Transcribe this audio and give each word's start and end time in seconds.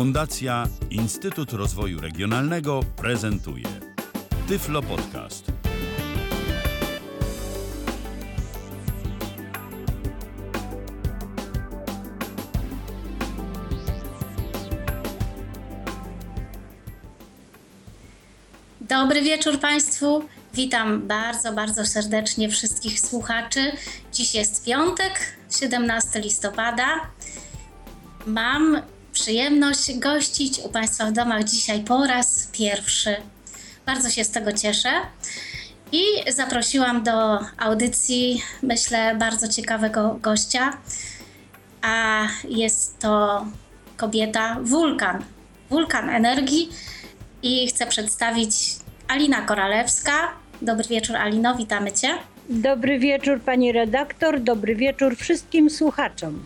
Fundacja 0.00 0.66
Instytut 0.90 1.52
Rozwoju 1.52 2.00
Regionalnego 2.00 2.80
prezentuje 2.96 3.64
Tyflo 4.48 4.82
Podcast. 4.82 5.52
Dobry 18.80 19.22
wieczór 19.22 19.60
Państwu. 19.60 20.24
Witam 20.54 21.06
bardzo, 21.06 21.52
bardzo 21.52 21.86
serdecznie 21.86 22.48
wszystkich 22.48 23.00
słuchaczy. 23.00 23.72
Dziś 24.12 24.34
jest 24.34 24.64
piątek, 24.64 25.36
17 25.60 26.20
listopada. 26.20 26.86
Mam 28.26 28.82
przyjemność 29.12 29.98
gościć 29.98 30.58
u 30.58 30.68
Państwa 30.68 31.06
w 31.06 31.12
domach 31.12 31.44
dzisiaj 31.44 31.80
po 31.80 32.06
raz 32.06 32.48
pierwszy. 32.52 33.16
Bardzo 33.86 34.10
się 34.10 34.24
z 34.24 34.30
tego 34.30 34.52
cieszę. 34.52 34.90
I 35.92 36.02
zaprosiłam 36.32 37.02
do 37.02 37.38
audycji, 37.58 38.42
myślę, 38.62 39.14
bardzo 39.14 39.48
ciekawego 39.48 40.18
gościa. 40.22 40.72
A 41.82 42.26
jest 42.48 42.98
to 42.98 43.46
kobieta 43.96 44.56
wulkan. 44.62 45.24
Wulkan 45.70 46.10
energii. 46.10 46.68
I 47.42 47.66
chcę 47.66 47.86
przedstawić 47.86 48.52
Alina 49.08 49.42
Koralewska. 49.42 50.28
Dobry 50.62 50.88
wieczór, 50.88 51.16
Alino, 51.16 51.54
witamy 51.54 51.92
Cię. 51.92 52.08
Dobry 52.48 52.98
wieczór 52.98 53.40
pani 53.40 53.72
redaktor, 53.72 54.40
dobry 54.40 54.76
wieczór 54.76 55.16
wszystkim 55.16 55.70
słuchaczom. 55.70 56.44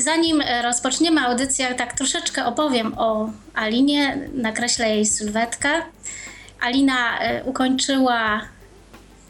Zanim 0.00 0.40
e, 0.40 0.62
rozpoczniemy 0.62 1.20
audycję, 1.20 1.74
tak 1.74 1.92
troszeczkę 1.92 2.44
opowiem 2.44 2.94
o 2.98 3.30
Alinie, 3.54 4.28
nakreślę 4.34 4.90
jej 4.90 5.06
sylwetkę. 5.06 5.68
Alina 6.60 7.18
e, 7.20 7.44
ukończyła 7.44 8.40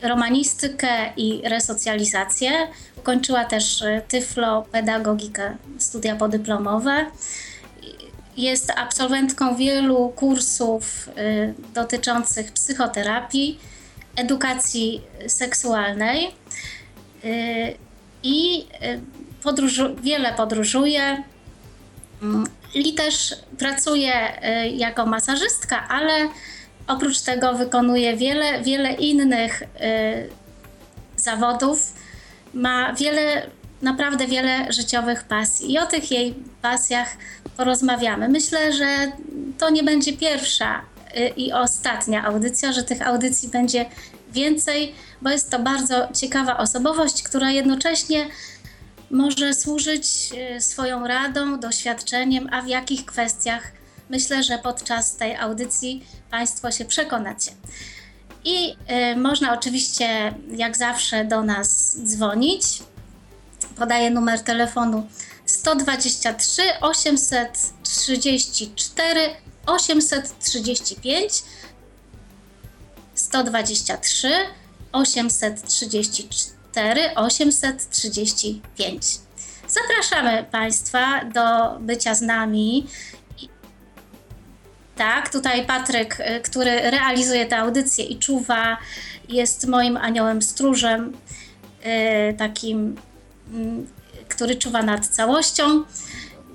romanistykę 0.03 1.13
i 1.17 1.43
resocjalizację. 1.45 2.51
Ukończyła 2.97 3.45
też 3.45 3.83
e, 3.83 4.03
tyflo 4.09 4.63
pedagogikę, 4.63 5.57
studia 5.79 6.17
podyplomowe. 6.17 7.07
Jest 8.37 8.73
absolwentką 8.77 9.57
wielu 9.57 10.09
kursów 10.09 11.09
dotyczących 11.75 12.53
psychoterapii, 12.53 13.59
edukacji 14.17 15.03
seksualnej 15.27 16.31
i 18.23 18.67
podróżu, 19.43 19.97
wiele 20.03 20.33
podróżuje. 20.33 21.23
Mm, 22.23 22.47
I 22.75 22.95
też 22.95 23.37
pracuje 23.59 24.13
y, 24.65 24.69
jako 24.69 25.07
masażystka, 25.07 25.89
ale 25.89 26.29
oprócz 26.87 27.21
tego 27.21 27.55
wykonuje 27.55 28.17
wiele, 28.17 28.63
wiele 28.63 28.93
innych 28.93 29.63
y, 29.63 29.67
zawodów. 31.17 31.93
Ma 32.55 32.93
wiele, 32.93 33.47
naprawdę 33.83 34.27
wiele 34.27 34.73
życiowych 34.73 35.25
pasji 35.25 35.73
i 35.73 35.79
o 35.79 35.87
tych 35.87 36.11
jej 36.11 36.35
pasjach 36.63 37.09
porozmawiamy. 37.57 38.29
Myślę, 38.29 38.73
że 38.73 39.13
to 39.59 39.71
nie 39.71 39.83
będzie 39.83 40.13
pierwsza 40.13 40.81
y, 41.17 41.29
i 41.29 41.53
ostatnia 41.53 42.25
audycja, 42.25 42.73
że 42.73 42.83
tych 42.83 43.07
audycji 43.07 43.49
będzie 43.49 43.87
więcej, 44.33 44.95
bo 45.23 45.31
jest 45.31 45.51
to 45.51 45.59
bardzo 45.59 46.09
ciekawa 46.15 46.57
osobowość, 46.57 47.23
która 47.23 47.51
jednocześnie 47.51 48.27
może 49.11 49.55
służyć 49.55 50.29
y, 50.57 50.61
swoją 50.61 51.07
radą, 51.07 51.61
doświadczeniem, 51.61 52.49
a 52.53 52.63
w 52.63 52.69
jakich 52.69 53.07
kwestiach 53.07 53.73
myślę, 54.11 54.43
że 54.43 54.59
podczas 54.59 55.17
tej 55.17 55.37
audycji 55.37 56.07
Państwo 56.31 56.71
się 56.71 56.85
przekonacie. 56.85 57.51
I 58.45 58.77
y, 59.13 59.17
można 59.17 59.55
oczywiście, 59.55 60.35
jak 60.57 60.77
zawsze, 60.77 61.25
do 61.25 61.43
nas 61.43 61.99
dzwonić. 62.05 62.65
Podaję 63.77 64.11
numer 64.11 64.41
telefonu 64.41 65.07
123 65.47 66.63
834 66.81 69.21
835 69.67 71.43
123 73.15 74.31
834 74.93 76.60
835. 77.17 79.19
Zapraszamy 79.69 80.45
Państwa 80.51 81.25
do 81.25 81.79
bycia 81.81 82.15
z 82.15 82.23
nami. 82.23 82.87
Tak, 84.97 85.33
tutaj 85.33 85.67
Patryk, 85.67 86.21
y, 86.21 86.41
który 86.41 86.91
realizuje 86.91 87.47
tę 87.47 87.59
audycję 87.59 88.05
i 88.05 88.19
czuwa, 88.19 88.79
jest 89.29 89.67
moim 89.67 89.97
aniołem 89.97 90.43
stróżem, 90.43 91.13
y, 92.31 92.35
takim, 92.35 92.97
mm, 93.53 93.87
który 94.29 94.57
czuwa 94.57 94.83
nad 94.83 95.07
całością. 95.07 95.85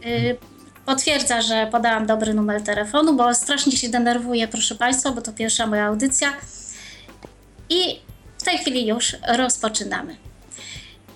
Y, 0.05 0.37
Potwierdza, 0.85 1.41
że 1.41 1.67
podałam 1.71 2.05
dobry 2.05 2.33
numer 2.33 2.61
telefonu, 2.61 3.13
bo 3.13 3.33
strasznie 3.33 3.71
się 3.71 3.89
denerwuję, 3.89 4.47
proszę 4.47 4.75
Państwa, 4.75 5.11
bo 5.11 5.21
to 5.21 5.33
pierwsza 5.33 5.67
moja 5.67 5.85
audycja. 5.85 6.33
I 7.69 7.99
tej 8.45 8.57
chwili 8.57 8.87
już 8.87 9.15
rozpoczynamy. 9.27 10.15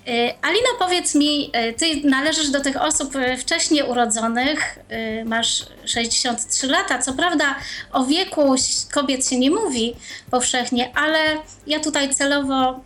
Y, 0.08 0.34
Alina, 0.42 0.68
powiedz 0.78 1.14
mi, 1.14 1.50
y, 1.68 1.72
ty 1.72 2.08
należysz 2.08 2.50
do 2.50 2.60
tych 2.60 2.82
osób 2.82 3.16
y, 3.16 3.36
wcześniej 3.36 3.82
urodzonych, 3.82 4.78
masz 5.24 5.66
63 5.84 6.66
lata. 6.66 6.98
Co 6.98 7.12
prawda 7.12 7.56
o 7.92 8.04
wieku 8.04 8.54
kobiet 8.92 9.28
się 9.28 9.38
nie 9.38 9.50
mówi 9.50 9.96
powszechnie, 10.30 10.96
ale 10.96 11.18
ja 11.66 11.80
tutaj 11.80 12.14
celowo 12.14 12.80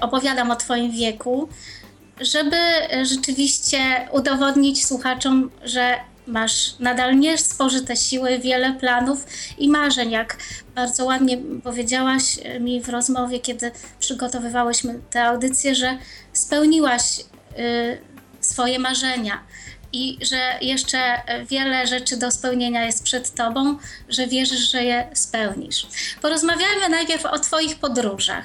opowiadam 0.00 0.50
o 0.50 0.56
Twoim 0.56 0.90
wieku, 0.92 1.48
żeby 2.20 2.56
rzeczywiście 3.02 4.08
udowodnić 4.12 4.86
słuchaczom, 4.86 5.50
że 5.64 5.96
masz 6.30 6.78
nadal 6.78 7.18
niespożyte 7.18 7.96
siły, 7.96 8.38
wiele 8.38 8.72
planów 8.72 9.26
i 9.58 9.68
marzeń, 9.68 10.10
jak 10.10 10.36
bardzo 10.74 11.04
ładnie 11.04 11.38
powiedziałaś 11.64 12.38
y, 12.56 12.60
mi 12.60 12.80
w 12.80 12.88
rozmowie, 12.88 13.40
kiedy 13.40 13.70
przygotowywałyśmy 13.98 15.00
tę 15.10 15.24
audycję, 15.24 15.74
że 15.74 15.98
spełniłaś 16.32 17.20
y, 17.20 17.24
swoje 18.40 18.78
marzenia 18.78 19.42
i 19.92 20.18
że 20.22 20.58
jeszcze 20.60 20.98
y, 21.16 21.46
wiele 21.46 21.86
rzeczy 21.86 22.16
do 22.16 22.30
spełnienia 22.30 22.84
jest 22.84 23.02
przed 23.02 23.34
tobą, 23.34 23.78
że 24.08 24.26
wierzysz, 24.26 24.72
że 24.72 24.84
je 24.84 25.08
spełnisz. 25.14 25.86
Porozmawiajmy 26.22 26.88
najpierw 26.88 27.26
o 27.26 27.38
Twoich 27.38 27.76
podróżach. 27.76 28.44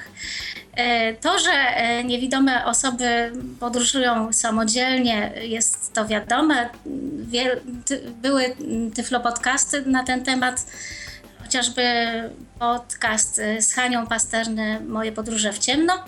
E, 0.76 1.14
To, 1.14 1.38
że 1.38 1.52
e, 1.52 2.04
niewidome 2.04 2.64
osoby 2.64 3.32
podróżują 3.60 4.32
samodzielnie, 4.32 5.32
jest 5.42 5.92
to 5.92 6.06
wiadome. 6.06 6.68
Wiel, 7.18 7.60
ty, 7.84 8.12
były 8.22 8.56
tyflopodcasty 8.94 9.82
na 9.86 10.04
ten 10.04 10.24
temat, 10.24 10.66
chociażby 11.42 11.82
podcast 12.58 13.38
e, 13.38 13.62
z 13.62 13.74
Hanią 13.74 14.06
Pasterny 14.06 14.80
Moje 14.80 15.12
podróże 15.12 15.52
w 15.52 15.58
ciemno. 15.58 16.04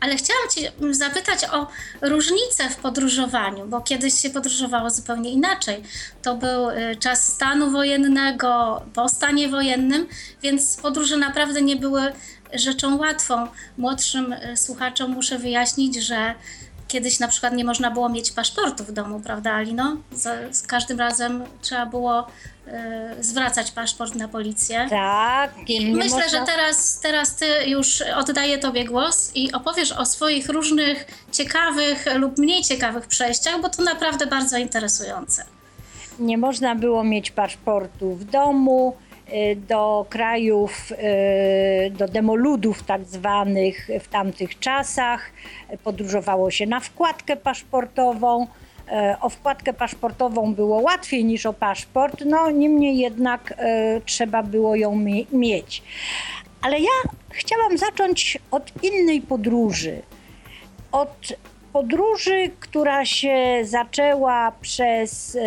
Ale 0.00 0.16
chciałam 0.16 0.48
Cię 0.50 0.72
zapytać 0.90 1.44
o 1.52 1.66
różnicę 2.02 2.70
w 2.70 2.76
podróżowaniu, 2.76 3.66
bo 3.66 3.80
kiedyś 3.80 4.14
się 4.14 4.30
podróżowało 4.30 4.90
zupełnie 4.90 5.30
inaczej. 5.30 5.82
To 6.22 6.34
był 6.34 6.66
czas 7.00 7.32
stanu 7.34 7.70
wojennego, 7.70 8.82
po 8.94 9.08
stanie 9.08 9.48
wojennym, 9.48 10.06
więc 10.42 10.76
podróże 10.76 11.16
naprawdę 11.16 11.62
nie 11.62 11.76
były 11.76 12.12
rzeczą 12.54 12.96
łatwą. 12.98 13.46
Młodszym 13.78 14.32
y, 14.32 14.56
słuchaczom 14.56 15.10
muszę 15.10 15.38
wyjaśnić, 15.38 15.96
że 15.96 16.34
kiedyś 16.88 17.18
na 17.18 17.28
przykład 17.28 17.52
nie 17.54 17.64
można 17.64 17.90
było 17.90 18.08
mieć 18.08 18.32
paszportu 18.32 18.84
w 18.84 18.92
domu, 18.92 19.20
prawda, 19.20 19.52
Alino? 19.52 19.96
Z, 20.12 20.56
z 20.56 20.62
każdym 20.62 20.98
razem 20.98 21.44
trzeba 21.60 21.86
było 21.86 22.26
y, 23.18 23.24
zwracać 23.24 23.70
paszport 23.70 24.14
na 24.14 24.28
policję. 24.28 24.86
Tak, 24.90 25.50
I 25.66 25.94
myślę, 25.94 26.10
można- 26.20 26.28
że 26.40 26.46
teraz, 26.46 27.00
teraz 27.00 27.36
ty 27.36 27.46
już 27.66 28.00
oddaję 28.16 28.58
tobie 28.58 28.84
głos 28.84 29.30
i 29.34 29.52
opowiesz 29.52 29.92
o 29.92 30.06
swoich 30.06 30.48
różnych 30.48 31.06
ciekawych 31.32 32.04
lub 32.16 32.38
mniej 32.38 32.62
ciekawych 32.62 33.06
przejściach, 33.06 33.60
bo 33.60 33.68
to 33.68 33.82
naprawdę 33.82 34.26
bardzo 34.26 34.58
interesujące. 34.58 35.44
nie 36.18 36.38
można 36.38 36.74
było 36.74 37.04
mieć 37.04 37.30
paszportu 37.30 38.14
w 38.14 38.24
domu. 38.24 38.96
Y, 39.32 39.56
Do 39.56 40.06
krajów, 40.08 40.92
y, 40.92 41.90
do 41.90 42.08
demoludów 42.08 42.82
tak 42.82 43.04
zwanych 43.04 43.88
w 44.00 44.08
tamtych 44.08 44.58
czasach 44.58 45.30
podróżowało 45.84 46.50
się 46.50 46.66
na 46.66 46.80
wkładkę 46.80 47.36
paszportową. 47.36 48.46
E, 48.88 49.16
O 49.20 49.28
wkładkę 49.28 49.72
paszportową 49.72 50.54
było 50.54 50.80
łatwiej 50.80 51.24
niż 51.24 51.46
o 51.46 51.52
paszport, 51.52 52.22
no 52.26 52.50
niemniej 52.50 52.98
jednak 52.98 53.54
trzeba 54.04 54.42
było 54.42 54.76
ją 54.76 54.96
mie- 54.96 55.24
mieć. 55.32 55.82
Ale 56.62 56.80
ja 56.80 56.90
chciałam 57.30 57.78
zacząć 57.78 58.38
od 58.50 58.72
innej 58.84 59.20
podróży. 59.20 60.02
Od 60.92 61.32
podróży, 61.72 62.50
która 62.60 63.04
się 63.04 63.36
zaczęła 63.62 64.52
przez 64.60 65.38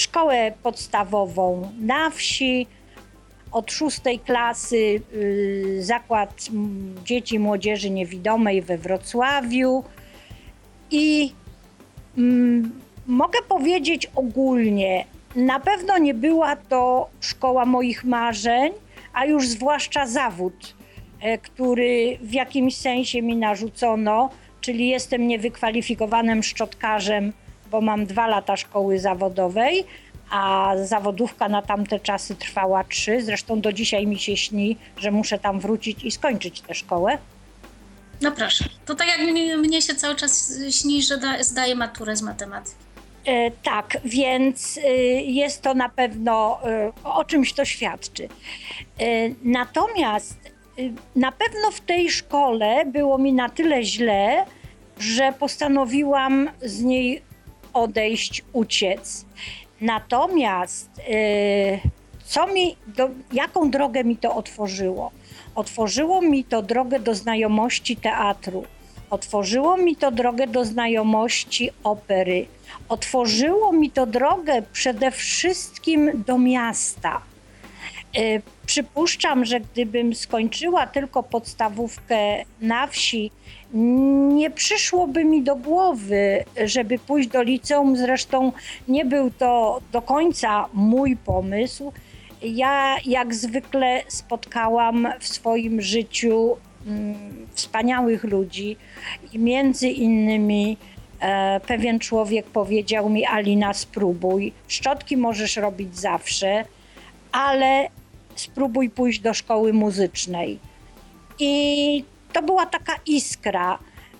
szkołę 0.00 0.52
podstawową 0.62 1.72
na 1.80 2.10
wsi, 2.10 2.66
od 3.52 3.72
szóstej 3.72 4.18
klasy 4.18 5.02
y, 5.14 5.78
zakład 5.80 6.48
dzieci 7.04 7.34
i 7.34 7.38
młodzieży 7.38 7.90
niewidomej 7.90 8.62
we 8.62 8.78
Wrocławiu. 8.78 9.84
I 10.90 11.32
mm, 12.18 12.80
mogę 13.06 13.38
powiedzieć 13.48 14.10
ogólnie, 14.14 15.04
na 15.36 15.60
pewno 15.60 15.98
nie 15.98 16.14
była 16.14 16.56
to 16.56 17.10
szkoła 17.20 17.64
moich 17.64 18.04
marzeń, 18.04 18.72
a 19.12 19.24
już 19.24 19.48
zwłaszcza 19.48 20.06
zawód, 20.06 20.74
e, 21.20 21.38
który 21.38 22.18
w 22.22 22.32
jakimś 22.32 22.76
sensie 22.76 23.22
mi 23.22 23.36
narzucono, 23.36 24.30
czyli 24.60 24.88
jestem 24.88 25.26
niewykwalifikowanym 25.26 26.42
szczotkarzem, 26.42 27.32
bo 27.70 27.80
mam 27.80 28.06
dwa 28.06 28.26
lata 28.26 28.56
szkoły 28.56 28.98
zawodowej, 28.98 29.84
a 30.30 30.72
zawodówka 30.84 31.48
na 31.48 31.62
tamte 31.62 32.00
czasy 32.00 32.34
trwała 32.34 32.84
trzy. 32.84 33.22
Zresztą 33.22 33.60
do 33.60 33.72
dzisiaj 33.72 34.06
mi 34.06 34.18
się 34.18 34.36
śni, 34.36 34.76
że 34.96 35.10
muszę 35.10 35.38
tam 35.38 35.60
wrócić 35.60 36.04
i 36.04 36.10
skończyć 36.10 36.60
tę 36.60 36.74
szkołę. 36.74 37.18
No 38.20 38.32
proszę. 38.32 38.64
To 38.86 38.94
tak 38.94 39.08
jak 39.08 39.20
mi, 39.20 39.56
mnie 39.56 39.82
się 39.82 39.94
cały 39.94 40.16
czas 40.16 40.52
śni, 40.70 41.02
że 41.02 41.18
da, 41.18 41.42
zdaję 41.42 41.74
maturę 41.74 42.16
z 42.16 42.22
matematyki. 42.22 42.76
E, 43.26 43.50
tak, 43.50 43.96
więc 44.04 44.78
e, 44.84 44.92
jest 45.22 45.62
to 45.62 45.74
na 45.74 45.88
pewno 45.88 46.60
e, 46.64 46.92
o 47.04 47.24
czymś 47.24 47.52
to 47.52 47.64
świadczy. 47.64 48.24
E, 48.24 48.28
natomiast 49.42 50.38
e, 50.78 50.82
na 51.16 51.32
pewno 51.32 51.70
w 51.70 51.80
tej 51.80 52.10
szkole 52.10 52.84
było 52.86 53.18
mi 53.18 53.32
na 53.32 53.48
tyle 53.48 53.84
źle, 53.84 54.44
że 54.98 55.32
postanowiłam 55.38 56.50
z 56.62 56.82
niej 56.82 57.22
odejść, 57.72 58.44
uciec. 58.52 59.24
Natomiast 59.80 60.90
e, 60.98 61.80
co 62.24 62.46
mi, 62.46 62.76
do, 62.86 63.10
jaką 63.32 63.70
drogę 63.70 64.04
mi 64.04 64.16
to 64.16 64.34
otworzyło? 64.34 65.10
Otworzyło 65.54 66.22
mi 66.22 66.44
to 66.44 66.62
drogę 66.62 67.00
do 67.00 67.14
znajomości 67.14 67.96
teatru. 67.96 68.64
Otworzyło 69.10 69.76
mi 69.76 69.96
to 69.96 70.10
drogę 70.10 70.46
do 70.46 70.64
znajomości 70.64 71.70
opery. 71.84 72.46
Otworzyło 72.88 73.72
mi 73.72 73.90
to 73.90 74.06
drogę 74.06 74.62
przede 74.72 75.10
wszystkim 75.10 76.24
do 76.26 76.38
miasta. 76.38 77.22
Przypuszczam, 78.70 79.44
że 79.44 79.60
gdybym 79.60 80.14
skończyła 80.14 80.86
tylko 80.86 81.22
podstawówkę 81.22 82.44
na 82.60 82.86
wsi, 82.86 83.30
nie 84.34 84.50
przyszłoby 84.50 85.24
mi 85.24 85.42
do 85.42 85.56
głowy, 85.56 86.44
żeby 86.64 86.98
pójść 86.98 87.28
do 87.28 87.42
liceum. 87.42 87.96
Zresztą 87.96 88.52
nie 88.88 89.04
był 89.04 89.30
to 89.30 89.80
do 89.92 90.02
końca 90.02 90.66
mój 90.72 91.16
pomysł. 91.16 91.92
Ja, 92.42 92.96
jak 93.04 93.34
zwykle, 93.34 94.02
spotkałam 94.08 95.08
w 95.20 95.28
swoim 95.28 95.80
życiu 95.80 96.56
mm, 96.86 97.46
wspaniałych 97.54 98.24
ludzi 98.24 98.76
i 99.32 99.38
między 99.38 99.88
innymi 99.88 100.76
e, 101.20 101.60
pewien 101.66 101.98
człowiek 101.98 102.46
powiedział 102.46 103.08
mi: 103.08 103.26
Alina, 103.26 103.74
spróbuj. 103.74 104.52
Szczotki 104.68 105.16
możesz 105.16 105.56
robić 105.56 105.98
zawsze, 105.98 106.64
ale 107.32 107.88
spróbuj 108.40 108.90
pójść 108.90 109.20
do 109.20 109.34
szkoły 109.34 109.72
muzycznej. 109.72 110.58
I 111.38 112.04
to 112.32 112.42
była 112.42 112.66
taka 112.66 112.92
iskra. 113.06 113.78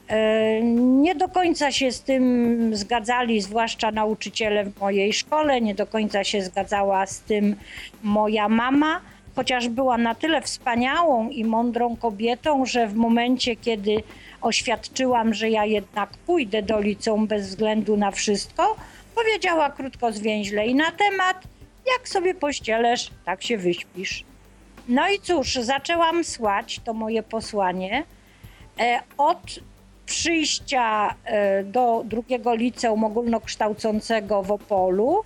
E, 0.08 0.62
Nie 1.02 1.14
do 1.14 1.28
końca 1.28 1.72
się 1.72 1.92
z 1.92 2.00
tym 2.00 2.70
zgadzali, 2.76 3.40
zwłaszcza 3.40 3.90
nauczyciele 3.90 4.64
w 4.64 4.80
mojej 4.80 5.12
szkole, 5.12 5.60
nie 5.60 5.74
do 5.74 5.86
końca 5.86 6.24
się 6.24 6.42
zgadzała 6.42 7.06
z 7.06 7.20
tym 7.20 7.56
moja 8.02 8.48
mama, 8.48 9.00
chociaż 9.36 9.68
była 9.68 9.98
na 9.98 10.14
tyle 10.14 10.42
wspaniałą 10.42 11.28
i 11.28 11.44
mądrą 11.44 11.96
kobietą, 11.96 12.66
że 12.66 12.88
w 12.88 12.94
momencie, 12.94 13.56
kiedy 13.56 14.02
oświadczyłam, 14.40 15.34
że 15.34 15.50
ja 15.50 15.64
jednak 15.64 16.10
pójdę 16.10 16.62
do 16.62 16.80
liceum 16.80 17.26
bez 17.26 17.48
względu 17.48 17.96
na 17.96 18.10
wszystko, 18.10 18.76
powiedziała 19.14 19.70
krótko 19.70 20.12
zwięźle 20.12 20.66
i 20.66 20.74
na 20.74 20.90
temat, 20.92 21.36
jak 21.98 22.08
sobie 22.08 22.34
pościelesz, 22.34 23.10
tak 23.24 23.42
się 23.42 23.58
wyśpisz. 23.58 24.24
No 24.88 25.08
i 25.08 25.20
cóż, 25.20 25.54
zaczęłam 25.54 26.24
słać 26.24 26.80
to 26.84 26.94
moje 26.94 27.22
posłanie. 27.22 28.04
E, 28.80 29.00
Od 29.16 29.60
przyjścia 30.06 31.14
e, 31.24 31.64
do 31.64 32.02
drugiego 32.04 32.54
liceum 32.54 33.04
ogólnokształcącego 33.04 34.42
w 34.42 34.52
Opolu 34.52 35.24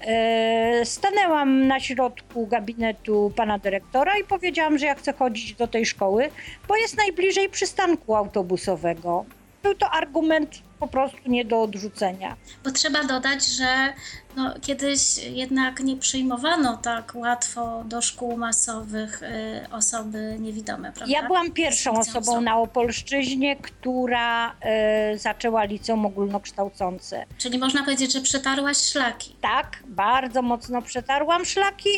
e, 0.00 0.80
stanęłam 0.84 1.66
na 1.66 1.80
środku 1.80 2.46
gabinetu 2.46 3.32
pana 3.36 3.58
dyrektora 3.58 4.18
i 4.18 4.24
powiedziałam, 4.24 4.78
że 4.78 4.86
ja 4.86 4.94
chcę 4.94 5.12
chodzić 5.12 5.54
do 5.54 5.66
tej 5.66 5.86
szkoły, 5.86 6.30
bo 6.68 6.76
jest 6.76 6.96
najbliżej 6.96 7.48
przystanku 7.48 8.14
autobusowego. 8.14 9.24
Był 9.62 9.74
to 9.74 9.90
argument 9.90 10.62
po 10.80 10.86
prostu 10.88 11.18
nie 11.26 11.44
do 11.44 11.62
odrzucenia. 11.62 12.36
Bo 12.64 12.70
trzeba 12.70 13.04
dodać, 13.04 13.46
że 13.46 13.92
no, 14.36 14.54
kiedyś 14.60 15.18
jednak 15.18 15.80
nie 15.80 15.96
przyjmowano 15.96 16.76
tak 16.76 17.12
łatwo 17.14 17.84
do 17.84 18.02
szkół 18.02 18.36
masowych 18.36 19.22
y, 19.22 19.26
osoby 19.72 20.36
niewidome, 20.38 20.92
prawda? 20.92 21.14
Ja 21.14 21.26
byłam 21.26 21.52
pierwszą 21.52 21.98
osobą 21.98 22.40
na 22.40 22.58
Opolszczyźnie, 22.58 23.56
która 23.56 24.54
e, 24.60 25.18
zaczęła 25.18 25.64
liceum 25.64 26.06
ogólnokształcące. 26.06 27.26
Czyli 27.38 27.58
można 27.58 27.84
powiedzieć, 27.84 28.12
że 28.12 28.20
przetarłaś 28.20 28.76
szlaki. 28.76 29.36
Tak, 29.40 29.82
bardzo 29.86 30.42
mocno 30.42 30.82
przetarłam 30.82 31.44
szlaki. 31.44 31.90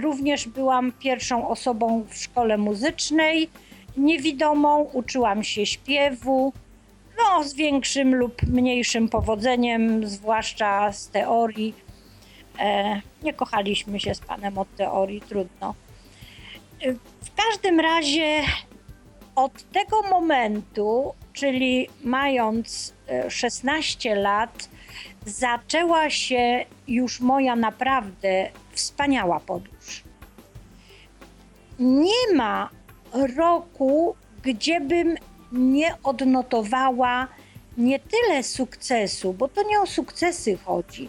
Również 0.00 0.48
byłam 0.48 0.92
pierwszą 0.92 1.48
osobą 1.48 2.04
w 2.08 2.16
szkole 2.16 2.58
muzycznej, 2.58 3.50
niewidomą, 3.96 4.90
uczyłam 4.92 5.44
się 5.44 5.66
śpiewu. 5.66 6.52
No, 7.18 7.44
z 7.44 7.54
większym 7.54 8.14
lub 8.14 8.42
mniejszym 8.42 9.08
powodzeniem, 9.08 10.06
zwłaszcza 10.08 10.92
z 10.92 11.08
teorii. 11.08 11.74
E, 12.58 13.00
nie 13.22 13.32
kochaliśmy 13.32 14.00
się 14.00 14.14
z 14.14 14.20
panem 14.20 14.58
od 14.58 14.76
teorii, 14.76 15.20
trudno. 15.20 15.74
E, 16.82 16.92
W 17.22 17.34
każdym 17.36 17.80
razie 17.80 18.42
od 19.34 19.70
tego 19.72 20.02
momentu, 20.02 21.14
czyli 21.32 21.88
mając 22.04 22.94
e, 23.08 23.30
16 23.30 24.14
lat, 24.14 24.68
zaczęła 25.26 26.10
się 26.10 26.64
już 26.88 27.20
moja 27.20 27.56
naprawdę 27.56 28.50
wspaniała 28.72 29.40
podróż. 29.40 30.02
Nie 31.78 32.34
ma 32.34 32.70
roku, 33.36 34.14
gdziebym 34.42 35.16
nie 35.52 35.94
odnotowała 36.02 37.28
nie 37.78 37.98
tyle 37.98 38.42
sukcesu, 38.42 39.32
bo 39.32 39.48
to 39.48 39.62
nie 39.62 39.80
o 39.80 39.86
sukcesy 39.86 40.56
chodzi, 40.56 41.08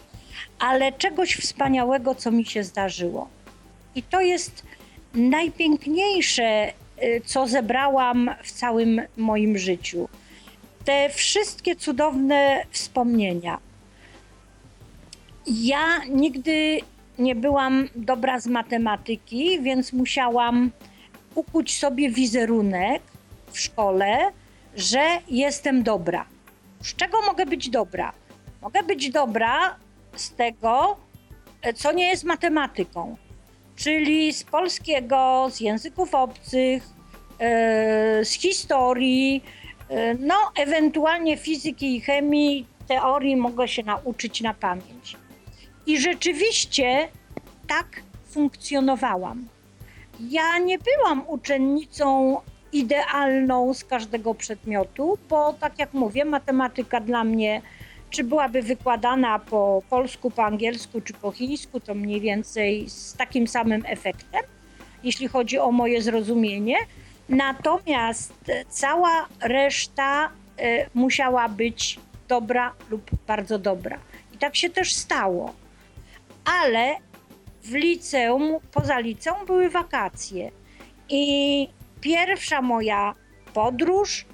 ale 0.58 0.92
czegoś 0.92 1.36
wspaniałego, 1.36 2.14
co 2.14 2.30
mi 2.30 2.44
się 2.44 2.64
zdarzyło. 2.64 3.28
I 3.94 4.02
to 4.02 4.20
jest 4.20 4.62
najpiękniejsze, 5.14 6.72
y, 7.02 7.22
co 7.24 7.48
zebrałam 7.48 8.30
w 8.42 8.52
całym 8.52 9.02
moim 9.16 9.58
życiu. 9.58 10.08
Te 10.84 11.08
wszystkie 11.08 11.76
cudowne 11.76 12.66
wspomnienia. 12.70 13.58
Ja 15.46 16.04
nigdy 16.04 16.80
nie 17.18 17.34
byłam 17.34 17.88
dobra 17.96 18.40
z 18.40 18.46
matematyki, 18.46 19.60
więc 19.60 19.92
musiałam 19.92 20.70
ukuć 21.34 21.78
sobie 21.78 22.10
wizerunek 22.10 23.02
w 23.50 23.60
szkole, 23.60 24.32
że 24.76 25.18
jestem 25.28 25.82
dobra. 25.82 26.26
Z 26.82 26.94
czego 26.94 27.22
mogę 27.22 27.46
być 27.46 27.70
dobra? 27.70 28.12
Mogę 28.62 28.82
być 28.82 29.10
dobra 29.10 29.76
z 30.16 30.30
tego, 30.34 30.96
e, 31.62 31.72
co 31.72 31.92
nie 31.92 32.08
jest 32.08 32.24
matematyką, 32.24 33.16
czyli 33.76 34.32
z 34.32 34.44
polskiego, 34.44 35.48
z 35.50 35.60
języków 35.60 36.14
obcych, 36.14 36.82
e, 37.38 38.24
z 38.24 38.32
historii, 38.32 39.44
e, 39.88 40.14
no 40.14 40.34
ewentualnie 40.56 41.36
fizyki 41.36 41.96
i 41.96 42.00
chemii, 42.00 42.66
teorii 42.88 43.36
mogę 43.36 43.68
się 43.68 43.82
nauczyć 43.82 44.40
na 44.40 44.54
pamięć. 44.54 45.16
I 45.86 46.00
rzeczywiście 46.00 47.08
tak 47.68 47.86
funkcjonowałam. 48.30 49.48
Ja 50.20 50.58
nie 50.58 50.78
byłam 50.78 51.28
uczennicą 51.28 52.36
idealną 52.72 53.74
z 53.74 53.84
każdego 53.84 54.34
przedmiotu, 54.34 55.18
bo 55.28 55.52
tak 55.52 55.78
jak 55.78 55.92
mówię, 55.92 56.24
matematyka 56.24 57.00
dla 57.00 57.24
mnie, 57.24 57.62
czy 58.10 58.24
byłaby 58.24 58.62
wykładana 58.62 59.38
po 59.38 59.82
polsku, 59.90 60.30
po 60.30 60.44
angielsku, 60.44 61.00
czy 61.00 61.12
po 61.12 61.32
chińsku, 61.32 61.80
to 61.80 61.94
mniej 61.94 62.20
więcej 62.20 62.90
z 62.90 63.14
takim 63.14 63.48
samym 63.48 63.82
efektem, 63.86 64.42
jeśli 65.04 65.28
chodzi 65.28 65.58
o 65.58 65.72
moje 65.72 66.02
zrozumienie. 66.02 66.76
Natomiast 67.28 68.34
cała 68.68 69.26
reszta 69.40 70.30
musiała 70.94 71.48
być 71.48 72.00
dobra 72.28 72.74
lub 72.90 73.10
bardzo 73.26 73.58
dobra. 73.58 73.98
I 74.34 74.38
tak 74.38 74.56
się 74.56 74.70
też 74.70 74.94
stało. 74.94 75.52
Ale 76.44 76.96
w 77.62 77.74
liceum, 77.74 78.58
poza 78.72 78.98
liceum 78.98 79.46
były 79.46 79.70
wakacje. 79.70 80.50
I 81.08 81.68
pierwsza 82.00 82.62
moja 82.62 83.14
podróż 83.54 84.24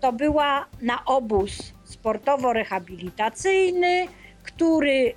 to 0.00 0.12
była 0.12 0.66
na 0.82 1.04
obóz 1.04 1.72
sportowo-rehabilitacyjny, 1.84 4.08
który 4.42 5.14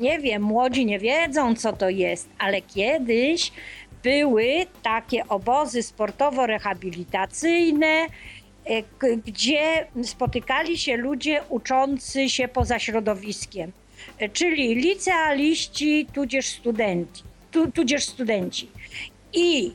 nie 0.00 0.18
wiem, 0.18 0.42
młodzi 0.42 0.86
nie 0.86 0.98
wiedzą, 0.98 1.54
co 1.54 1.72
to 1.72 1.88
jest, 1.88 2.28
ale 2.38 2.62
kiedyś 2.62 3.52
były 4.02 4.66
takie 4.82 5.28
obozy 5.28 5.82
sportowo-rehabilitacyjne, 5.82 8.06
e, 8.64 8.82
gdzie 9.26 9.86
spotykali 10.02 10.78
się 10.78 10.96
ludzie 10.96 11.42
uczący 11.48 12.28
się 12.28 12.48
poza 12.48 12.78
środowiskiem, 12.78 13.72
e, 14.18 14.28
czyli 14.28 14.74
licealiści, 14.74 16.06
tudzież 16.12 16.46
studenci. 16.46 17.22
Tu, 17.50 17.72
tudzież 17.72 18.04
studenci. 18.04 18.68
I 19.32 19.72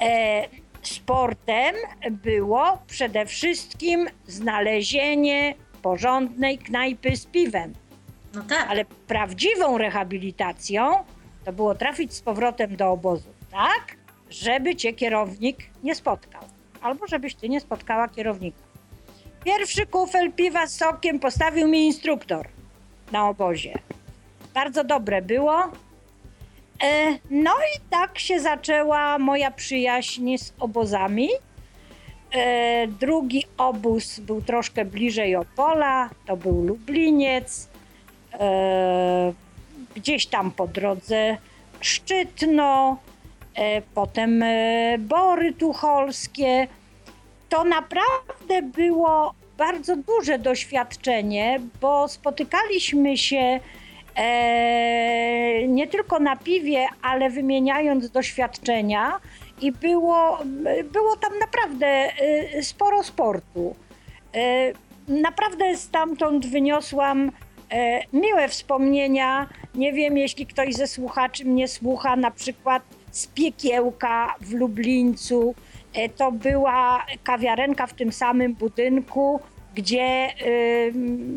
e, 0.00 0.48
sportem 0.88 1.74
było 2.10 2.78
przede 2.86 3.26
wszystkim 3.26 4.08
znalezienie 4.26 5.54
porządnej 5.82 6.58
knajpy 6.58 7.16
z 7.16 7.26
piwem. 7.26 7.72
No 8.34 8.42
tak. 8.42 8.70
Ale 8.70 8.84
prawdziwą 8.84 9.78
rehabilitacją 9.78 11.04
to 11.44 11.52
było 11.52 11.74
trafić 11.74 12.14
z 12.14 12.20
powrotem 12.20 12.76
do 12.76 12.90
obozu, 12.90 13.28
tak, 13.50 13.96
żeby 14.30 14.76
cię 14.76 14.92
kierownik 14.92 15.58
nie 15.82 15.94
spotkał. 15.94 16.42
Albo 16.82 17.06
żebyś 17.06 17.34
ty 17.34 17.48
nie 17.48 17.60
spotkała 17.60 18.08
kierownika. 18.08 18.58
Pierwszy 19.44 19.86
kufel 19.86 20.32
piwa 20.32 20.66
z 20.66 20.76
sokiem 20.76 21.18
postawił 21.18 21.68
mi 21.68 21.86
instruktor 21.86 22.48
na 23.12 23.28
obozie. 23.28 23.74
Bardzo 24.54 24.84
dobre 24.84 25.22
było. 25.22 25.72
E, 26.82 27.18
No 27.30 27.50
i 27.50 27.80
tak 27.90 28.18
się 28.18 28.40
zaczęła 28.40 29.18
moja 29.18 29.50
przyjaźń 29.50 30.36
z 30.38 30.52
obozami. 30.60 31.28
E, 32.32 32.86
Drugi 32.86 33.44
obóz 33.58 34.20
był 34.20 34.42
troszkę 34.42 34.84
bliżej 34.84 35.36
Opola, 35.36 36.10
to 36.26 36.36
był 36.36 36.62
Lubliniec. 36.62 37.68
E, 38.32 39.32
Gdzieś 39.94 40.26
tam 40.26 40.50
po 40.50 40.66
drodze 40.66 41.36
Szczytno, 41.80 42.96
potem 43.94 44.44
Bory 44.98 45.52
Tucholskie. 45.52 46.68
To 47.48 47.64
naprawdę 47.64 48.62
było 48.62 49.34
bardzo 49.58 49.96
duże 49.96 50.38
doświadczenie, 50.38 51.60
bo 51.80 52.08
spotykaliśmy 52.08 53.16
się 53.16 53.60
e, 54.16 55.68
nie 55.68 55.86
tylko 55.86 56.18
na 56.18 56.36
piwie, 56.36 56.86
ale 57.02 57.30
wymieniając 57.30 58.10
doświadczenia 58.10 59.12
i 59.60 59.72
było, 59.72 60.38
było 60.92 61.16
tam 61.16 61.38
naprawdę 61.38 61.86
e, 61.86 62.62
sporo 62.62 63.02
sportu. 63.02 63.76
E, 64.34 64.72
Naprawdę 65.08 65.76
stamtąd 65.76 66.46
wyniosłam 66.46 67.30
e, 67.72 68.00
miłe 68.12 68.48
wspomnienia. 68.48 69.46
Nie 69.74 69.92
wiem, 69.92 70.18
jeśli 70.18 70.46
ktoś 70.46 70.74
ze 70.74 70.86
słuchaczy 70.86 71.44
mnie 71.44 71.68
słucha, 71.68 72.16
na 72.16 72.30
przykład 72.30 72.82
z 73.10 73.26
Piekiełka 73.26 74.34
w 74.40 74.52
Lublińcu. 74.52 75.54
E, 75.94 76.08
To 76.08 76.32
była 76.32 77.06
kawiarenka 77.24 77.86
w 77.86 77.92
tym 77.94 78.12
samym 78.12 78.54
budynku, 78.54 79.40
gdzie 79.74 80.28
y, 80.46 80.92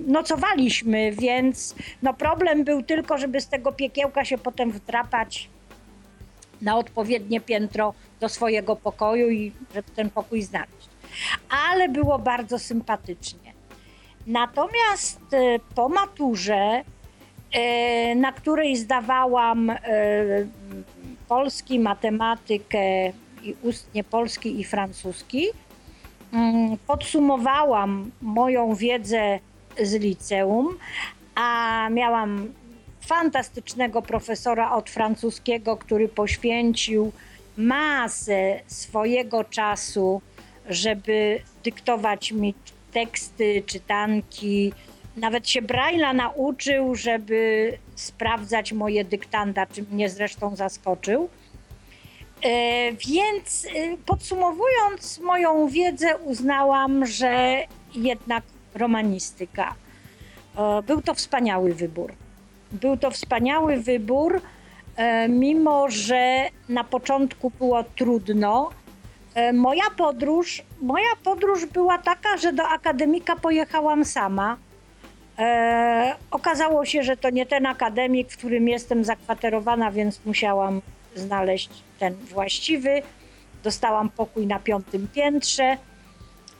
nocowaliśmy, 0.07 1.11
więc 1.11 1.75
no 2.03 2.13
problem 2.13 2.63
był 2.63 2.83
tylko, 2.83 3.17
żeby 3.17 3.41
z 3.41 3.47
tego 3.47 3.71
piekiełka 3.71 4.25
się 4.25 4.37
potem 4.37 4.71
wdrapać 4.71 5.49
na 6.61 6.77
odpowiednie 6.77 7.41
piętro 7.41 7.93
do 8.19 8.29
swojego 8.29 8.75
pokoju 8.75 9.29
i 9.29 9.51
żeby 9.75 9.89
ten 9.95 10.09
pokój 10.09 10.41
znaleźć. 10.41 10.89
Ale 11.49 11.89
było 11.89 12.19
bardzo 12.19 12.59
sympatycznie. 12.59 13.53
Natomiast 14.27 15.33
e, 15.33 15.59
po 15.75 15.89
maturze, 15.89 16.83
e, 17.51 18.15
na 18.15 18.31
której 18.31 18.77
zdawałam 18.77 19.69
e, 19.69 19.77
polski, 21.27 21.79
matematykę 21.79 23.09
i 23.43 23.55
ustnie 23.63 24.03
polski 24.03 24.59
i 24.59 24.63
francuski, 24.63 25.47
podsumowałam 26.87 28.11
moją 28.21 28.75
wiedzę 28.75 29.39
z 29.83 29.93
liceum, 29.93 30.77
a 31.35 31.87
miałam 31.91 32.53
fantastycznego 33.01 34.01
profesora 34.01 34.71
od 34.71 34.89
francuskiego, 34.89 35.77
który 35.77 36.07
poświęcił 36.07 37.11
masę 37.57 38.59
swojego 38.67 39.43
czasu, 39.43 40.21
żeby 40.69 41.39
dyktować 41.63 42.31
mi 42.31 42.53
teksty, 42.93 43.63
czytanki. 43.65 44.73
Nawet 45.17 45.49
się 45.49 45.61
Braille'a 45.61 46.15
nauczył, 46.15 46.95
żeby 46.95 47.71
sprawdzać 47.95 48.73
moje 48.73 49.05
dyktanda, 49.05 49.65
czym 49.65 49.85
mnie 49.91 50.09
zresztą 50.09 50.55
zaskoczył. 50.55 51.29
E, 52.41 52.91
Więc 52.91 53.65
e, 53.65 53.97
podsumowując 54.05 55.19
moją 55.19 55.67
wiedzę, 55.67 56.17
uznałam, 56.17 57.05
że 57.05 57.63
jednak 57.95 58.43
romanistyka. 58.75 59.75
Był 60.87 61.01
to 61.01 61.13
wspaniały 61.13 61.73
wybór. 61.73 62.13
Był 62.71 62.97
to 62.97 63.11
wspaniały 63.11 63.77
wybór, 63.77 64.41
e, 64.95 65.29
mimo 65.29 65.89
że 65.89 66.49
na 66.69 66.83
początku 66.83 67.49
było 67.49 67.83
trudno. 67.83 68.69
Moja 69.53 69.83
podróż, 69.97 70.63
moja 70.81 71.15
podróż 71.23 71.65
była 71.65 71.97
taka, 71.97 72.37
że 72.37 72.53
do 72.53 72.67
akademika 72.67 73.35
pojechałam 73.35 74.05
sama. 74.05 74.57
Okazało 76.31 76.85
się, 76.85 77.03
że 77.03 77.17
to 77.17 77.29
nie 77.29 77.45
ten 77.45 77.65
akademik, 77.65 78.31
w 78.31 78.37
którym 78.37 78.67
jestem 78.67 79.03
zakwaterowana, 79.03 79.91
więc 79.91 80.25
musiałam 80.25 80.81
znaleźć 81.17 81.69
ten 81.99 82.13
właściwy. 82.13 83.01
Dostałam 83.63 84.09
pokój 84.09 84.47
na 84.47 84.59
piątym 84.59 85.07
piętrze. 85.13 85.77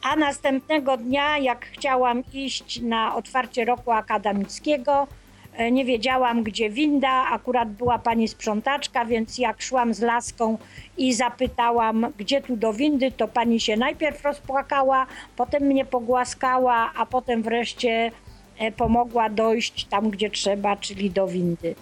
A 0.04 0.16
następnego 0.16 0.98
dnia, 0.98 1.38
jak 1.38 1.66
chciałam 1.66 2.24
iść 2.34 2.82
na 2.82 3.16
otwarcie 3.16 3.66
roku 3.66 3.92
akademickiego, 3.92 5.08
e, 5.54 5.72
nie 5.72 5.86
wiedziałam, 5.86 6.44
gdzie 6.44 6.70
winda. 6.70 7.26
Akurat 7.32 7.70
była 7.70 8.00
pani 8.00 8.28
sprzątaczka, 8.28 9.06
więc 9.06 9.38
jak 9.38 9.62
szłam 9.62 9.94
z 9.94 10.02
laską 10.02 10.58
i 10.98 11.14
zapytałam, 11.14 12.14
gdzie 12.18 12.42
tu 12.42 12.58
do 12.58 12.74
windy, 12.74 13.12
to 13.12 13.28
pani 13.28 13.60
się 13.60 13.78
najpierw 13.78 14.24
rozpłakała, 14.24 15.06
potem 15.36 15.64
mnie 15.64 15.86
pogłaskała, 15.86 16.92
a 16.96 17.06
potem 17.06 17.44
wreszcie 17.44 18.12
e, 18.58 18.72
pomogła 18.72 19.30
dojść 19.30 19.86
tam, 19.86 20.10
gdzie 20.10 20.30
trzeba, 20.30 20.76
czyli 20.76 21.12
do 21.12 21.28
windy. 21.28 21.76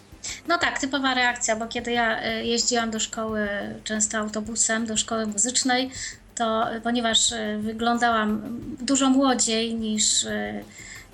No 0.47 0.57
tak, 0.57 0.79
typowa 0.79 1.13
reakcja, 1.13 1.55
bo 1.55 1.67
kiedy 1.67 1.91
ja 1.91 2.23
y, 2.23 2.45
jeździłam 2.45 2.91
do 2.91 2.99
szkoły 2.99 3.47
często 3.83 4.17
autobusem, 4.17 4.85
do 4.85 4.97
szkoły 4.97 5.27
muzycznej, 5.27 5.91
to 6.35 6.75
y, 6.75 6.81
ponieważ 6.81 7.31
y, 7.31 7.57
wyglądałam 7.61 8.41
dużo 8.81 9.09
młodziej 9.09 9.75
niż, 9.75 10.25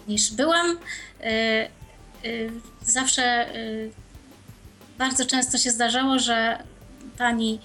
niż 0.08 0.32
byłam, 0.34 0.78
zawsze 2.82 3.48
bardzo 4.98 5.26
często 5.26 5.58
się 5.58 5.72
zdarzało, 5.72 6.20
że 6.20 6.64
pani, 7.18 7.60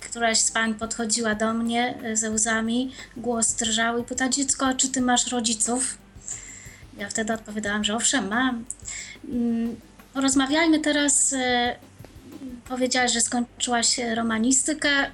któraś 0.00 0.38
z 0.38 0.50
pań 0.50 0.74
podchodziła 0.74 1.34
do 1.34 1.52
mnie 1.54 1.94
ze 2.14 2.30
łzami, 2.30 2.92
głos 3.16 3.52
drżał 3.54 3.98
i 3.98 4.04
pyta, 4.04 4.28
dziecko, 4.28 4.74
czy 4.74 4.88
ty 4.88 5.00
masz 5.00 5.26
rodziców? 5.26 5.98
Ja 6.98 7.08
wtedy 7.08 7.32
odpowiadałam, 7.32 7.84
że 7.84 7.94
owszem, 7.94 8.28
mam. 8.28 8.64
Porozmawiajmy 10.14 10.78
teraz. 10.80 11.32
e, 11.32 11.76
Powiedziałaś, 12.68 13.12
że 13.12 13.20
skończyłaś 13.20 14.00
romanistykę, 14.14 14.88
e, 15.00 15.10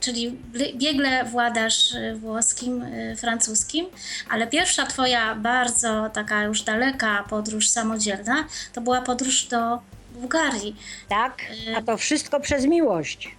czyli 0.00 0.38
biegle 0.74 1.24
władasz 1.24 1.94
włoskim, 2.14 2.82
e, 2.82 3.16
francuskim, 3.16 3.86
ale 4.30 4.46
pierwsza 4.46 4.86
twoja 4.86 5.34
bardzo 5.34 6.10
taka 6.12 6.42
już 6.44 6.62
daleka 6.62 7.24
podróż 7.30 7.68
samodzielna 7.68 8.44
to 8.72 8.80
była 8.80 9.02
podróż 9.02 9.44
do 9.44 9.78
Bułgarii. 10.14 10.76
Tak? 11.08 11.42
A 11.76 11.82
to 11.82 11.96
wszystko 11.96 12.40
przez 12.40 12.66
miłość. 12.66 13.36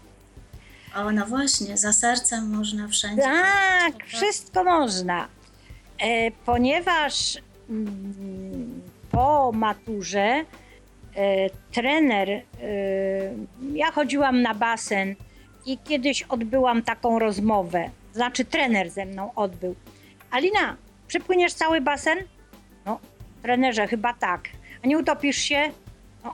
O, 0.96 1.12
no 1.12 1.26
właśnie, 1.26 1.78
za 1.78 1.94
sercem 1.94 2.56
można 2.58 2.88
wszędzie. 2.88 3.22
Tak, 3.22 3.94
wszystko 4.08 4.64
można. 4.64 5.28
Ponieważ 6.46 7.38
mm, 7.70 8.14
po 9.14 9.52
maturze 9.52 10.46
e, 11.16 11.50
trener, 11.72 12.30
e, 12.30 12.42
ja 13.74 13.92
chodziłam 13.92 14.42
na 14.42 14.54
basen 14.54 15.16
i 15.66 15.78
kiedyś 15.78 16.24
odbyłam 16.24 16.82
taką 16.82 17.20
rozmowę, 17.20 17.90
znaczy 18.14 18.46
trener 18.46 18.90
ze 18.90 19.06
mną 19.06 19.32
odbył, 19.36 19.76
Alina, 20.34 20.76
przepłyniesz 21.08 21.54
cały 21.54 21.82
basen? 21.82 22.18
No, 22.86 23.00
trenerze, 23.42 23.88
chyba 23.88 24.14
tak. 24.14 24.50
A 24.84 24.88
nie 24.88 24.98
utopisz 24.98 25.38
się? 25.38 25.72
No, 26.24 26.34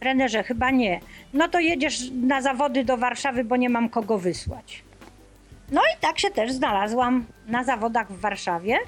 trenerze, 0.00 0.42
chyba 0.42 0.70
nie. 0.70 1.00
No 1.32 1.48
to 1.48 1.60
jedziesz 1.60 2.10
na 2.22 2.42
zawody 2.42 2.84
do 2.84 2.96
Warszawy, 2.96 3.44
bo 3.44 3.56
nie 3.56 3.70
mam 3.70 3.88
kogo 3.88 4.18
wysłać. 4.18 4.82
No 5.70 5.80
i 5.80 6.00
tak 6.00 6.18
się 6.18 6.30
też 6.30 6.52
znalazłam 6.52 7.26
na 7.46 7.64
zawodach 7.64 8.12
w 8.12 8.20
Warszawie. 8.20 8.78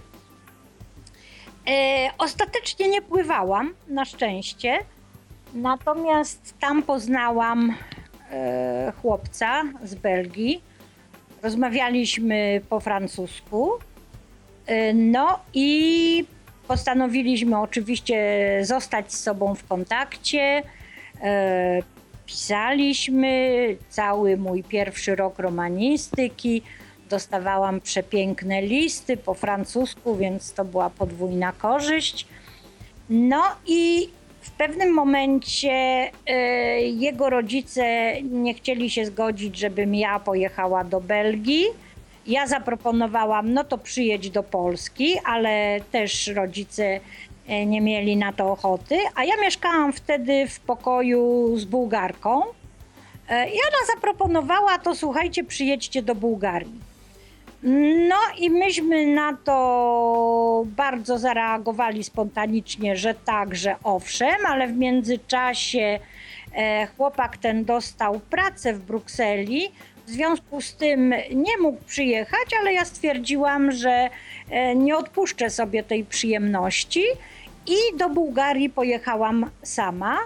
E, 1.68 2.10
ostatecznie 2.18 2.88
nie 2.88 3.02
pływałam, 3.02 3.74
na 3.88 4.04
szczęście. 4.04 4.78
Natomiast 5.54 6.54
tam 6.60 6.82
poznałam 6.82 7.74
e, 8.30 8.92
chłopca 9.02 9.62
z 9.84 9.94
Belgii. 9.94 10.62
Rozmawialiśmy 11.42 12.60
po 12.68 12.80
francusku. 12.80 13.70
E, 14.66 14.94
no 14.94 15.38
i 15.54 16.24
postanowiliśmy 16.68 17.58
oczywiście 17.58 18.16
zostać 18.62 19.12
z 19.12 19.20
sobą 19.20 19.54
w 19.54 19.66
kontakcie. 19.66 20.62
E, 21.22 21.82
pisaliśmy 22.26 23.76
cały 23.88 24.36
mój 24.36 24.64
pierwszy 24.64 25.16
rok 25.16 25.38
romanistyki. 25.38 26.62
Dostawałam 27.10 27.80
przepiękne 27.80 28.62
listy 28.62 29.16
po 29.16 29.34
francusku, 29.34 30.16
więc 30.16 30.52
to 30.52 30.64
była 30.64 30.90
podwójna 30.90 31.52
korzyść. 31.52 32.26
No 33.10 33.42
i 33.66 34.08
w 34.40 34.50
pewnym 34.50 34.94
momencie 34.94 35.70
e, 36.26 36.34
jego 36.80 37.30
rodzice 37.30 38.14
nie 38.22 38.54
chcieli 38.54 38.90
się 38.90 39.06
zgodzić, 39.06 39.58
żebym 39.58 39.94
ja 39.94 40.18
pojechała 40.18 40.84
do 40.84 41.00
Belgii. 41.00 41.64
Ja 42.26 42.46
zaproponowałam, 42.46 43.52
no 43.52 43.64
to 43.64 43.78
przyjedź 43.78 44.30
do 44.30 44.42
Polski, 44.42 45.18
ale 45.24 45.80
też 45.92 46.26
rodzice 46.26 47.00
e, 47.48 47.66
nie 47.66 47.80
mieli 47.80 48.16
na 48.16 48.32
to 48.32 48.52
ochoty. 48.52 48.98
A 49.14 49.24
ja 49.24 49.34
mieszkałam 49.42 49.92
wtedy 49.92 50.48
w 50.48 50.60
pokoju 50.60 51.52
z 51.58 51.64
Bułgarką. 51.64 52.42
E, 53.28 53.48
I 53.48 53.52
ona 53.52 53.94
zaproponowała, 53.94 54.78
to 54.78 54.94
słuchajcie, 54.94 55.44
przyjedźcie 55.44 56.02
do 56.02 56.14
Bułgarii. 56.14 56.89
No 57.62 58.16
i 58.38 58.50
myśmy 58.50 59.06
na 59.06 59.36
to 59.44 60.64
bardzo 60.66 61.18
zareagowali 61.18 62.04
spontanicznie, 62.04 62.96
że 62.96 63.14
tak, 63.14 63.54
że 63.54 63.76
owszem, 63.84 64.46
ale 64.46 64.68
w 64.68 64.76
międzyczasie 64.76 65.98
e, 66.56 66.86
chłopak 66.86 67.36
ten 67.36 67.64
dostał 67.64 68.20
pracę 68.20 68.72
w 68.72 68.78
Brukseli. 68.78 69.68
W 70.06 70.10
związku 70.10 70.60
z 70.60 70.74
tym 70.74 71.14
nie 71.34 71.58
mógł 71.60 71.84
przyjechać, 71.84 72.54
ale 72.60 72.72
ja 72.72 72.84
stwierdziłam, 72.84 73.72
że 73.72 74.10
e, 74.50 74.74
nie 74.74 74.96
odpuszczę 74.96 75.50
sobie 75.50 75.82
tej 75.82 76.04
przyjemności 76.04 77.04
i 77.66 77.98
do 77.98 78.08
Bułgarii 78.08 78.70
pojechałam 78.70 79.50
sama. 79.62 80.18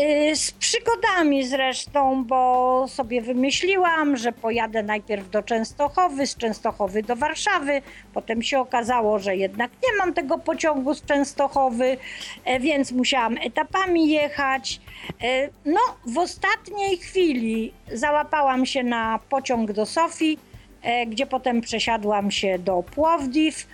Y, 0.00 0.36
Z 0.36 0.52
przygodami 0.52 1.46
zresztą, 1.46 2.24
bo 2.24 2.84
sobie 2.88 3.22
wymyśliłam, 3.22 4.16
że 4.16 4.32
pojadę 4.32 4.82
najpierw 4.82 5.30
do 5.30 5.42
Częstochowy, 5.42 6.26
z 6.26 6.36
Częstochowy 6.36 7.02
do 7.02 7.16
Warszawy. 7.16 7.82
Potem 8.14 8.42
się 8.42 8.60
okazało, 8.60 9.18
że 9.18 9.36
jednak 9.36 9.70
nie 9.72 9.98
mam 9.98 10.14
tego 10.14 10.38
pociągu 10.38 10.94
z 10.94 11.04
Częstochowy, 11.04 11.96
e, 12.44 12.60
więc 12.60 12.92
musiałam 12.92 13.36
etapami 13.38 14.10
jechać. 14.10 14.80
E, 15.22 15.48
No, 15.64 15.80
w 16.06 16.18
ostatniej 16.18 16.96
chwili 16.98 17.72
załapałam 17.92 18.66
się 18.66 18.82
na 18.82 19.18
pociąg 19.28 19.72
do 19.72 19.86
Sofii, 19.86 20.38
e, 20.82 21.06
gdzie 21.06 21.26
potem 21.26 21.60
przesiadłam 21.60 22.30
się 22.30 22.58
do 22.58 22.82
Płowdiw, 22.82 23.66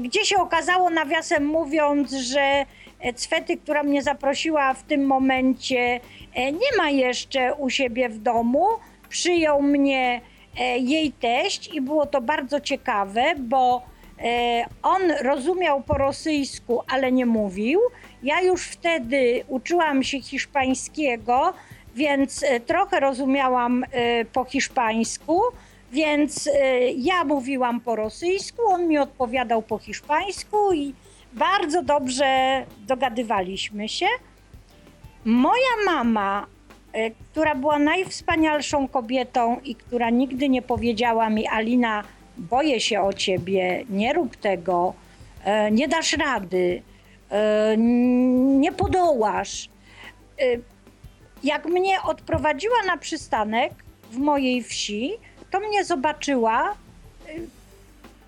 gdzie 0.00 0.24
się 0.24 0.36
okazało, 0.38 0.90
nawiasem 0.90 1.46
mówiąc, 1.46 2.12
że 2.12 2.64
Cwety, 3.14 3.56
która 3.56 3.82
mnie 3.82 4.02
zaprosiła 4.02 4.74
w 4.74 4.82
tym 4.82 5.06
momencie, 5.06 6.00
e, 6.34 6.52
nie 6.52 6.76
ma 6.78 6.90
jeszcze 6.90 7.54
u 7.54 7.70
siebie 7.70 8.08
w 8.08 8.18
domu. 8.18 8.66
Przyjął 9.08 9.62
mnie 9.62 10.20
e, 10.58 10.78
jej 10.78 11.12
teść 11.12 11.74
i 11.74 11.80
było 11.80 12.06
to 12.06 12.20
bardzo 12.20 12.60
ciekawe, 12.60 13.24
bo 13.38 13.82
e, 14.18 14.64
on 14.82 15.02
rozumiał 15.22 15.82
po 15.82 15.94
rosyjsku, 15.94 16.82
ale 16.88 17.12
nie 17.12 17.26
mówił. 17.26 17.80
Ja 18.22 18.40
już 18.40 18.66
wtedy 18.66 19.44
uczyłam 19.48 20.02
się 20.02 20.20
hiszpańskiego, 20.20 21.54
więc 21.94 22.42
e, 22.42 22.60
trochę 22.60 23.00
rozumiałam 23.00 23.84
e, 23.84 24.24
po 24.24 24.44
hiszpańsku. 24.44 25.42
Więc 25.92 26.46
e, 26.46 26.90
ja 26.90 27.24
mówiłam 27.24 27.80
po 27.80 27.96
rosyjsku, 27.96 28.62
on 28.68 28.88
mi 28.88 28.98
odpowiadał 28.98 29.62
po 29.62 29.78
hiszpańsku 29.78 30.72
i 30.72 30.94
bardzo 31.32 31.82
dobrze 31.82 32.64
dogadywaliśmy 32.86 33.88
się. 33.88 34.06
Moja 35.24 35.76
mama, 35.86 36.46
e, 36.92 37.10
która 37.10 37.54
była 37.54 37.78
najwspanialszą 37.78 38.88
kobietą 38.88 39.60
i 39.64 39.74
która 39.74 40.10
nigdy 40.10 40.48
nie 40.48 40.62
powiedziała 40.62 41.30
mi: 41.30 41.48
Alina, 41.48 42.04
boję 42.38 42.80
się 42.80 43.00
o 43.00 43.12
ciebie, 43.12 43.84
nie 43.88 44.12
rób 44.12 44.36
tego, 44.36 44.94
e, 45.44 45.70
nie 45.70 45.88
dasz 45.88 46.12
rady, 46.12 46.82
e, 47.30 47.76
nie 48.58 48.72
podołasz. 48.72 49.68
Jak 51.42 51.66
mnie 51.66 52.02
odprowadziła 52.02 52.82
na 52.86 52.96
przystanek 52.96 53.72
w 54.10 54.18
mojej 54.18 54.62
wsi, 54.62 55.12
to 55.50 55.60
mnie 55.60 55.84
zobaczyła 55.84 56.74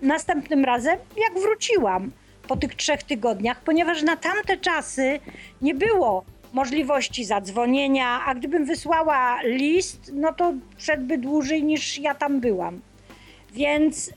następnym 0.01 0.65
razem, 0.65 0.97
jak 1.17 1.43
wróciłam 1.43 2.11
po 2.47 2.57
tych 2.57 2.75
trzech 2.75 3.03
tygodniach, 3.03 3.61
ponieważ 3.61 4.01
na 4.01 4.17
tamte 4.17 4.57
czasy 4.57 5.19
nie 5.61 5.75
było 5.75 6.25
możliwości 6.53 7.25
zadzwonienia, 7.25 8.21
a 8.25 8.35
gdybym 8.35 8.65
wysłała 8.65 9.41
list, 9.41 10.11
no 10.13 10.33
to 10.33 10.53
szedłby 10.77 11.17
dłużej 11.17 11.63
niż 11.63 11.99
ja 11.99 12.15
tam 12.15 12.39
byłam. 12.39 12.81
Więc 13.51 14.07
y, 14.07 14.13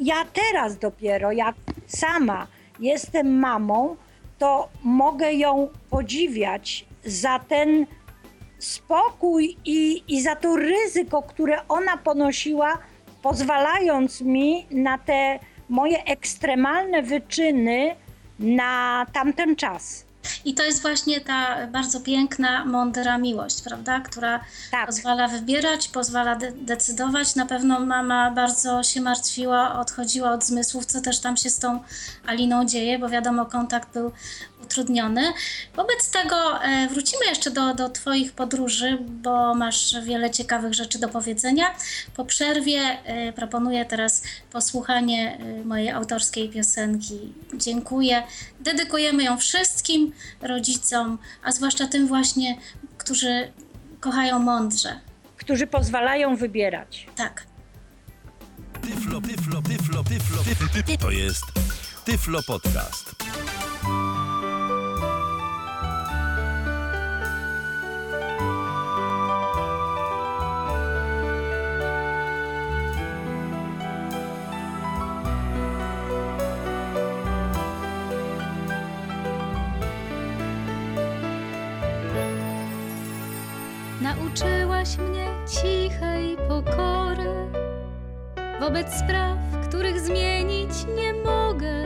ja 0.00 0.14
teraz 0.32 0.78
dopiero, 0.78 1.32
jak 1.32 1.54
sama 1.86 2.46
jestem 2.80 3.38
mamą, 3.38 3.96
to 4.38 4.68
mogę 4.82 5.32
ją 5.32 5.68
podziwiać 5.90 6.84
za 7.04 7.38
ten 7.38 7.86
spokój 8.58 9.56
i, 9.64 10.02
i 10.08 10.22
za 10.22 10.36
to 10.36 10.56
ryzyko, 10.56 11.22
które 11.22 11.68
ona 11.68 11.96
ponosiła, 11.96 12.78
pozwalając 13.22 14.20
mi 14.20 14.66
na 14.70 14.98
te 14.98 15.38
moje 15.68 16.04
ekstremalne 16.04 17.02
wyczyny 17.02 17.96
na 18.38 19.06
tamten 19.12 19.56
czas. 19.56 20.04
I 20.44 20.54
to 20.54 20.62
jest 20.62 20.82
właśnie 20.82 21.20
ta 21.20 21.66
bardzo 21.66 22.00
piękna, 22.00 22.64
mądra 22.64 23.18
miłość, 23.18 23.62
prawda? 23.62 24.00
Która 24.00 24.40
Tak. 24.70 24.86
pozwala 24.86 25.28
wybierać, 25.28 25.88
pozwala 25.88 26.36
de- 26.36 26.52
decydować. 26.52 27.34
Na 27.34 27.46
pewno 27.46 27.80
mama 27.80 28.30
bardzo 28.30 28.82
się 28.82 29.00
martwiła, 29.00 29.80
odchodziła 29.80 30.30
od 30.32 30.44
zmysłów, 30.44 30.86
co 30.86 31.00
też 31.00 31.18
tam 31.20 31.36
się 31.36 31.50
z 31.50 31.58
tą 31.58 31.80
Aliną 32.26 32.64
dzieje, 32.64 32.98
bo 32.98 33.08
wiadomo, 33.08 33.46
kontakt 33.46 33.92
był 33.92 34.12
utrudniony. 34.64 35.32
Wobec 35.76 36.10
tego 36.10 36.62
e, 36.62 36.88
wrócimy 36.88 37.26
jeszcze 37.26 37.50
do, 37.50 37.74
do 37.74 37.88
Twoich 37.88 38.32
podróży, 38.32 38.98
bo 39.00 39.54
masz 39.54 39.96
wiele 40.04 40.30
ciekawych 40.30 40.74
rzeczy 40.74 40.98
do 40.98 41.08
powiedzenia. 41.08 41.74
Po 42.16 42.24
przerwie 42.24 42.80
e, 42.80 43.32
proponuję 43.32 43.84
teraz 43.84 44.22
posłuchanie 44.52 45.38
e, 45.38 45.64
mojej 45.64 45.90
autorskiej 45.90 46.48
piosenki. 46.48 47.32
Dziękuję. 47.54 48.22
Dedykujemy 48.60 49.24
ją 49.24 49.38
wszystkim 49.38 50.12
rodzicom, 50.42 51.18
a 51.42 51.52
zwłaszcza 51.52 51.86
tym 51.86 52.06
właśnie, 52.06 52.58
którzy 52.98 53.52
kochają 54.00 54.38
mądrze. 54.38 55.00
Którzy 55.36 55.66
pozwalają 55.66 56.36
wybierać. 56.36 57.06
Tak. 57.16 57.46
Tyflo, 58.82 59.20
tyflo, 59.20 59.62
tyflo, 59.62 60.04
tyflo, 60.04 60.44
tyflo, 60.44 60.68
tyflo. 60.68 60.96
To 60.96 61.10
jest 61.10 61.44
Tyflo 62.04 62.42
Podcast. 62.42 63.14
Nauczyłaś 84.84 85.08
mnie 85.10 85.26
cichej 85.46 86.36
pokory 86.48 87.48
wobec 88.60 88.94
spraw, 88.94 89.38
których 89.68 90.00
zmienić 90.00 90.70
nie 90.96 91.14
mogę. 91.14 91.84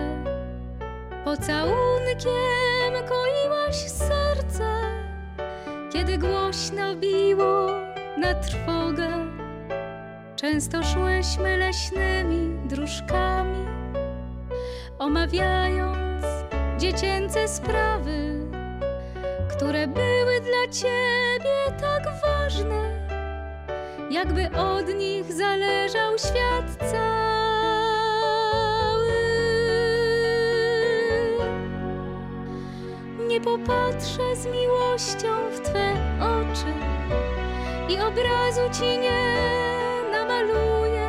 Pocałunkiem 1.24 2.94
koiłaś 3.08 3.76
serce, 3.76 4.80
kiedy 5.92 6.18
głośno 6.18 6.96
biło 6.96 7.70
na 8.18 8.34
trwogę. 8.34 9.08
Często 10.37 10.82
szłyśmy 10.84 11.56
leśnymi 11.56 12.68
dróżkami, 12.68 13.66
omawiając 14.98 16.26
dziecięce 16.78 17.48
sprawy, 17.48 18.46
które 19.56 19.87
były 19.87 20.40
dla 20.40 20.72
ciebie 20.72 21.80
tak 21.80 22.04
ważne, 22.04 22.27
jakby 24.11 24.50
od 24.58 24.94
nich 24.94 25.32
zależał 25.32 26.18
świat 26.18 26.90
cały. 26.90 27.08
Nie 33.28 33.40
popatrzę 33.40 34.37
z 34.37 34.46
miłością 34.46 35.50
w 35.50 35.61
Twe 35.61 35.92
oczy 36.20 36.72
i 37.88 38.00
obrazu 38.00 38.61
Ci 38.78 38.98
nie 38.98 39.37
namaluję, 40.12 41.08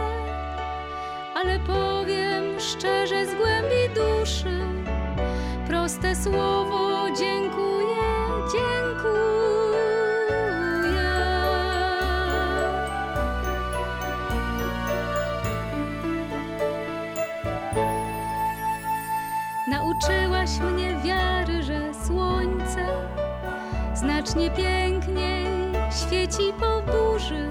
ale 1.36 1.60
powiem 1.60 2.60
szczerze 2.60 3.26
z 3.26 3.36
głębi 3.36 3.90
duszy 3.96 4.60
proste 5.68 6.16
słowo 6.16 7.08
dziękuję. 7.20 7.69
Znacznie 24.30 24.52
piękniej 24.52 25.48
świeci 25.92 26.54
po 26.60 26.92
burzy 26.92 27.50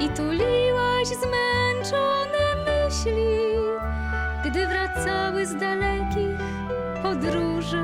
i 0.00 0.08
tuliłaś 0.08 1.08
zmęczone 1.08 2.64
myśli, 2.64 3.38
gdy 4.44 4.66
wracały 4.66 5.46
z 5.46 5.56
dalekich 5.56 6.38
podróży, 7.02 7.82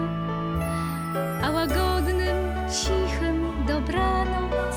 a 1.44 1.50
łagodnym, 1.50 2.36
cichym 2.70 3.66
dobranoc, 3.66 4.76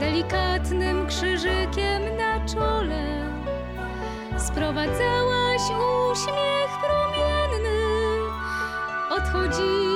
delikatnym 0.00 1.06
krzyżykiem 1.06 2.16
na 2.16 2.46
czole 2.54 3.30
sprowadzałaś 4.38 5.62
uśmiech 6.12 6.70
promienny, 6.82 7.78
odchodziły 9.10 9.93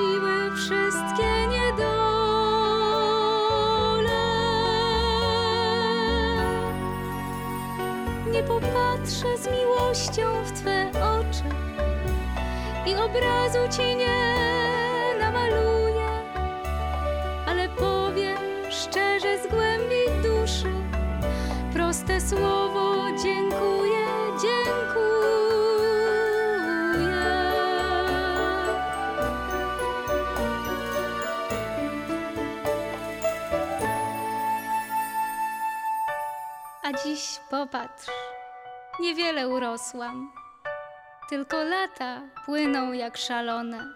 popatrzę 8.49 9.39
z 9.39 9.47
miłością 9.47 10.45
w 10.45 10.53
Twe 10.53 10.91
oczy 10.91 11.49
i 12.87 12.95
obrazu 12.95 13.59
Ci 13.77 13.97
nie 13.97 14.35
namaluję, 15.21 16.09
ale 17.47 17.69
powiem 17.69 18.39
szczerze 18.71 19.39
z 19.39 19.47
głębi 19.47 20.23
duszy 20.23 20.73
proste 21.73 22.21
słowo 22.21 22.95
dziękuję, 23.23 24.07
dziękuję. 24.43 25.09
A 36.83 36.93
dziś 37.05 37.41
popatrz, 37.51 38.07
niewiele 39.01 39.49
urosłam, 39.49 40.33
tylko 41.29 41.57
lata 41.65 42.21
płyną 42.47 42.93
jak 42.93 43.17
szalone. 43.17 43.95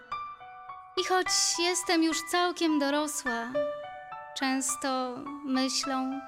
I 0.96 1.04
choć 1.04 1.26
jestem 1.58 2.02
już 2.02 2.22
całkiem 2.30 2.78
dorosła, 2.78 3.48
często 4.38 5.14
myślą 5.44 6.20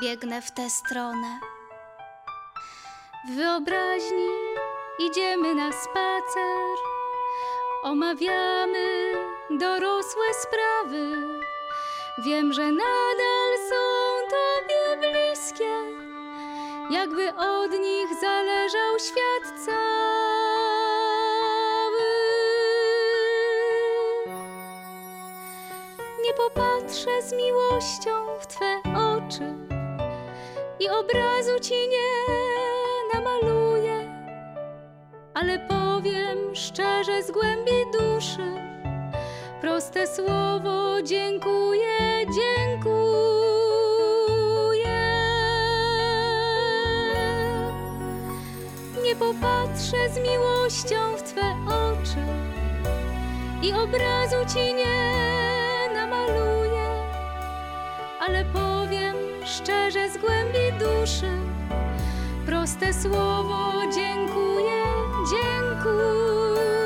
biegnę 0.00 0.42
w 0.42 0.50
tę 0.50 0.70
stronę. 0.70 1.40
W 3.28 3.34
wyobraźni 3.36 4.28
idziemy 4.98 5.54
na 5.54 5.72
spacer, 5.72 6.76
omawiamy 7.82 9.12
dorosłe 9.50 10.34
sprawy. 10.42 11.16
Wiem, 12.18 12.52
że 12.52 12.72
nadal 12.72 13.58
są 13.68 13.76
tobie 14.30 14.96
bliskie, 15.00 16.01
jakby 16.92 17.28
od 17.34 17.70
nich 17.70 18.20
zależał 18.20 18.98
świat 18.98 19.60
cały. 19.66 19.72
Nie 26.24 26.34
popatrzę 26.34 27.22
z 27.22 27.32
miłością 27.32 28.38
w 28.40 28.46
Twe 28.46 28.80
oczy 28.84 29.54
i 30.80 30.88
obrazu 30.88 31.60
Ci 31.60 31.74
nie 31.88 32.34
namaluję, 33.14 34.10
ale 35.34 35.58
powiem 35.58 36.54
szczerze 36.54 37.22
z 37.22 37.30
głębi 37.30 37.86
duszy 37.92 38.52
proste 39.60 40.06
słowo 40.06 41.02
dziękuję, 41.02 41.98
dziękuję. 42.26 43.51
Popatrzę 49.34 50.10
z 50.14 50.18
miłością 50.18 51.16
w 51.16 51.22
Twe 51.22 51.56
oczy 51.66 52.26
i 53.62 53.72
obrazu 53.72 54.36
Ci 54.54 54.74
nie 54.74 55.88
namaluję, 55.94 56.88
ale 58.20 58.44
powiem 58.44 59.16
szczerze 59.44 60.10
z 60.10 60.18
głębi 60.18 60.72
duszy 60.78 61.30
proste 62.46 62.94
słowo 62.94 63.72
dziękuję. 63.94 64.82
Dziękuję. 65.30 66.81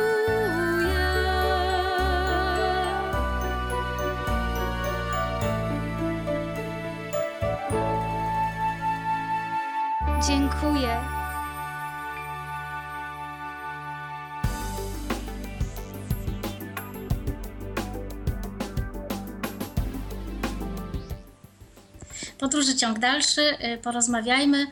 Podróży 22.67 22.81
ciąg 22.81 22.99
dalszy. 22.99 23.43
y, 23.43 23.79
Porozmawiajmy 23.79 24.67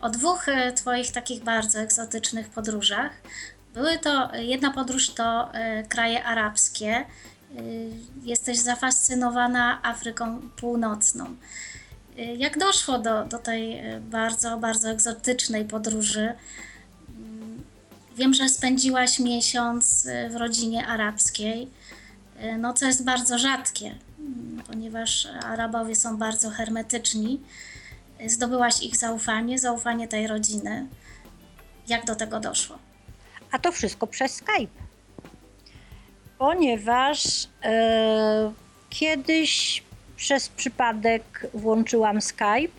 o 0.00 0.08
dwóch 0.10 0.48
y, 0.48 0.72
Twoich 0.72 1.12
takich 1.12 1.44
bardzo 1.44 1.78
egzotycznych 1.78 2.48
podróżach. 2.48 3.12
Były 3.74 3.98
to, 3.98 4.30
jedna 4.36 4.70
podróż 4.70 5.10
to 5.10 5.48
y, 5.54 5.88
kraje 5.88 6.24
arabskie. 6.24 7.04
Y, 7.58 7.90
Jesteś 8.22 8.58
zafascynowana 8.58 9.80
Afryką 9.82 10.40
Północną. 10.56 11.24
Y, 12.18 12.22
Jak 12.22 12.58
doszło 12.58 12.98
do, 12.98 13.24
do 13.24 13.38
tej 13.38 13.94
y, 13.96 14.00
bardzo, 14.00 14.56
bardzo 14.56 14.90
egzotycznej 14.90 15.64
podróży? 15.64 16.34
Wiem, 18.16 18.34
że 18.34 18.48
spędziłaś 18.48 19.18
miesiąc 19.18 20.06
y, 20.06 20.28
w 20.30 20.36
rodzinie 20.36 20.86
arabskiej, 20.86 21.70
y, 22.42 22.58
no 22.58 22.72
co 22.72 22.86
jest 22.86 23.04
bardzo 23.04 23.38
rzadkie, 23.38 23.94
ponieważ 24.66 25.28
Arabowie 25.44 25.96
są 25.96 26.16
bardzo 26.16 26.50
hermetyczni. 26.50 27.40
Zdobyłaś 28.26 28.82
ich 28.82 28.96
zaufanie, 28.96 29.58
zaufanie 29.58 30.08
tej 30.08 30.26
rodziny. 30.26 30.86
Jak 31.88 32.04
do 32.04 32.16
tego 32.16 32.40
doszło? 32.40 32.78
A 33.52 33.58
to 33.58 33.72
wszystko 33.72 34.06
przez 34.06 34.34
Skype. 34.34 34.72
Ponieważ 36.38 37.48
e, 37.64 38.52
kiedyś 38.90 39.82
przez 40.16 40.48
przypadek 40.48 41.46
włączyłam 41.54 42.20
Skype 42.20 42.72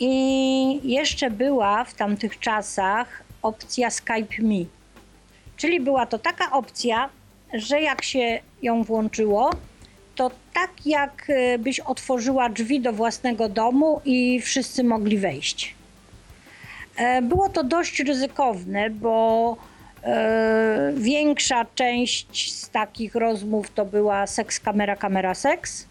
i 0.00 0.90
jeszcze 0.92 1.30
była 1.30 1.84
w 1.84 1.94
tamtych 1.94 2.38
czasach 2.38 3.22
opcja 3.42 3.90
Skype 3.90 4.42
Me. 4.42 4.64
Czyli 5.56 5.80
była 5.80 6.06
to 6.06 6.18
taka 6.18 6.52
opcja, 6.52 7.08
że 7.54 7.80
jak 7.80 8.04
się 8.04 8.40
ją 8.62 8.82
włączyło, 8.84 9.50
to 10.16 10.30
tak 10.54 10.70
jak 10.86 11.30
e, 11.30 11.84
otworzyła 11.84 12.48
drzwi 12.48 12.80
do 12.80 12.92
własnego 12.92 13.48
domu 13.48 14.00
i 14.04 14.40
wszyscy 14.40 14.84
mogli 14.84 15.18
wejść. 15.18 15.74
E, 16.96 17.22
Było 17.22 17.48
to 17.48 17.64
dość 17.64 18.00
ryzykowne, 18.00 18.90
bo 18.90 19.56
e, 20.02 20.92
większa 20.96 21.66
część 21.74 22.54
z 22.54 22.70
takich 22.70 23.14
rozmów 23.14 23.70
to 23.70 23.84
była 23.84 24.26
seks 24.26 24.60
kamera, 24.60 24.96
kamera 24.96 25.34
seks. 25.34 25.86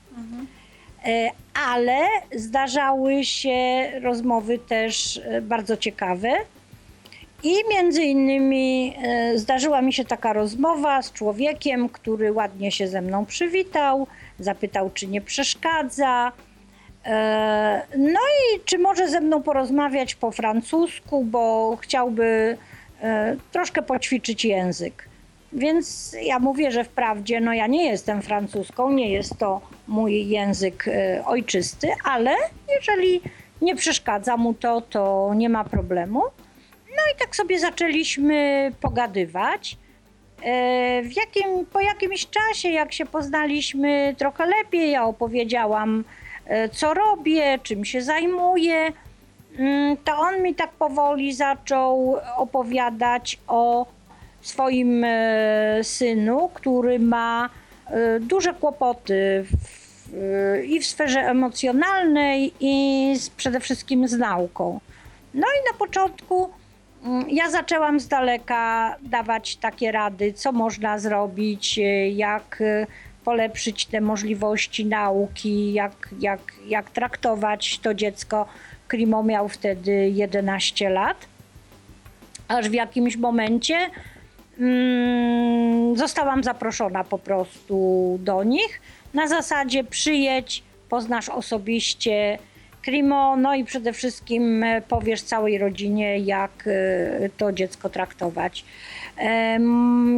Ale 1.69 1.99
zdarzały 2.35 3.23
się 3.23 3.91
rozmowy 4.01 4.59
też 4.59 5.21
bardzo 5.41 5.77
ciekawe. 5.77 6.29
I 7.43 7.55
między 7.69 8.03
innymi 8.03 8.95
e, 9.03 9.37
zdarzyła 9.37 9.81
mi 9.81 9.93
się 9.93 10.05
taka 10.05 10.33
rozmowa 10.33 11.01
z 11.01 11.11
człowiekiem, 11.13 11.89
który 11.89 12.31
ładnie 12.33 12.71
się 12.71 12.87
ze 12.87 13.01
mną 13.01 13.25
przywitał, 13.25 14.07
zapytał, 14.39 14.89
czy 14.89 15.07
nie 15.07 15.21
przeszkadza. 15.21 16.31
E, 17.05 17.81
No 17.97 18.19
i 18.19 18.59
czy 18.65 18.79
może 18.79 19.09
ze 19.09 19.21
mną 19.21 19.43
porozmawiać 19.43 20.15
po 20.15 20.31
francusku, 20.31 21.23
bo 21.23 21.77
chciałby 21.81 22.57
e, 23.01 23.35
troszkę 23.51 23.81
poćwiczyć 23.81 24.45
język. 24.45 25.09
Więc 25.53 26.15
ja 26.21 26.39
mówię, 26.39 26.71
że 26.71 26.83
wprawdzie 26.83 27.41
no 27.41 27.53
ja 27.53 27.67
nie 27.67 27.85
jestem 27.85 28.21
francuską, 28.21 28.91
nie 28.91 29.09
jest 29.09 29.37
to 29.37 29.61
mój 29.87 30.27
język 30.27 30.85
ojczysty, 31.25 31.87
ale 32.03 32.31
jeżeli 32.75 33.21
nie 33.61 33.75
przeszkadza 33.75 34.37
mu 34.37 34.53
to, 34.53 34.81
to 34.81 35.31
nie 35.35 35.49
ma 35.49 35.63
problemu. 35.63 36.21
I 37.13 37.19
tak 37.19 37.35
sobie 37.35 37.59
zaczęliśmy 37.59 38.71
pogadywać. 38.81 39.77
E, 40.43 41.01
W 41.03 41.15
jakim, 41.17 41.65
po 41.65 41.81
jakimś 41.81 42.27
czasie, 42.27 42.69
jak 42.69 42.93
się 42.93 43.05
poznaliśmy 43.05 44.15
trochę 44.17 44.45
lepiej, 44.45 44.91
ja 44.91 45.03
opowiedziałam, 45.05 46.03
e, 46.45 46.69
co 46.69 46.93
robię, 46.93 47.59
czym 47.63 47.85
się 47.85 48.01
zajmuję, 48.01 48.91
mm, 49.59 49.97
to 49.97 50.17
on 50.17 50.41
mi 50.41 50.55
tak 50.55 50.71
powoli 50.71 51.33
zaczął 51.33 52.17
opowiadać 52.37 53.39
o 53.47 53.85
swoim 54.41 55.03
e, 55.03 55.79
synu, 55.83 56.49
który 56.53 56.99
ma 56.99 57.49
duże 58.19 58.53
kłopoty 58.53 59.45
w, 59.45 60.63
i 60.65 60.79
w 60.79 60.85
sferze 60.85 61.19
emocjonalnej, 61.19 62.53
i 62.59 63.15
z, 63.19 63.29
przede 63.29 63.59
wszystkim 63.59 64.07
z 64.07 64.13
nauką. 64.17 64.79
No 65.33 65.47
i 65.47 65.73
na 65.73 65.77
początku 65.77 66.49
ja 67.27 67.49
zaczęłam 67.49 67.99
z 67.99 68.07
daleka 68.07 68.95
dawać 69.01 69.55
takie 69.55 69.91
rady, 69.91 70.33
co 70.33 70.51
można 70.51 70.99
zrobić, 70.99 71.79
e, 71.79 72.09
jak 72.09 72.61
e, 72.61 72.87
polepszyć 73.25 73.85
te 73.85 74.01
możliwości 74.01 74.85
nauki, 74.85 75.73
jak, 75.73 76.09
jak, 76.19 76.39
jak 76.67 76.89
traktować 76.89 77.79
to 77.79 77.93
dziecko. 77.93 78.45
Klimo 78.87 79.23
miał 79.23 79.49
wtedy 79.49 80.09
11 80.09 80.89
lat. 80.89 81.17
Aż 82.47 82.69
w 82.69 82.73
jakimś 82.73 83.17
momencie 83.17 83.77
mm, 84.59 85.97
zostałam 85.97 86.43
zaproszona 86.43 87.03
po 87.03 87.17
prostu 87.17 88.17
do 88.21 88.43
nich 88.43 88.81
na 89.15 89.27
zasadzie 89.27 89.83
przyjedź, 89.83 90.63
poznasz 90.89 91.29
osobiście 91.29 92.39
Klimo, 92.85 93.37
no 93.37 93.55
i 93.55 93.63
przede 93.63 93.93
wszystkim 93.93 94.63
e, 94.63 94.81
powiesz 94.81 95.21
całej 95.21 95.57
rodzinie, 95.57 96.17
jak 96.17 96.51
e, 96.67 97.29
to 97.37 97.51
dziecko 97.51 97.89
traktować. 97.89 98.65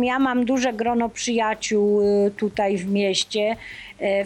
Ja 0.01 0.19
mam 0.19 0.45
duże 0.45 0.73
grono 0.73 1.09
przyjaciół 1.09 2.01
e, 2.01 2.31
tutaj 2.31 2.77
w 2.77 2.91
mieście. 2.91 3.55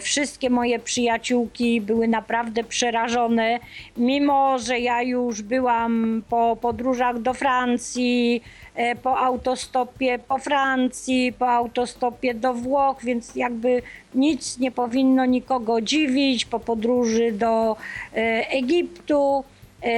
Wszystkie 0.00 0.50
moje 0.50 0.78
przyjaciółki 0.78 1.80
były 1.80 2.08
naprawdę 2.08 2.64
przerażone, 2.64 3.58
mimo 3.96 4.58
że 4.58 4.78
ja 4.78 5.02
już 5.02 5.42
byłam 5.42 6.22
po 6.28 6.56
podróżach 6.56 7.18
do 7.18 7.34
Francji, 7.34 8.42
po 9.02 9.18
autostopie 9.18 10.18
po 10.18 10.38
Francji, 10.38 11.32
po 11.38 11.48
autostopie 11.48 12.34
do 12.34 12.54
Włoch, 12.54 13.04
więc 13.04 13.34
jakby 13.36 13.82
nic 14.14 14.58
nie 14.58 14.70
powinno 14.72 15.24
nikogo 15.26 15.80
dziwić. 15.80 16.44
Po 16.44 16.60
podróży 16.60 17.32
do 17.32 17.76
e, 18.14 18.48
Egiptu. 18.50 19.44
e, 19.82 19.88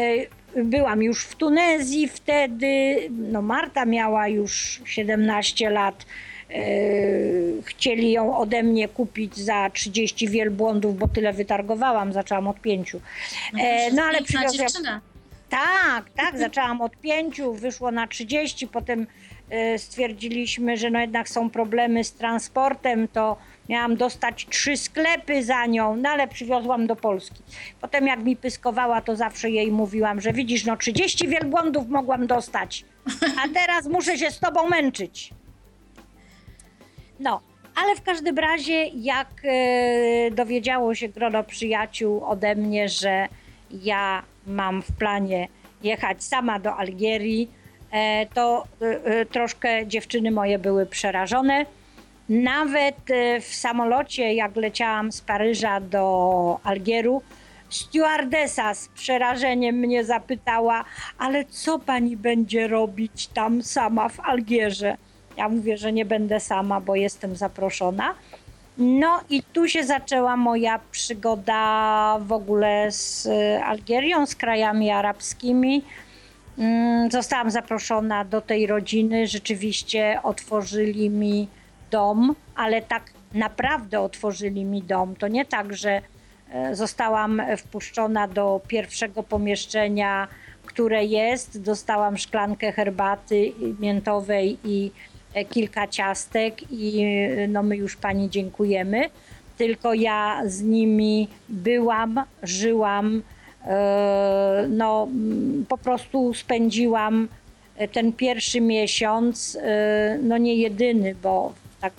Byłam 0.65 1.03
już 1.03 1.25
w 1.25 1.35
Tunezji 1.37 2.09
wtedy. 2.09 2.97
No 3.11 3.43
Marta 3.43 3.85
miała 3.85 4.29
już 4.29 4.81
17 4.85 5.71
lat. 5.71 6.07
E, 6.51 6.55
Chcieli 7.65 8.13
ją 8.13 8.37
ode 8.39 8.63
mnie 8.63 8.89
kupić 8.89 9.37
za 9.37 9.71
30 9.71 10.29
wielbłądów, 10.29 10.99
bo 10.99 11.09
tyle 11.09 11.33
wytargowałam, 11.33 12.13
zaczęłam 12.13 12.49
od 12.49 12.61
pięciu. 12.61 13.01
E, 13.61 13.91
No 13.93 14.03
ale 14.03 14.23
przywiozłam, 14.23 14.53
dziewczyna. 14.69 15.01
Tak, 15.55 16.11
tak, 16.11 16.39
zaczęłam 16.39 16.81
od 16.81 16.97
pięciu, 16.97 17.55
wyszło 17.55 17.91
na 17.91 18.07
30, 18.07 18.69
potem 18.69 19.07
e, 19.51 19.79
stwierdziliśmy, 19.79 20.77
że 20.77 20.91
no 20.91 21.01
jednak 21.01 21.29
są 21.29 21.51
problemy 21.51 22.05
z 22.05 22.13
transportem, 22.13 23.09
to 23.09 23.37
miałam 23.69 23.97
dostać 23.97 24.47
trzy 24.51 24.77
sklepy 24.77 25.45
za 25.45 25.67
nią, 25.67 25.97
no 25.97 26.09
ale 26.11 26.29
przywiozłam 26.29 26.87
do 26.87 26.97
Polski. 26.97 27.43
Potem 27.81 28.07
jak 28.07 28.25
mi 28.25 28.37
pyskowała, 28.37 29.01
to 29.01 29.17
zawsze 29.17 29.51
jej 29.51 29.73
mówiłam, 29.73 30.21
że 30.21 30.33
widzisz, 30.33 30.65
no 30.65 30.77
30 30.77 31.29
wielbłądów 31.29 31.89
mogłam 31.89 32.27
dostać, 32.27 32.85
a 33.45 33.49
teraz 33.55 33.87
muszę 33.87 34.19
się 34.19 34.31
z 34.31 34.41
tobą 34.41 34.69
męczyć. 34.69 35.31
No, 37.21 37.41
ale 37.75 37.97
w 37.97 38.03
każdym 38.03 38.39
razie, 38.39 38.85
jak 38.85 39.29
e, 39.45 40.31
dowiedziało 40.31 40.95
się 40.95 41.09
grono 41.09 41.45
przyjaciół 41.45 42.25
ode 42.25 42.55
mnie, 42.55 42.89
że 42.89 43.29
ja 43.71 44.23
mam 44.47 44.83
w 44.83 44.93
planie 44.93 45.49
jechać 45.83 46.25
sama 46.25 46.59
do 46.59 46.77
Algierii, 46.77 47.51
e, 47.91 48.27
to 48.27 48.65
e, 48.83 49.05
e, 49.05 49.27
troszkę 49.27 49.87
dziewczyny 49.87 50.31
moje 50.31 50.59
były 50.59 50.87
przerażone. 50.87 51.67
Nawet 52.29 52.97
w 53.41 53.55
samolocie, 53.55 54.35
jak 54.35 54.57
leciałam 54.57 55.13
z 55.13 55.21
Paryża 55.21 55.81
do 55.81 56.61
Algieru, 56.65 57.23
stewardesa 57.69 58.75
z 58.75 58.89
przerażeniem 58.89 59.77
mnie 59.77 60.05
zapytała, 60.05 60.85
ale 61.19 61.45
co 61.45 61.79
pani 61.79 62.17
będzie 62.17 62.69
robić 62.69 63.27
tam 63.27 63.63
sama 63.63 64.09
w 64.09 64.21
Algierze? 64.21 64.97
Ja 65.37 65.49
mówię, 65.49 65.77
że 65.77 65.93
nie 65.93 66.05
będę 66.05 66.41
sama, 66.41 66.81
bo 66.81 66.95
jestem 66.97 67.37
zaproszona. 67.37 68.15
No 68.79 69.21
i 69.31 69.43
tu 69.43 69.69
się 69.69 69.85
zaczęła 69.85 70.37
moja 70.37 70.81
przygoda 70.91 72.19
w 72.21 72.33
ogóle 72.33 72.93
z 72.93 73.27
e, 73.27 73.65
Algierią, 73.65 74.27
z 74.27 74.35
krajami 74.35 74.91
arabskimi. 74.91 75.83
Mm, 76.59 77.11
Zostałam 77.11 77.51
zaproszona 77.51 78.25
do 78.25 78.41
tej 78.41 78.67
rodziny. 78.67 79.27
Rzeczywiście 79.27 80.21
otworzyli 80.23 81.11
mi 81.11 81.49
dom, 81.91 82.35
ale 82.57 82.83
tak 82.83 83.03
naprawdę 83.35 84.01
otworzyli 84.01 84.65
mi 84.65 84.83
dom. 84.83 85.17
To 85.17 85.29
nie 85.29 85.45
tak, 85.45 85.77
że 85.77 86.03
e, 86.53 86.75
zostałam 86.75 87.43
wpuszczona 87.59 88.29
do 88.29 88.61
pierwszego 88.69 89.23
pomieszczenia, 89.23 90.29
które 90.67 91.05
jest. 91.05 91.63
Dostałam 91.63 92.19
szklankę 92.19 92.73
herbaty 92.73 93.53
miętowej 93.81 94.59
i 94.65 94.91
kilka 95.51 95.87
ciastek 95.89 96.73
i 96.73 97.01
e, 97.03 97.49
no 97.49 97.63
my 97.63 97.77
już 97.77 97.97
pani 97.97 98.31
dziękujemy. 98.31 99.11
Tylko 99.59 99.95
ja 99.95 100.43
z 100.47 100.63
nimi 100.63 101.29
byłam, 101.49 102.23
żyłam, 102.43 103.23
e, 103.67 104.67
no 104.69 105.09
mm, 105.11 105.67
po 105.69 105.79
prostu 105.79 106.35
spędziłam 106.35 107.29
e, 107.77 107.89
ten 107.89 108.13
pierwszy 108.13 108.61
miesiąc, 108.61 109.59
e, 109.63 110.19
no 110.23 110.39
nie 110.39 110.55
jedyny, 110.55 111.15
bo 111.23 111.53
tak 111.81 111.93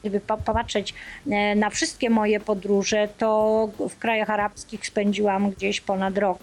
gdyby 0.00 0.20
po- 0.20 0.36
popatrzeć 0.36 0.94
e, 1.30 1.54
na 1.54 1.70
wszystkie 1.70 2.10
moje 2.10 2.40
podróże, 2.40 3.08
to 3.18 3.68
w 3.90 3.98
krajach 3.98 4.30
arabskich 4.30 4.86
spędziłam 4.86 5.50
gdzieś 5.50 5.80
ponad 5.80 6.18
rok. 6.18 6.38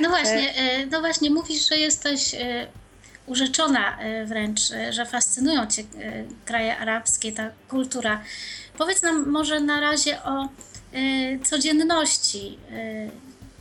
No 0.00 0.08
właśnie, 0.08 0.54
e, 0.54 0.86
no 0.86 1.00
właśnie, 1.00 1.30
mówisz, 1.30 1.68
że 1.68 1.76
jesteś 1.76 2.34
e, 2.34 2.66
urzeczona 3.28 3.98
e, 3.98 4.24
wręcz, 4.24 4.70
e, 4.70 4.92
że 4.92 5.06
fascynują 5.06 5.66
Cię 5.66 5.82
e, 5.82 5.84
kraje 6.44 6.78
arabskie, 6.78 7.32
ta 7.32 7.50
kultura. 7.68 8.20
Powiedz 8.78 9.02
nam 9.02 9.30
może 9.30 9.60
na 9.60 9.80
razie 9.80 10.22
o 10.22 10.48
codzienności, 11.44 12.58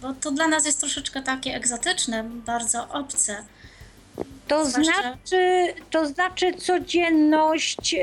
bo 0.01 0.13
to 0.13 0.31
dla 0.31 0.47
nas 0.47 0.65
jest 0.65 0.79
troszeczkę 0.79 1.21
takie 1.21 1.55
egzotyczne, 1.55 2.23
bardzo 2.23 2.89
obce. 2.89 3.43
To 4.47 4.65
znaczy, 4.65 5.73
to 5.89 6.07
znaczy 6.07 6.53
codzienność 6.53 7.95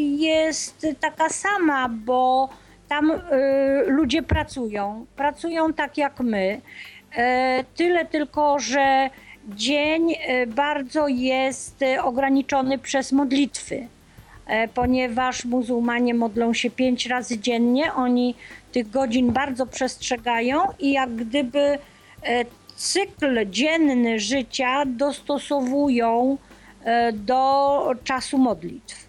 jest 0.00 0.86
taka 1.00 1.28
sama, 1.28 1.88
bo 1.88 2.48
tam 2.88 3.12
ludzie 3.86 4.22
pracują, 4.22 5.06
pracują 5.16 5.72
tak 5.72 5.98
jak 5.98 6.20
my. 6.20 6.60
Tyle 7.76 8.06
tylko, 8.06 8.58
że 8.58 9.10
dzień 9.48 10.12
y, 10.12 10.46
bardzo 10.46 11.08
jest 11.08 11.82
y, 11.82 12.02
ograniczony 12.02 12.78
przez 12.78 13.12
modlitwy, 13.12 13.88
E, 14.46 14.68
ponieważ 14.68 15.44
muzułmanie 15.44 16.14
modlą 16.14 16.54
się 16.54 16.70
pięć 16.70 17.06
razy 17.06 17.38
dziennie, 17.38 17.92
oni 17.94 18.34
tych 18.72 18.90
godzin 18.90 19.32
bardzo 19.32 19.66
przestrzegają 19.66 20.60
i 20.78 20.92
jak 20.92 21.14
gdyby 21.14 21.58
e, 21.58 21.78
cykl 22.76 23.50
dzienny 23.50 24.18
życia 24.18 24.82
dostosowują 24.86 26.38
e, 26.84 27.12
do 27.12 27.90
czasu 28.04 28.38
modlitw. 28.38 29.08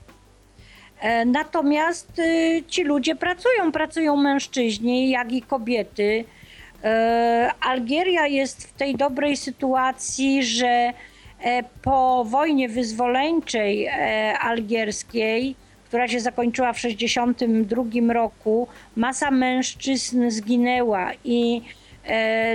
E, 1.00 1.26
Natomiast 1.26 2.22
ci 2.68 2.84
ludzie 2.84 3.16
pracują, 3.16 3.72
pracują 3.72 4.16
mężczyźni, 4.18 5.10
jak 5.10 5.32
i 5.32 5.42
kobiety. 5.42 6.26
E, 6.86 7.52
Algieria 7.62 8.28
jest 8.28 8.68
w 8.68 8.74
tej 8.74 8.96
dobrej 8.96 9.38
sytuacji, 9.38 10.44
że 10.44 10.68
e, 10.68 10.94
po 11.82 12.26
wojnie 12.26 12.70
wyzwoleńczej 12.70 13.86
e, 13.86 14.40
algierskiej, 14.40 15.56
która 15.86 16.08
się 16.08 16.20
zakończyła 16.20 16.74
w 16.74 16.76
1962 16.76 18.14
roku, 18.14 18.68
masa 18.96 19.32
mężczyzn 19.32 20.30
zginęła 20.30 21.12
i 21.24 21.62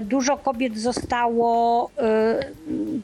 dużo 0.03 0.37
kobiet 0.37 0.79
zostało, 0.79 1.91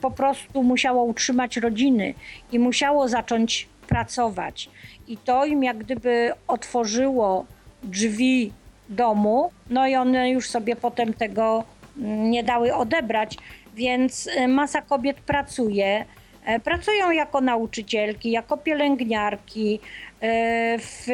po 0.01 0.11
prostu 0.11 0.63
musiało 0.63 1.05
utrzymać 1.05 1.57
rodziny 1.57 2.15
i 2.53 2.59
musiało 2.59 3.09
zacząć 3.09 3.69
pracować. 3.89 4.71
I 5.09 5.17
to 5.17 5.45
im 5.45 5.65
jak 5.65 5.79
gdyby 5.79 6.33
otworzyło 6.49 7.47
drzwi 7.83 8.53
domu, 8.89 9.51
no 9.71 9.87
i 9.87 9.97
one 9.97 10.31
już 10.31 10.51
sobie 10.51 10.77
potem 10.77 11.15
tego 11.15 11.65
mm, 11.99 12.31
nie 12.31 12.45
dały 12.45 12.75
odebrać, 12.75 13.37
więc 13.75 14.29
e, 14.37 14.49
masa 14.49 14.83
kobiet 14.83 15.17
pracuje. 15.17 16.05
E, 16.47 16.61
Pracują 16.61 17.11
jako 17.11 17.41
nauczycielki, 17.41 18.31
jako 18.31 18.57
pielęgniarki 18.57 19.81
e, 20.21 20.79
w 20.79 21.07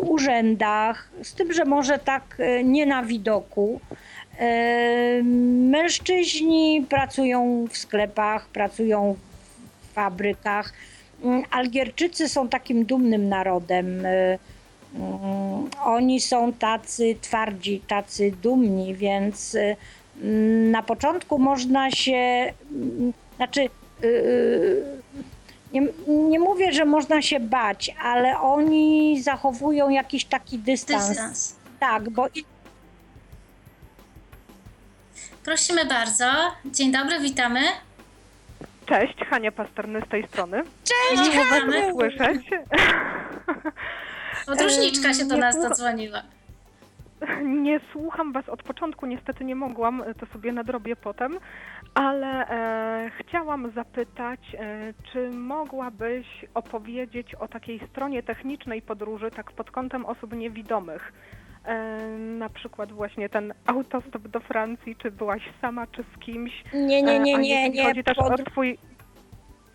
urzędach, 0.00 1.10
z 1.22 1.34
tym, 1.34 1.52
że 1.52 1.64
może 1.64 1.98
tak 1.98 2.36
e, 2.38 2.64
nie 2.64 2.86
na 2.86 3.02
widoku. 3.02 3.80
Mężczyźni 5.70 6.86
pracują 6.88 7.66
w 7.70 7.76
sklepach, 7.76 8.48
pracują 8.48 9.16
w 9.82 9.92
fabrykach. 9.92 10.72
Mm, 11.24 11.42
Algierczycy 11.50 12.28
są 12.28 12.48
takim 12.48 12.84
dumnym 12.84 13.28
narodem. 13.28 14.06
Mm, 14.94 15.70
Oni 15.84 16.20
są 16.20 16.52
tacy 16.52 17.16
twardzi, 17.20 17.80
tacy 17.88 18.30
dumni, 18.42 18.94
więc 18.94 19.54
y, 19.54 19.76
mm, 20.22 20.70
na 20.70 20.82
początku 20.82 21.38
można 21.38 21.90
się, 21.90 22.52
mm, 22.72 23.12
znaczy, 23.36 23.68
y, 24.04 24.82
nie, 25.72 25.82
nie 26.08 26.38
mówię, 26.40 26.72
że 26.72 26.84
można 26.84 27.22
się 27.22 27.40
bać, 27.40 27.94
ale 28.02 28.40
oni 28.40 29.22
zachowują 29.22 29.88
jakiś 29.88 30.24
taki 30.24 30.58
dystans. 30.58 31.08
Dystans. 31.08 31.56
Tak, 31.80 32.10
bo 32.10 32.28
i- 32.28 32.44
Prosimy 35.44 35.84
bardzo. 35.86 36.24
Dzień 36.64 36.92
dobry, 36.92 37.20
witamy. 37.20 37.60
Cześć, 38.86 39.14
Hania 39.30 39.52
Pasterny 39.52 40.00
z 40.06 40.08
tej 40.08 40.28
strony. 40.28 40.62
Cześć, 40.84 41.30
Haniu! 41.30 41.72
Słyszeć? 41.92 42.42
Podróżniczka 44.46 45.14
się 45.14 45.24
do 45.24 45.34
nie 45.34 45.40
nas 45.40 45.62
dodzwoniła. 45.62 46.22
Nie 47.44 47.80
słucham 47.92 48.32
Was 48.32 48.48
od 48.48 48.62
początku, 48.62 49.06
niestety 49.06 49.44
nie 49.44 49.54
mogłam, 49.54 50.02
to 50.20 50.26
sobie 50.26 50.52
nadrobię 50.52 50.96
potem, 50.96 51.38
ale 51.94 52.48
e, 52.48 53.10
chciałam 53.20 53.70
zapytać, 53.74 54.40
e, 54.54 54.94
czy 55.12 55.30
mogłabyś 55.30 56.26
opowiedzieć 56.54 57.34
o 57.34 57.48
takiej 57.48 57.80
stronie 57.90 58.22
technicznej 58.22 58.82
podróży, 58.82 59.30
tak 59.30 59.52
pod 59.52 59.70
kątem 59.70 60.06
osób 60.06 60.32
niewidomych? 60.36 61.12
E, 61.64 61.98
na 62.18 62.48
przykład 62.48 62.92
właśnie 62.92 63.28
ten 63.28 63.54
autostop 63.66 64.28
do 64.28 64.40
Francji, 64.40 64.96
czy 64.96 65.10
byłaś 65.10 65.42
sama, 65.60 65.86
czy 65.86 66.04
z 66.16 66.20
kimś? 66.20 66.64
Nie, 66.74 67.02
nie, 67.02 67.20
nie, 67.20 67.32
E, 67.32 67.36
a 67.36 67.40
nie, 67.40 67.64
jeśli 67.64 67.78
nie. 67.78 67.84
Chodzi 67.86 68.04
też 68.04 68.16
pod- 68.16 68.40
o 68.40 68.44
twój... 68.44 68.78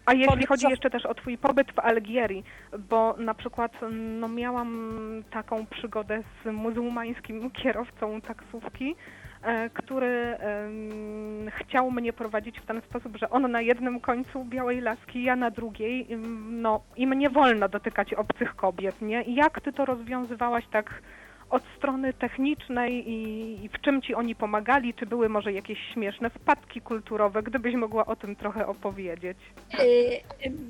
A 0.07 0.13
jeśli 0.13 0.45
chodzi 0.45 0.69
jeszcze 0.69 0.89
też 0.89 1.05
o 1.05 1.13
twój 1.13 1.37
pobyt 1.37 1.71
w 1.71 1.79
Algierii, 1.79 2.43
bo 2.89 3.15
na 3.17 3.33
przykład 3.33 3.71
no, 3.91 4.27
miałam 4.27 5.23
taką 5.31 5.65
przygodę 5.65 6.23
z 6.43 6.51
muzułmańskim 6.51 7.51
kierowcą 7.51 8.21
taksówki, 8.21 8.95
e, 9.43 9.69
który 9.69 10.37
chciał 11.49 11.91
mnie 11.91 12.13
prowadzić 12.13 12.59
w 12.59 12.65
ten 12.65 12.81
sposób, 12.81 13.17
że 13.17 13.29
on 13.29 13.51
na 13.51 13.61
jednym 13.61 13.99
końcu 13.99 14.45
białej 14.45 14.81
laski, 14.81 15.23
ja 15.23 15.35
na 15.35 15.51
drugiej, 15.51 16.07
no 16.49 16.81
i 16.95 17.07
mnie 17.07 17.29
wolno 17.29 17.69
dotykać 17.69 18.13
obcych 18.13 18.55
kobiet, 18.55 19.01
nie? 19.01 19.23
I 19.23 19.35
jak 19.35 19.61
ty 19.61 19.73
to 19.73 19.85
rozwiązywałaś 19.85 20.67
tak 20.71 21.01
od 21.49 21.63
strony 21.77 22.13
technicznej 22.13 23.09
i, 23.11 23.19
i 23.65 23.69
w 23.69 23.81
czym 23.81 24.01
ci 24.01 24.15
oni 24.15 24.35
pomagali? 24.35 24.93
Czy 24.93 25.05
były 25.05 25.29
może 25.29 25.53
jakieś 25.53 25.77
śmieszne 25.93 26.29
wpadki 26.29 26.81
kulturowe? 26.81 27.43
Gdybyś 27.43 27.75
mogła 27.75 28.05
o 28.05 28.15
tym 28.15 28.35
trochę 28.35 28.67
opowiedzieć. 28.67 29.37
Y, 29.79 29.83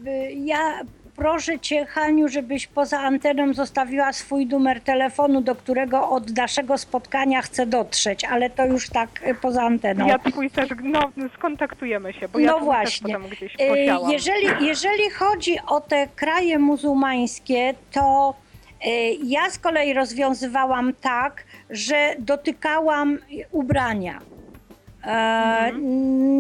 y, 0.08 0.32
Ja 0.36 0.80
proszę 1.16 1.60
Cię, 1.60 1.86
Haniu, 1.86 2.28
żebyś 2.28 2.68
poza 2.68 3.00
anteną 3.00 3.54
zostawiła 3.54 4.14
swój 4.14 4.46
numer 4.46 4.82
telefonu, 4.82 5.42
do 5.42 5.56
którego 5.56 6.10
od 6.10 6.38
naszego 6.38 6.78
spotkania 6.78 7.42
chcę 7.42 7.66
dotrzeć, 7.66 8.24
ale 8.26 8.50
to 8.50 8.66
już 8.66 8.90
tak 8.90 9.10
y, 9.28 9.36
poza 9.36 9.64
anteną. 9.64 10.08
Ja 10.08 10.20
twój 10.20 10.50
też, 10.52 10.70
no 10.84 11.12
skontaktujemy 11.36 12.14
się, 12.14 12.28
bo 12.28 12.40
ja 12.40 12.52
No 12.52 12.60
właśnie. 12.60 13.14
też 13.14 13.22
potem 13.24 13.38
gdzieś 13.38 13.58
posiałam. 13.70 14.12
Jeżeli, 14.12 14.48
jeżeli 14.68 15.10
chodzi 15.10 15.56
o 15.68 15.82
te 15.82 16.08
kraje 16.16 16.60
muzułmańskie, 16.60 17.74
to 17.92 18.34
ja 19.24 19.50
z 19.50 19.60
kolei 19.60 19.94
rozwiązywałam 19.94 20.94
tak, 21.02 21.44
że 21.70 22.16
dotykałam 22.20 23.18
ubrania. 23.52 24.20
E, 25.04 25.72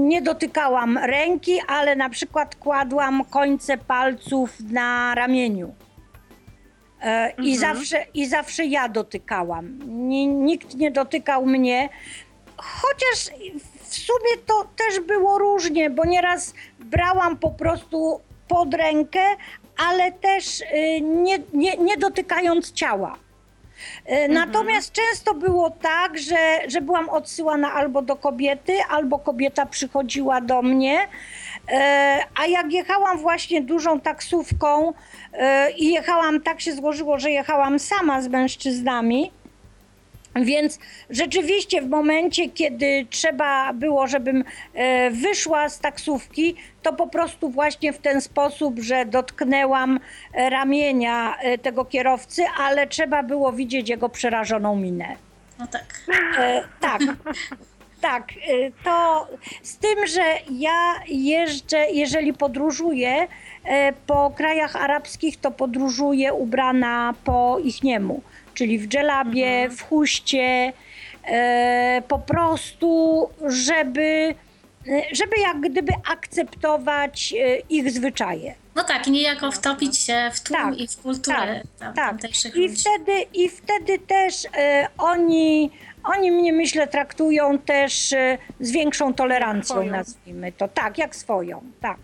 Nie 0.08 0.21
dotykałam 0.21 0.97
ręki, 0.97 1.60
ale 1.67 1.95
na 1.95 2.10
przykład 2.10 2.56
kładłam 2.56 3.26
końce 3.26 3.78
palców 3.78 4.60
na 4.71 5.15
ramieniu. 5.15 5.73
E, 7.02 7.30
I, 7.32 7.54
Mhm. 7.54 7.58
zawsze, 7.58 8.06
I 8.13 8.26
zawsze 8.26 8.65
ja 8.65 8.89
dotykałam. 8.89 9.80
Ni- 9.88 10.28
Nikt 10.28 10.76
nie 10.76 10.91
dotykał 10.91 11.45
mnie. 11.45 11.89
Chociaż 12.58 13.30
w 13.84 13.95
sumie 13.95 14.43
to 14.45 14.67
też 14.78 15.00
było 15.00 15.38
różnie, 15.38 15.89
bo 15.89 16.06
nieraz 16.06 16.54
brałam 16.80 17.38
po 17.38 17.50
prostu 17.52 18.19
pod 18.47 18.73
rękę, 18.73 19.19
ale 19.78 20.12
też 20.12 20.62
y, 20.62 20.66
nie, 21.02 21.40
nie, 21.54 21.78
nie 21.78 21.98
dotykając 21.98 22.72
ciała. 22.74 23.18
Y, 24.12 24.28
Natomiast 24.30 24.92
często 24.92 25.34
było 25.34 25.70
tak, 25.70 26.18
że, 26.18 26.38
że 26.68 26.82
byłam 26.82 27.10
odsyłana 27.10 27.74
albo 27.74 28.02
do 28.02 28.16
kobiety, 28.16 28.74
albo 28.90 29.20
kobieta 29.20 29.66
przychodziła 29.66 30.42
do 30.42 30.62
mnie. 30.62 31.08
E, 31.72 32.20
A 32.42 32.46
jak 32.46 32.72
jechałam 32.72 33.18
właśnie 33.18 33.62
dużą 33.62 34.00
taksówką 34.00 34.94
i 35.78 35.94
jechałam, 35.94 36.42
tak 36.42 36.62
się 36.62 36.74
złożyło, 36.74 37.20
że 37.20 37.32
jechałam 37.32 37.80
sama 37.80 38.22
z 38.22 38.28
mężczyznami, 38.28 39.32
więc 40.45 40.80
rzeczywiście 41.10 41.82
w 41.82 41.89
momencie, 41.89 42.50
kiedy 42.50 43.06
trzeba 43.10 43.73
było, 43.73 44.08
żebym 44.08 44.43
e, 44.73 45.12
wyszła 45.12 45.69
z 45.69 45.80
taksówki, 45.80 46.56
to 46.82 46.93
po 46.93 47.08
prostu 47.08 47.50
właśnie 47.50 47.93
w 47.93 47.97
ten 47.97 48.21
sposób, 48.21 48.80
że 48.80 49.06
dotknęłam 49.06 50.00
e, 50.34 50.50
ramienia 50.50 51.38
e, 51.38 51.58
tego 51.58 51.86
kierowcy, 51.86 52.43
ale 52.58 52.88
trzeba 52.88 53.23
było 53.23 53.54
widzieć 53.54 53.89
jego 53.89 54.10
przerażoną 54.10 54.76
minę. 54.76 55.15
No 55.60 55.67
tak. 55.67 56.02
E, 56.39 56.63
tak. 56.80 57.02
Tak, 58.02 58.28
to 58.84 59.28
z 59.63 59.78
tym, 59.78 60.08
że 60.08 60.21
ja 60.52 60.93
jeżdżę, 61.08 61.86
jeżeli 61.91 62.34
podróżuję 62.34 63.28
po 64.08 64.32
krajach 64.36 64.75
arabskich, 64.75 65.38
to 65.38 65.51
podróżuję 65.51 66.34
ubrana 66.34 67.13
po 67.23 67.60
ich 67.63 67.84
niemu, 67.84 68.21
czyli 68.53 68.80
w 68.80 68.88
dżelabie, 68.88 69.69
w 69.69 69.82
huście, 69.82 70.73
e, 71.27 72.01
po 72.08 72.19
prostu, 72.19 73.30
żeby, 73.47 74.36
e, 74.88 75.01
żeby 75.15 75.38
jak 75.39 75.60
gdyby 75.60 75.93
akceptować 76.12 77.34
e, 77.34 77.58
ich 77.69 77.91
zwyczaje. 77.91 78.56
No 78.75 78.84
tak, 78.84 79.08
i 79.08 79.12
niejako 79.12 79.51
wtopić 79.51 79.97
się 79.97 80.32
w 80.34 80.39
tłum 80.41 80.60
Tak, 80.60 80.77
i 80.80 80.88
w 80.88 80.97
kulturę 81.01 81.62
tam, 81.80 81.93
Tak, 81.93 82.06
tamtejszych 82.06 82.56
i 82.56 82.60
ludzi. 82.67 82.75
wtedy, 82.82 83.21
i 83.34 83.49
wtedy 83.49 83.99
też 83.99 84.45
e, 84.58 84.88
oni, 84.97 85.71
oni 86.03 86.32
mnie 86.32 86.53
myślę 86.53 86.88
traktują 86.88 87.58
też 87.60 88.13
e, 88.13 88.38
z 88.60 88.71
większą 88.71 89.13
tolerancją, 89.13 89.76
swoją. 89.76 89.91
nazwijmy 89.91 90.51
to. 90.51 90.68
Tak, 90.68 90.97
jak 90.97 91.15
swoją, 91.15 91.61
tak. 91.82 91.97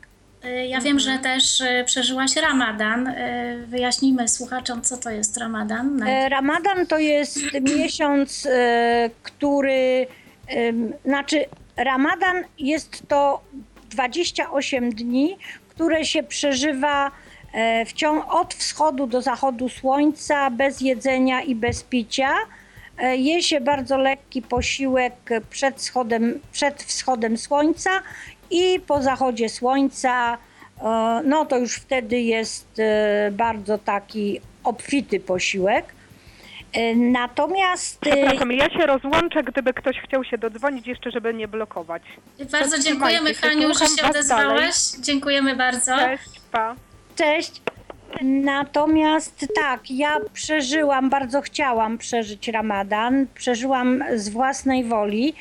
Y, 0.45 0.67
Ja 0.67 0.81
wiem, 0.81 0.99
że 0.99 1.17
też 1.17 1.61
y, 1.61 1.83
przeżyłaś 1.85 2.35
Ramadan. 2.35 3.07
Y, 3.07 3.63
Wyjaśnijmy 3.67 4.27
słuchaczom, 4.27 4.81
co 4.81 4.97
to 4.97 5.09
jest 5.09 5.37
Ramadan. 5.37 6.03
E, 6.03 6.29
Ramadan 6.29 6.87
to 6.87 6.99
jest 6.99 7.39
miesiąc, 7.77 8.45
e, 8.45 9.09
który, 9.23 10.07
znaczy 11.05 11.45
Ramadan 11.77 12.35
jest 12.59 13.07
to 13.07 13.41
28 13.91 14.89
dni, 14.91 15.37
które 15.69 16.05
się 16.05 16.23
przeżywa 16.23 17.11
e, 17.53 17.85
w 17.85 17.93
ciągu 17.93 18.23
od 18.29 18.53
wschodu 18.53 19.07
do 19.07 19.21
zachodu 19.21 19.69
słońca 19.69 20.49
bez 20.49 20.81
jedzenia 20.81 21.41
i 21.41 21.55
bez 21.55 21.83
picia. 21.83 22.33
E, 22.97 23.17
Je 23.17 23.43
się 23.43 23.61
bardzo 23.61 23.97
lekki 23.97 24.41
posiłek 24.41 25.13
przed 25.49 25.75
wschodem, 25.77 26.39
przed 26.51 26.83
wschodem 26.83 27.37
słońca 27.37 27.89
i 28.53 28.79
po 28.79 29.01
zachodzie 29.01 29.49
słońca, 29.49 30.37
e, 30.81 31.21
no 31.25 31.45
to 31.45 31.57
już 31.57 31.75
wtedy 31.75 32.19
jest 32.21 32.79
e, 32.79 33.31
bardzo 33.31 33.77
taki 33.77 34.41
obfity 34.63 35.19
posiłek. 35.19 35.85
E, 36.73 36.95
Natomiast 36.95 37.99
Przepraszam, 38.01 38.51
ja 38.51 38.69
się 38.69 38.85
rozłączę, 38.85 39.43
gdyby 39.43 39.73
ktoś 39.73 39.95
chciał 39.99 40.23
się 40.23 40.37
dodzwonić 40.37 40.87
jeszcze, 40.87 41.11
żeby 41.11 41.33
nie 41.33 41.47
blokować. 41.47 42.01
Bardzo 42.51 42.79
dziękujemy, 42.79 43.33
Haniu, 43.33 43.73
że 43.73 43.85
się 43.85 44.01
was 44.01 44.09
odezwałaś. 44.09 44.75
Dziękujemy 44.99 45.55
bardzo. 45.55 45.97
Cześć, 45.97 46.41
pa. 46.51 46.75
Cześć. 47.15 47.61
Natomiast 48.21 49.47
tak, 49.55 49.91
ja 49.91 50.17
przeżyłam, 50.33 51.09
bardzo 51.09 51.41
chciałam 51.41 51.97
przeżyć 51.97 52.47
Ramadan, 52.47 53.27
przeżyłam 53.35 54.03
z 54.15 54.29
własnej 54.29 54.83
woli. 54.83 55.33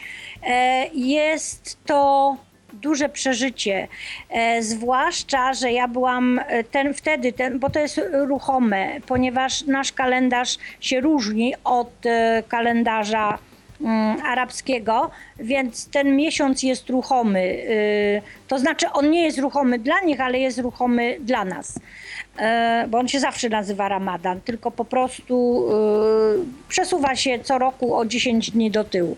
Jest 0.94 1.78
to 1.86 2.36
duże 2.72 3.08
przeżycie, 3.08 3.88
e, 4.30 4.62
zwłaszcza, 4.62 5.54
że 5.54 5.72
ja 5.72 5.88
byłam 5.88 6.40
e, 6.46 6.64
ten, 6.64 6.94
wtedy, 6.94 7.32
ten, 7.32 7.58
bo 7.58 7.70
to 7.70 7.80
jest 7.80 8.00
ruchome, 8.12 9.00
ponieważ 9.06 9.66
nasz 9.66 9.92
kalendarz 9.92 10.58
się 10.80 11.00
różni 11.00 11.54
od 11.64 12.06
e, 12.06 12.42
kalendarza 12.48 13.38
mm, 13.80 14.26
arabskiego, 14.26 15.10
więc 15.38 15.88
ten 15.88 16.16
miesiąc 16.16 16.62
jest 16.62 16.90
ruchomy. 16.90 17.66
To 18.48 18.58
znaczy, 18.58 18.86
on 18.92 19.10
nie 19.10 19.22
jest 19.22 19.38
ruchomy 19.38 19.78
dla 19.78 20.00
nich, 20.00 20.20
ale 20.20 20.38
jest 20.38 20.58
ruchomy 20.58 21.16
dla 21.20 21.44
nas. 21.44 21.78
Bo 22.88 22.98
on 22.98 23.08
się 23.08 23.20
zawsze 23.20 23.48
nazywa 23.48 23.88
Ramadan, 23.88 24.40
tylko 24.40 24.70
po 24.70 24.84
prostu 24.84 25.68
przesuwa 26.68 27.16
się 27.16 27.38
co 27.38 27.58
roku 27.58 27.96
o 27.96 28.06
10 28.06 28.50
dni 28.50 28.70
do 28.70 28.84
tyłu. 28.84 29.16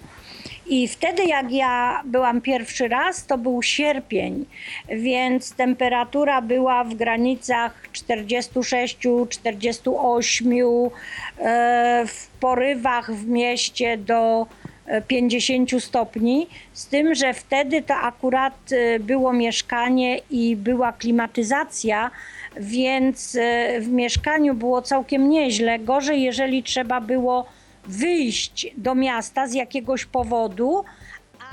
I 0.66 0.88
wtedy, 0.88 1.24
jak 1.24 1.52
ja 1.52 2.02
byłam 2.04 2.40
pierwszy 2.40 2.88
raz, 2.88 3.26
to 3.26 3.38
był 3.38 3.62
sierpień, 3.62 4.44
więc 4.88 5.52
temperatura 5.52 6.42
była 6.42 6.84
w 6.84 6.94
granicach 6.94 7.88
46, 7.92 8.98
48, 9.28 10.52
e, 10.52 12.04
w 12.06 12.28
porywach 12.40 13.14
w 13.14 13.28
mieście 13.28 13.96
do 13.96 14.46
e, 14.86 15.02
50 15.02 15.70
stopni. 15.82 16.46
Z 16.72 16.86
tym, 16.86 17.14
że 17.14 17.34
wtedy 17.34 17.82
to 17.82 17.94
akurat 17.94 18.54
e, 18.72 18.98
było 18.98 19.32
mieszkanie 19.32 20.20
i 20.30 20.56
była 20.56 20.92
klimatyzacja, 20.92 22.10
więc 22.56 23.36
e, 23.40 23.80
w 23.80 23.88
mieszkaniu 23.88 24.54
było 24.54 24.82
całkiem 24.82 25.28
nieźle. 25.30 25.78
Gorzej, 25.78 26.22
jeżeli 26.22 26.62
trzeba 26.62 27.00
było 27.00 27.46
wyjść 27.86 28.66
do 28.76 28.94
miasta 28.94 29.46
z 29.46 29.54
jakiegoś 29.54 30.04
powodu, 30.04 30.84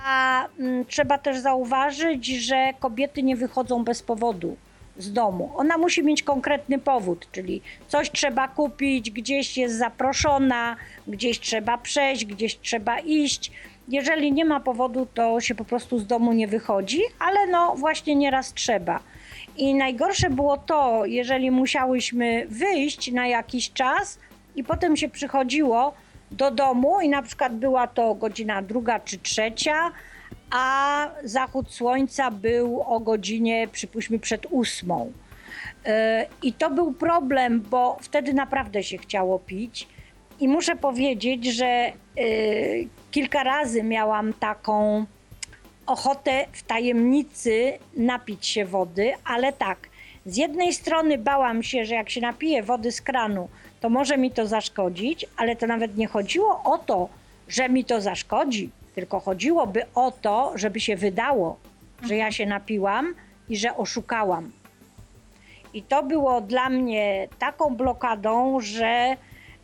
a 0.06 0.48
mm, 0.60 0.86
trzeba 0.86 1.18
też 1.18 1.40
zauważyć, 1.40 2.26
że 2.26 2.74
kobiety 2.80 3.24
nie 3.24 3.36
wychodzą 3.36 3.84
bez 3.84 4.04
powodu 4.04 4.58
z 4.98 5.14
domu. 5.14 5.52
Ona 5.56 5.78
musi 5.78 6.04
mieć 6.04 6.24
konkretny 6.24 6.80
powód, 6.80 7.28
czyli 7.32 7.62
coś 7.88 8.12
trzeba 8.12 8.48
kupić, 8.48 9.12
gdzieś 9.12 9.58
jest 9.58 9.78
zaproszona, 9.78 10.76
gdzieś 11.08 11.40
trzeba 11.40 11.78
przejść, 11.78 12.26
gdzieś 12.26 12.60
trzeba 12.60 13.00
iść. 13.00 13.52
Jeżeli 13.88 14.32
nie 14.32 14.46
ma 14.46 14.60
powodu, 14.60 15.08
to 15.14 15.42
się 15.42 15.56
po 15.56 15.66
prostu 15.66 16.00
z 16.00 16.08
domu 16.08 16.34
nie 16.34 16.48
wychodzi, 16.48 17.02
ale 17.20 17.48
no 17.48 17.76
właśnie 17.76 18.16
nieraz 18.16 18.54
trzeba. 18.54 19.00
I 19.58 19.74
najgorsze 19.74 20.30
było 20.30 20.58
to, 20.58 21.06
jeżeli 21.06 21.52
musiałyśmy 21.52 22.46
wyjść 22.50 23.12
na 23.12 23.28
jakiś 23.28 23.74
czas 23.74 24.20
i 24.56 24.64
potem 24.64 24.98
się 24.98 25.10
przychodziło 25.10 25.94
do 26.32 26.52
domu 26.52 27.02
i 27.02 27.10
na 27.10 27.22
przykład 27.22 27.56
była 27.56 27.88
to 27.88 28.16
godzina 28.16 28.62
druga 28.62 29.00
czy 29.00 29.18
trzecia, 29.18 29.92
a 30.52 31.08
zachód 31.24 31.72
słońca 31.72 32.32
był 32.32 32.82
o 32.82 33.00
godzinie, 33.00 33.68
przypuśćmy, 33.72 34.20
przed 34.20 34.48
ósmą. 34.50 35.12
Yy, 35.86 35.92
I 36.44 36.54
to 36.54 36.70
był 36.70 36.94
problem, 36.94 37.62
bo 37.62 37.98
wtedy 38.02 38.34
naprawdę 38.34 38.84
się 38.84 38.98
chciało 38.98 39.40
pić. 39.40 39.88
I 40.40 40.48
muszę 40.48 40.76
powiedzieć, 40.76 41.46
że 41.46 41.92
yy, 42.16 42.24
kilka 43.12 43.44
razy 43.44 43.84
miałam 43.84 44.34
taką 44.34 45.06
ochotę 45.86 46.46
w 46.52 46.64
tajemnicy 46.64 47.74
napić 47.98 48.48
się 48.48 48.66
wody, 48.66 49.14
ale 49.26 49.54
tak, 49.54 49.90
z 50.26 50.38
jednej 50.38 50.74
strony 50.74 51.18
bałam 51.18 51.64
się, 51.64 51.86
że 51.86 51.96
jak 51.96 52.10
się 52.10 52.22
napiję 52.22 52.64
wody 52.64 52.92
z 52.92 53.02
kranu, 53.02 53.50
to 53.82 53.90
może 53.90 54.18
mi 54.18 54.32
to 54.32 54.48
zaszkodzić, 54.48 55.26
ale 55.38 55.56
to 55.56 55.68
nawet 55.68 55.98
nie 55.98 56.08
chodziło 56.08 56.62
o 56.64 56.78
to, 56.78 57.10
że 57.48 57.70
mi 57.70 57.86
to 57.86 58.02
zaszkodzi, 58.02 58.70
tylko 58.96 59.20
chodziłoby 59.20 59.82
o 59.96 60.12
to, 60.12 60.52
żeby 60.56 60.80
się 60.80 60.96
wydało, 60.96 61.58
że 62.04 62.16
ja 62.16 62.32
się 62.32 62.46
napiłam 62.46 63.14
i 63.50 63.58
że 63.58 63.78
oszukałam. 63.78 64.52
I 65.74 65.84
to 65.84 66.04
było 66.04 66.42
dla 66.42 66.70
mnie 66.70 67.28
taką 67.40 67.76
blokadą, 67.76 68.62
że 68.62 69.16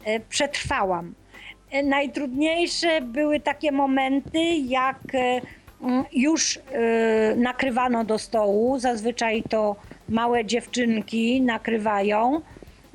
e, 0.06 0.20
przetrwałam. 0.20 1.14
E, 1.72 1.84
Najtrudniejsze 1.84 3.02
były 3.02 3.40
takie 3.40 3.72
momenty, 3.72 4.40
jak 4.56 5.00
e, 5.14 5.42
mm, 5.82 6.06
już 6.14 6.60
nakrywano 7.36 8.04
do 8.04 8.20
stołu. 8.20 8.80
Zazwyczaj 8.80 9.44
to 9.50 9.76
małe 10.10 10.46
dziewczynki 10.46 11.42
nakrywają. 11.42 12.42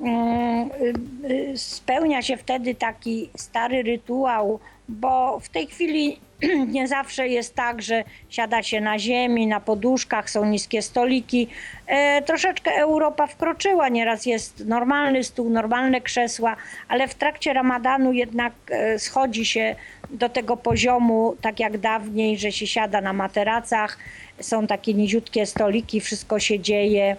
Mm, 0.03 0.71
y, 0.81 1.53
y, 1.53 1.59
Spełnia 1.59 2.23
się 2.23 2.37
wtedy 2.37 2.75
taki 2.75 3.31
stary 3.37 3.83
rytuał, 3.83 4.61
bo 4.89 5.41
w 5.41 5.49
tej 5.49 5.67
chwili 5.67 6.21
nie 6.75 6.89
zawsze 6.89 7.29
jest 7.29 7.55
tak, 7.55 7.83
że 7.83 8.05
siada 8.29 8.63
się 8.63 8.81
na 8.81 8.99
ziemi, 8.99 9.47
na 9.47 9.61
poduszkach, 9.61 10.31
są 10.31 10.45
niskie 10.45 10.83
stoliki. 10.83 11.49
E, 11.87 12.23
troszeczkę 12.23 12.71
Europa 12.71 13.27
wkroczyła, 13.27 13.89
nieraz 13.89 14.27
jest 14.27 14.67
normalny 14.67 15.25
stół, 15.25 15.51
normalne 15.51 16.01
krzesła, 16.01 16.57
ale 16.89 17.09
w 17.09 17.15
trakcie 17.15 17.53
ramadanu 17.53 18.13
jednak 18.13 18.53
e, 18.71 18.99
schodzi 18.99 19.45
się 19.45 19.77
do 20.11 20.29
tego 20.29 20.57
poziomu, 20.57 21.37
tak 21.41 21.61
jak 21.61 21.79
dawniej, 21.79 22.39
że 22.39 22.53
się 22.53 22.67
siada 22.67 23.01
na 23.01 23.13
materacach, 23.13 23.99
są 24.41 24.67
takie 24.67 24.95
niziutkie 24.95 25.47
stoliki, 25.47 26.01
wszystko 26.01 26.39
się 26.39 26.61
dzieje 26.61 27.17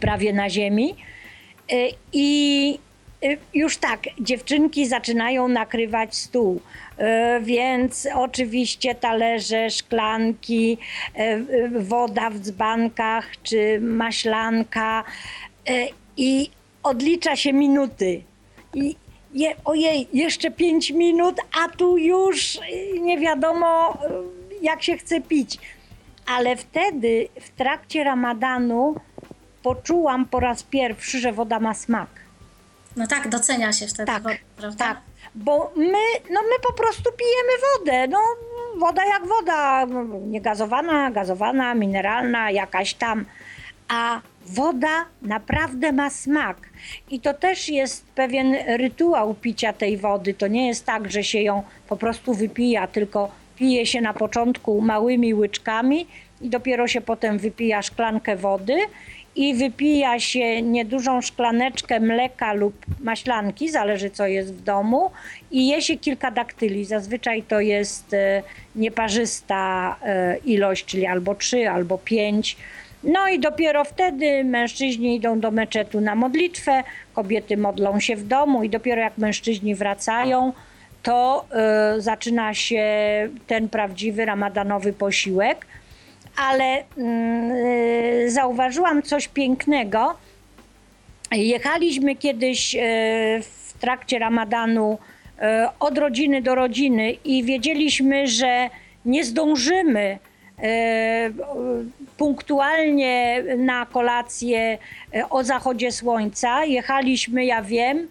prawie 0.00 0.32
na 0.32 0.50
ziemi. 0.50 0.94
Y, 1.72 1.90
I 2.12 2.78
y, 3.24 3.38
już 3.54 3.76
tak, 3.76 4.00
dziewczynki 4.20 4.86
zaczynają 4.86 5.48
nakrywać 5.48 6.16
stół, 6.16 6.60
y, 6.60 7.04
więc 7.40 8.08
oczywiście 8.14 8.94
talerze, 8.94 9.70
szklanki, 9.70 10.78
woda 11.80 12.30
w 12.30 12.38
dzbankach 12.38 13.26
czy 13.42 13.80
maślanka 13.80 15.04
i 16.16 16.50
odlicza 16.82 17.36
się 17.36 17.52
minuty. 17.52 18.22
I 18.74 18.96
je, 19.34 19.54
ojej, 19.64 20.08
jeszcze 20.12 20.50
pięć 20.50 20.90
minut, 20.90 21.36
a 21.64 21.68
tu 21.68 21.98
już 21.98 22.58
nie 23.00 23.18
wiadomo 23.18 23.98
jak 24.62 24.82
się 24.82 24.96
chce 24.96 25.20
pić. 25.20 25.58
Ale 26.26 26.56
wtedy 26.56 27.28
w 27.40 27.50
trakcie 27.50 28.04
ramadanu 28.04 28.94
poczułam 29.64 30.26
po 30.26 30.40
raz 30.40 30.62
pierwszy, 30.62 31.20
że 31.20 31.32
woda 31.32 31.60
ma 31.60 31.74
smak. 31.74 32.08
No 32.96 33.06
tak, 33.06 33.28
docenia 33.28 33.72
się 33.72 33.86
wtedy, 33.86 34.06
Tak, 34.06 34.22
wodę, 34.22 34.36
prawda? 34.56 34.84
Tak, 34.84 35.00
bo 35.34 35.72
my, 35.76 36.04
no 36.30 36.40
my 36.42 36.56
po 36.62 36.72
prostu 36.72 37.10
pijemy 37.12 37.52
wodę. 37.66 38.08
No, 38.08 38.18
woda 38.76 39.04
jak 39.04 39.26
woda, 39.26 39.86
niegazowana, 40.26 41.10
gazowana, 41.10 41.74
mineralna, 41.74 42.50
jakaś 42.50 42.94
tam. 42.94 43.24
A 43.88 44.20
woda 44.46 45.04
naprawdę 45.22 45.92
ma 45.92 46.10
smak. 46.10 46.56
I 47.10 47.20
to 47.20 47.34
też 47.34 47.68
jest 47.68 48.06
pewien 48.06 48.56
rytuał 48.66 49.34
picia 49.34 49.72
tej 49.72 49.96
wody. 49.96 50.34
To 50.34 50.46
nie 50.46 50.68
jest 50.68 50.86
tak, 50.86 51.10
że 51.10 51.24
się 51.24 51.40
ją 51.40 51.62
po 51.88 51.96
prostu 51.96 52.34
wypija, 52.34 52.86
tylko 52.86 53.30
pije 53.56 53.86
się 53.86 54.00
na 54.00 54.14
początku 54.14 54.80
małymi 54.80 55.34
łyczkami 55.34 56.06
i 56.40 56.48
dopiero 56.48 56.88
się 56.88 57.00
potem 57.00 57.38
wypija 57.38 57.82
szklankę 57.82 58.36
wody 58.36 58.76
i 59.36 59.54
wypija 59.54 60.20
się 60.20 60.62
niedużą 60.62 61.22
szklaneczkę 61.22 62.00
mleka 62.00 62.52
lub 62.52 62.74
maślanki, 63.00 63.68
zależy 63.68 64.10
co 64.10 64.26
jest 64.26 64.54
w 64.54 64.62
domu, 64.62 65.10
i 65.50 65.68
je 65.68 65.82
się 65.82 65.96
kilka 65.96 66.30
daktyli. 66.30 66.84
Zazwyczaj 66.84 67.42
to 67.42 67.60
jest 67.60 68.14
e, 68.14 68.42
nieparzysta 68.76 69.96
e, 70.02 70.36
ilość, 70.36 70.84
czyli 70.84 71.06
albo 71.06 71.34
trzy, 71.34 71.68
albo 71.68 71.98
pięć. 71.98 72.56
No 73.04 73.28
i 73.28 73.38
dopiero 73.38 73.84
wtedy 73.84 74.44
mężczyźni 74.44 75.16
idą 75.16 75.40
do 75.40 75.50
meczetu 75.50 76.00
na 76.00 76.14
modlitwę, 76.14 76.82
kobiety 77.14 77.56
modlą 77.56 78.00
się 78.00 78.16
w 78.16 78.26
domu 78.26 78.64
i 78.64 78.70
dopiero 78.70 79.00
jak 79.00 79.18
mężczyźni 79.18 79.74
wracają, 79.74 80.52
to 81.02 81.46
e, 81.50 82.00
zaczyna 82.00 82.54
się 82.54 82.84
ten 83.46 83.68
prawdziwy 83.68 84.24
ramadanowy 84.24 84.92
posiłek 84.92 85.66
ale 86.36 86.84
mm, 86.98 87.50
y, 87.50 88.30
zauważyłam 88.30 89.02
coś 89.02 89.28
pięknego. 89.28 90.14
Jechaliśmy 91.32 92.16
kiedyś 92.16 92.74
e, 92.74 92.80
w 93.42 93.72
trakcie 93.80 94.18
ramadanu 94.18 94.98
e, 95.38 95.68
od 95.80 95.98
rodziny 95.98 96.42
do 96.42 96.54
rodziny 96.54 97.12
i 97.24 97.44
wiedzieliśmy, 97.44 98.28
że 98.28 98.70
nie 99.04 99.24
zdążymy 99.24 100.18
punktualnie 102.16 103.44
na 103.56 103.86
kolację 103.86 104.78
o 105.30 105.44
zachodzie 105.44 105.92
słońca. 105.92 106.64
Jechaliśmy, 106.64 107.44
ja 107.44 107.62
wiem, 107.62 108.08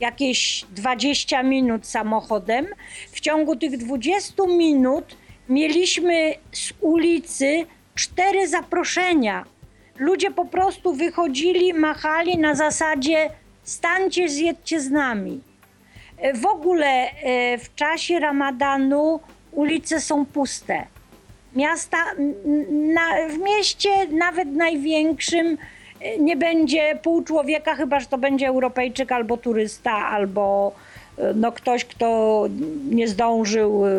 jakieś 0.00 0.64
20 0.70 1.42
minut 1.42 1.86
samochodem. 1.86 2.66
W 3.12 3.20
ciągu 3.20 3.56
tych 3.56 3.76
20 3.76 4.46
minut 4.46 5.16
mieliśmy 5.52 6.34
z 6.52 6.72
ulicy 6.80 7.66
cztery 7.94 8.48
zaproszenia. 8.48 9.44
Ludzie 9.98 10.30
po 10.30 10.44
prostu 10.44 10.92
wychodzili, 10.94 11.74
machali 11.74 12.38
na 12.38 12.54
zasadzie 12.54 13.30
stańcie, 13.62 14.28
zjedźcie 14.28 14.80
z 14.80 14.90
nami. 14.90 15.40
E, 16.18 16.34
W 16.34 16.46
ogóle 16.46 16.86
e, 16.86 17.58
w 17.58 17.74
czasie 17.74 18.18
ramadanu 18.18 19.20
ulice 19.52 20.00
są 20.00 20.26
puste. 20.26 20.86
Miasta, 21.56 21.98
na, 22.70 23.28
w 23.28 23.38
mieście, 23.38 23.90
nawet 24.10 24.48
największym, 24.48 25.58
e, 26.00 26.18
nie 26.18 26.36
będzie 26.36 26.98
pół 27.02 27.22
człowieka, 27.22 27.74
chyba 27.74 28.00
że 28.00 28.06
to 28.06 28.18
będzie 28.18 28.48
Europejczyk 28.48 29.12
albo 29.12 29.36
turysta, 29.36 29.92
albo 29.92 30.72
no, 31.34 31.52
ktoś, 31.52 31.84
kto 31.84 32.44
nie 32.90 33.08
zdążył 33.08 33.86
e, 33.86 33.90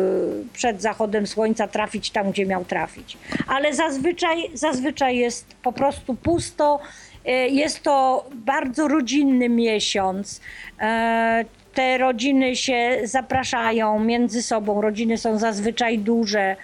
przed 0.52 0.82
zachodem 0.82 1.26
słońca 1.26 1.68
trafić 1.68 2.10
tam, 2.10 2.30
gdzie 2.30 2.46
miał 2.46 2.64
trafić. 2.64 3.16
Ale 3.48 3.74
zazwyczaj, 3.74 4.50
zazwyczaj 4.54 5.16
jest 5.16 5.46
po 5.62 5.72
prostu 5.72 6.14
pusto. 6.14 6.80
E, 7.26 7.48
Jest 7.48 7.82
to 7.82 8.26
bardzo 8.34 8.88
rodzinny 8.88 9.48
miesiąc. 9.48 10.40
E, 10.80 11.44
Te 11.74 11.98
rodziny 11.98 12.56
się 12.56 13.00
zapraszają 13.04 14.00
między 14.00 14.42
sobą. 14.42 14.80
Rodziny 14.80 15.18
są 15.18 15.38
zazwyczaj 15.38 15.98
duże. 15.98 16.56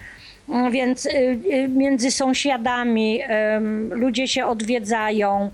Więc 0.71 1.07
y, 1.07 1.11
y, 1.11 1.69
między 1.69 2.11
sąsiadami 2.11 3.21
ludzie 3.91 4.29
się 4.29 4.47
odwiedzają. 4.47 5.51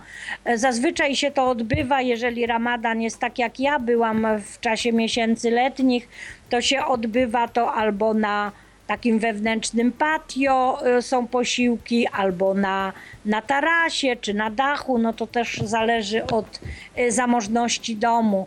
Zazwyczaj 0.54 1.16
się 1.16 1.30
to 1.30 1.48
odbywa, 1.48 2.00
jeżeli 2.00 2.46
ramadan 2.46 3.02
jest 3.02 3.18
tak 3.18 3.38
jak 3.38 3.60
ja 3.60 3.78
byłam 3.78 4.26
w 4.40 4.60
czasie 4.60 4.92
miesięcy 4.92 5.50
letnich, 5.50 6.08
to 6.50 6.60
się 6.60 6.84
odbywa 6.84 7.48
to 7.48 7.74
albo 7.74 8.14
na 8.14 8.52
takim 8.86 9.18
wewnętrznym 9.18 9.92
patio 9.92 10.78
y, 10.98 11.02
są 11.02 11.26
posiłki, 11.26 12.06
albo 12.08 12.54
na, 12.54 12.92
na 13.24 13.42
tarasie 13.42 14.16
czy 14.20 14.34
na 14.34 14.50
dachu, 14.50 14.98
no 14.98 15.12
to 15.12 15.26
też 15.26 15.60
zależy 15.64 16.26
od 16.26 16.60
zamożności 17.08 17.96
domu. 17.96 18.46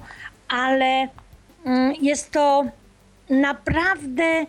Ale 0.49 1.07
mm, 1.65 1.93
jest 2.01 2.31
to 2.31 2.65
naprawdę 3.29 4.45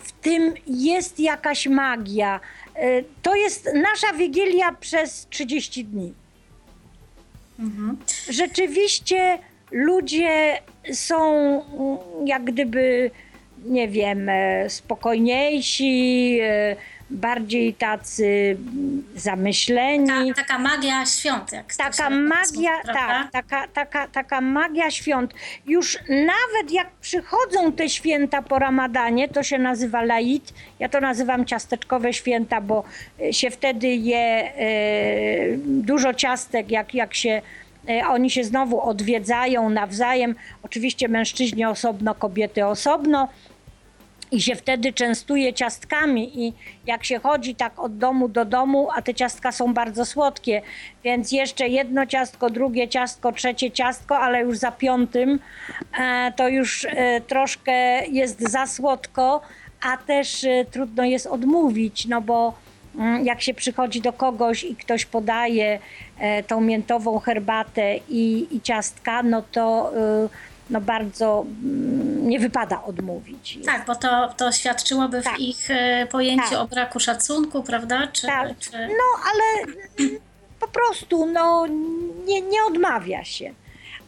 w 0.00 0.12
tym 0.12 0.54
jest 0.66 1.20
jakaś 1.20 1.66
magia. 1.66 2.40
Y, 2.76 3.04
To 3.22 3.34
jest 3.34 3.68
nasza 3.74 4.12
wigilia 4.12 4.72
przez 4.72 5.26
30 5.30 5.84
dni. 5.84 6.14
Rzeczywiście 8.28 9.38
ludzie 9.70 10.58
są 10.92 11.32
mm, 11.38 12.26
jak 12.26 12.44
gdyby, 12.44 13.10
nie 13.64 13.88
wiem, 13.88 14.28
e, 14.28 14.70
spokojniejsi, 14.70 16.38
e, 16.42 16.76
bardziej 17.10 17.74
tacy 17.74 18.56
zamyśleni. 19.16 20.34
Ta, 20.34 20.42
taka 20.42 20.58
magia 20.58 21.06
świąt. 21.06 21.52
Jak 21.52 21.74
Taka 21.74 21.92
się 21.92 22.10
magia, 22.10 22.76
mówi, 22.76 22.92
tak, 22.94 23.32
taka, 23.32 23.68
taka, 23.68 24.08
taka 24.08 24.40
magia 24.40 24.90
świąt. 24.90 25.34
Już 25.66 25.98
nawet 26.08 26.72
jak 26.72 26.90
przychodzą 26.90 27.72
te 27.72 27.88
święta 27.88 28.42
po 28.42 28.58
ramadanie, 28.58 29.28
to 29.28 29.42
się 29.42 29.58
nazywa 29.58 30.02
laid. 30.02 30.54
Ja 30.78 30.88
to 30.88 31.00
nazywam 31.00 31.44
ciasteczkowe 31.44 32.12
święta, 32.12 32.60
bo 32.60 32.84
e, 33.20 33.32
się 33.32 33.50
wtedy 33.50 33.88
je 33.88 34.18
e, 34.18 35.56
dużo 35.66 36.14
ciastek, 36.14 36.70
jak, 36.70 36.94
jak 36.94 37.14
się 37.14 37.42
e, 37.88 38.08
oni 38.08 38.30
się 38.30 38.44
znowu 38.44 38.80
odwiedzają 38.80 39.70
nawzajem. 39.70 40.34
Oczywiście 40.62 41.08
mężczyźni 41.08 41.64
osobno, 41.64 42.14
kobiety 42.14 42.66
osobno 42.66 43.28
i 44.32 44.40
się 44.40 44.56
wtedy 44.56 44.92
częstuje 44.92 45.54
ciastkami 45.54 46.46
i 46.46 46.52
jak 46.86 47.04
się 47.04 47.18
chodzi 47.18 47.54
tak 47.54 47.78
od 47.78 47.98
domu 47.98 48.28
do 48.28 48.44
domu, 48.44 48.88
a 48.94 49.02
te 49.02 49.14
ciastka 49.14 49.52
są 49.52 49.74
bardzo 49.74 50.04
słodkie, 50.04 50.62
więc 51.04 51.32
jeszcze 51.32 51.68
jedno 51.68 52.06
ciastko, 52.06 52.50
drugie 52.50 52.88
ciastko, 52.88 53.32
trzecie 53.32 53.70
ciastko, 53.70 54.18
ale 54.18 54.40
już 54.40 54.58
za 54.58 54.72
piątym 54.72 55.38
e, 56.00 56.32
to 56.36 56.48
już 56.48 56.84
e, 56.84 57.20
troszkę 57.20 57.72
jest 58.06 58.40
za 58.40 58.66
słodko, 58.66 59.40
a 59.82 59.96
też 59.96 60.44
e, 60.44 60.64
trudno 60.70 61.04
jest 61.04 61.26
odmówić, 61.26 62.06
no 62.06 62.20
bo 62.20 62.54
mm, 62.98 63.24
jak 63.26 63.42
się 63.42 63.54
przychodzi 63.54 64.00
do 64.00 64.12
kogoś 64.12 64.64
i 64.64 64.76
ktoś 64.76 65.06
podaje 65.06 65.78
e, 66.18 66.42
tą 66.42 66.60
miętową 66.60 67.18
herbatę 67.18 67.96
i, 68.08 68.56
i 68.56 68.60
ciastka, 68.60 69.22
no 69.22 69.42
to 69.52 69.92
e, 69.96 70.28
no 70.70 70.80
bardzo 70.80 71.46
mm, 71.64 72.28
nie 72.28 72.40
wypada 72.40 72.82
odmówić. 72.84 73.58
Tak, 73.66 73.86
bo 73.86 73.94
to, 73.94 74.34
to 74.36 74.52
świadczyłoby 74.52 75.22
Tak. 75.22 75.36
w 75.36 75.40
ich 75.40 75.70
e, 75.70 76.06
pojęciu 76.10 76.50
Tak. 76.50 76.58
o 76.58 76.66
braku 76.66 77.00
szacunku, 77.00 77.62
prawda? 77.62 78.06
Czy, 78.12 78.26
Tak. 78.26 78.58
czy... 78.58 78.70
No, 78.72 79.04
ale 79.24 79.74
po 80.60 80.68
prostu 80.68 81.26
no, 81.26 81.66
nie, 82.26 82.40
nie 82.40 82.64
odmawia 82.68 83.24
się. 83.24 83.54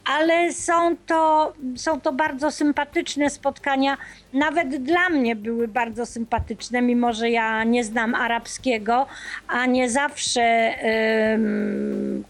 Ale 0.04 0.52
są 0.52 0.96
to, 1.06 1.52
są 1.76 2.00
to 2.00 2.12
bardzo 2.12 2.50
sympatyczne 2.50 3.30
spotkania. 3.30 3.96
Nawet 4.32 4.76
dla 4.84 5.08
mnie 5.08 5.36
były 5.36 5.68
bardzo 5.68 6.06
sympatyczne, 6.06 6.82
mimo 6.82 7.12
że 7.12 7.30
ja 7.30 7.64
nie 7.64 7.84
znam 7.84 8.14
arabskiego, 8.14 9.06
a 9.48 9.66
nie 9.66 9.90
zawsze 9.90 10.42
m, 10.42 12.24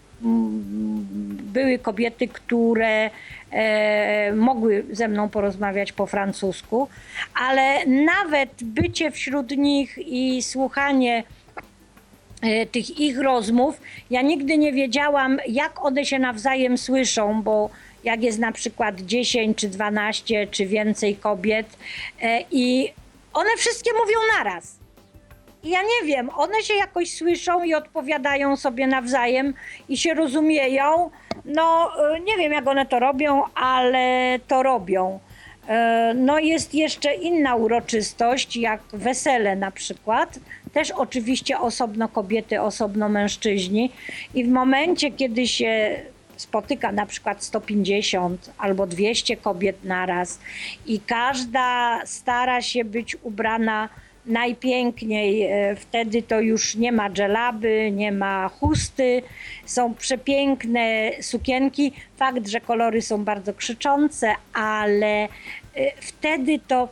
były 1.53 1.79
kobiety, 1.79 2.27
które 2.27 3.09
mogły 4.35 4.85
ze 4.91 5.07
mną 5.07 5.29
porozmawiać 5.29 5.91
po 5.91 6.07
francusku, 6.07 6.87
ale 7.33 7.85
nawet 7.85 8.49
bycie 8.63 9.11
wśród 9.11 9.51
nich 9.51 9.97
i 9.97 10.43
słuchanie 10.43 11.23
e, 12.41 12.65
tych 12.65 12.99
ich 12.99 13.19
rozmów, 13.19 13.81
ja 14.09 14.21
nigdy 14.21 14.57
nie 14.57 14.73
wiedziałam, 14.73 15.37
jak 15.47 15.85
one 15.85 16.05
się 16.05 16.19
nawzajem 16.19 16.77
słyszą, 16.77 17.41
bo 17.41 17.69
jak 18.03 18.23
jest 18.23 18.39
na 18.39 18.51
przykład 18.51 19.01
10 19.01 19.57
czy 19.57 19.69
12 19.69 20.47
czy 20.47 20.65
więcej 20.65 21.15
kobiet 21.15 21.77
e, 22.21 22.43
i 22.51 22.93
one 23.33 23.49
wszystkie 23.57 23.91
mówią 23.93 24.19
naraz. 24.37 24.82
Ja 25.63 25.81
nie 25.81 26.07
wiem, 26.07 26.29
one 26.35 26.61
się 26.63 26.73
jakoś 26.73 27.13
słyszą 27.13 27.63
i 27.63 27.73
odpowiadają 27.73 28.55
sobie 28.55 28.87
nawzajem 28.87 29.53
i 29.89 29.97
się 29.97 30.13
rozumieją. 30.13 31.09
No, 31.45 31.91
e, 32.15 32.19
nie 32.19 32.37
wiem 32.37 32.51
jak 32.53 32.67
one 32.67 32.85
to 32.85 32.99
robią, 32.99 33.43
ale 33.55 34.39
to 34.47 34.63
robią. 34.63 35.19
E, 35.67 36.13
No 36.15 36.39
jest 36.39 36.73
jeszcze 36.73 37.13
inna 37.13 37.55
uroczystość, 37.55 38.57
jak 38.57 38.81
wesele 38.93 39.55
na 39.55 39.71
przykład. 39.71 40.39
Też 40.73 40.91
oczywiście 40.91 41.59
osobno 41.59 42.07
kobiety, 42.09 42.61
osobno 42.61 43.09
mężczyźni. 43.09 43.91
I 44.33 44.43
w 44.43 44.49
momencie, 44.49 45.11
kiedy 45.11 45.47
się 45.47 46.01
spotyka 46.37 46.91
na 46.91 47.05
przykład 47.05 47.43
150 47.43 48.49
albo 48.57 48.87
200 48.87 49.37
kobiet 49.37 49.83
naraz 49.83 50.39
i 50.85 50.99
każda 50.99 51.99
stara 52.05 52.61
się 52.61 52.85
być 52.85 53.17
ubrana 53.23 53.89
najpiękniej. 54.25 55.41
E, 55.43 55.75
Wtedy 55.75 56.21
to 56.21 56.39
już 56.39 56.75
nie 56.75 56.91
ma 56.91 57.09
dżelaby, 57.09 57.91
nie 57.91 58.11
ma 58.11 58.49
chusty, 58.49 59.21
są 59.65 59.93
przepiękne 59.93 61.11
sukienki. 61.21 61.93
Fakt, 62.17 62.47
że 62.47 62.61
kolory 62.61 63.01
są 63.01 63.23
bardzo 63.23 63.53
krzyczące, 63.53 64.33
ale 64.53 65.23
e, 65.23 65.29
wtedy 66.01 66.59
to 66.67 66.89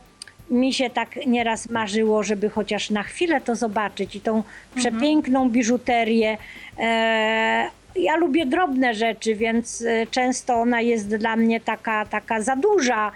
mi 0.50 0.72
się 0.72 0.90
tak 0.90 1.26
nieraz 1.26 1.70
marzyło, 1.70 2.22
żeby 2.22 2.50
chociaż 2.50 2.90
na 2.90 3.02
chwilę 3.02 3.40
to 3.40 3.56
zobaczyć 3.56 4.16
i 4.16 4.20
tą 4.20 4.42
przepiękną 4.74 5.50
biżuterię. 5.50 6.38
E, 6.78 7.68
ja 7.96 8.16
lubię 8.16 8.46
drobne 8.46 8.94
rzeczy, 8.94 9.34
więc 9.34 9.84
często 10.10 10.54
ona 10.54 10.80
jest 10.80 11.16
dla 11.16 11.36
mnie 11.36 11.60
taka, 11.60 12.06
taka 12.06 12.40
za 12.42 12.56
duża, 12.56 13.12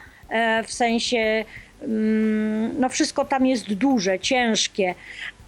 w 0.66 0.72
sensie 0.72 1.44
no 2.78 2.88
wszystko 2.88 3.24
tam 3.24 3.46
jest 3.46 3.74
duże, 3.74 4.18
ciężkie, 4.18 4.94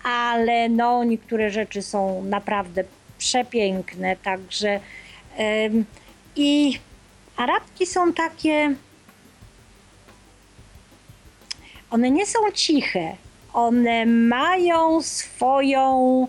ale 0.03 0.69
no 0.69 1.05
niektóre 1.05 1.51
rzeczy 1.51 1.83
są 1.83 2.25
naprawdę 2.25 2.85
przepiękne, 3.19 4.17
także 4.17 4.81
i 6.37 6.79
Arabki 7.37 7.87
są 7.87 8.13
takie 8.13 8.75
one 11.91 12.11
nie 12.11 12.27
są 12.27 12.39
ciche. 12.55 13.17
One 13.53 14.07
mają 14.07 15.03
swoją, 15.03 16.27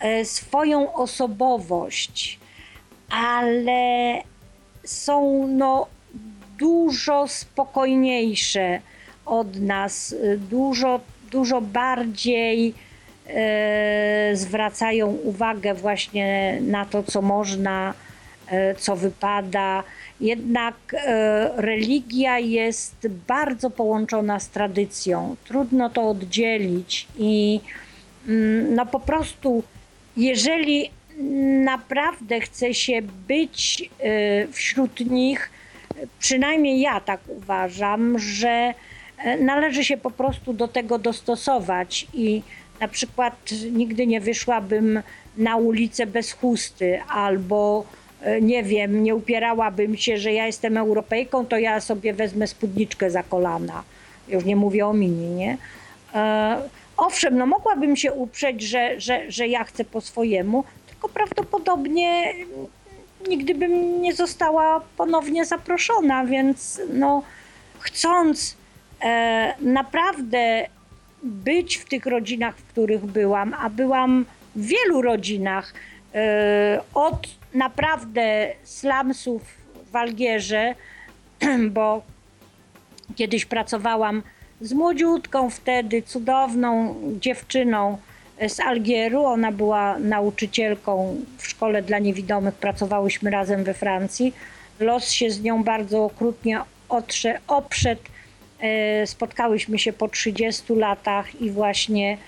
e, 0.00 0.24
swoją 0.24 0.94
osobowość, 0.94 2.38
ale 3.10 4.22
są 4.84 5.46
no, 5.48 5.86
dużo 6.58 7.28
spokojniejsze 7.28 8.80
od 9.28 9.60
nas, 9.60 10.14
e, 10.22 10.36
dużo, 10.36 11.00
dużo 11.30 11.60
bardziej 11.60 12.74
e, 13.26 14.30
zwracają 14.34 15.06
uwagę 15.06 15.74
właśnie 15.74 16.58
na 16.60 16.84
to, 16.84 17.02
co 17.02 17.22
można, 17.22 17.94
e, 18.48 18.74
co 18.74 18.96
wypada. 18.96 19.82
Jednak 20.20 20.74
religia 21.56 22.38
jest 22.38 23.08
bardzo 23.28 23.70
połączona 23.70 24.40
z 24.40 24.48
tradycją. 24.48 25.36
Trudno 25.44 25.90
to 25.90 26.08
oddzielić 26.08 27.06
i 27.18 27.60
mm, 28.28 28.74
no 28.74 28.86
po 28.86 29.00
prostu, 29.00 29.62
jeżeli 30.16 30.90
naprawdę 31.64 32.40
chce 32.40 32.74
się 32.74 33.02
być 33.28 33.90
wśród 34.52 35.00
nich, 35.00 35.50
przynajmniej 36.18 36.80
ja 36.80 37.00
tak 37.00 37.20
uważam, 37.28 38.18
że 38.18 38.74
należy 39.40 39.84
się 39.84 39.96
po 39.96 40.10
prostu 40.10 40.52
do 40.52 40.68
tego 40.68 40.98
dostosować 40.98 42.06
i 42.14 42.42
na 42.80 42.88
przykład 42.88 43.50
nigdy 43.72 44.06
nie 44.06 44.20
wyszłabym 44.20 45.02
na 45.36 45.56
ulicę 45.56 46.06
bez 46.06 46.32
chusty 46.32 47.00
albo 47.08 47.84
e, 48.22 48.40
nie 48.40 48.62
wiem, 48.62 49.02
nie 49.02 49.14
upierałabym 49.14 49.96
się, 49.96 50.18
że 50.18 50.32
ja 50.32 50.46
jestem 50.46 50.76
Europejką, 50.76 51.46
to 51.46 51.58
ja 51.58 51.80
sobie 51.80 52.12
wezmę 52.12 52.46
spódniczkę 52.46 53.10
za 53.10 53.22
kolana. 53.22 53.82
Już 54.28 54.44
nie 54.44 54.56
mówię 54.56 54.86
o 54.86 54.92
mini, 54.92 55.28
nie? 55.28 55.56
E, 56.14 56.62
owszem, 56.96 57.38
no 57.38 57.46
mogłabym 57.46 57.96
się 57.96 58.12
uprzeć, 58.12 58.62
że, 58.62 59.00
że, 59.00 59.32
że 59.32 59.48
ja 59.48 59.64
chcę 59.64 59.84
po 59.84 60.00
swojemu, 60.00 60.64
tylko 60.88 61.08
prawdopodobnie 61.08 62.34
nigdy 63.28 63.54
bym 63.54 64.02
nie 64.02 64.14
została 64.14 64.80
ponownie 64.96 65.44
zaproszona, 65.44 66.24
więc 66.24 66.80
no, 66.92 67.22
chcąc 67.78 68.54
e, 68.54 68.57
naprawdę 69.60 70.66
być 71.22 71.76
w 71.76 71.84
tych 71.84 72.06
rodzinach, 72.06 72.56
w 72.56 72.64
których 72.64 73.06
byłam, 73.06 73.54
a 73.54 73.70
byłam 73.70 74.26
w 74.56 74.66
wielu 74.66 75.02
rodzinach, 75.02 75.74
e, 76.14 76.80
od 76.94 77.28
naprawdę 77.54 78.48
slumsów 78.64 79.42
w 79.92 79.96
Algierze, 79.96 80.74
bo 81.70 82.02
kiedyś 83.16 83.44
pracowałam 83.44 84.22
z 84.60 84.72
młodziutką 84.72 85.50
wtedy, 85.50 86.02
cudowną 86.02 86.94
dziewczyną 87.20 87.98
z 88.48 88.60
Algieru. 88.60 89.24
Ona 89.24 89.52
była 89.52 89.98
nauczycielką 89.98 91.16
w 91.38 91.46
szkole 91.46 91.82
dla 91.82 91.98
niewidomych. 91.98 92.54
Pracowałyśmy 92.54 93.30
razem 93.30 93.64
we 93.64 93.74
Francji. 93.74 94.34
Los 94.80 95.10
się 95.10 95.30
z 95.30 95.42
nią 95.42 95.64
bardzo 95.64 96.04
okrutnie 96.04 96.60
otrze, 96.88 97.38
oprzedł. 97.48 98.02
E, 98.60 99.06
Spotkałyśmy 99.06 99.78
się 99.78 99.92
po 99.92 100.08
30 100.08 100.74
latach 100.74 101.40
i 101.40 101.50
właśnie 101.50 102.18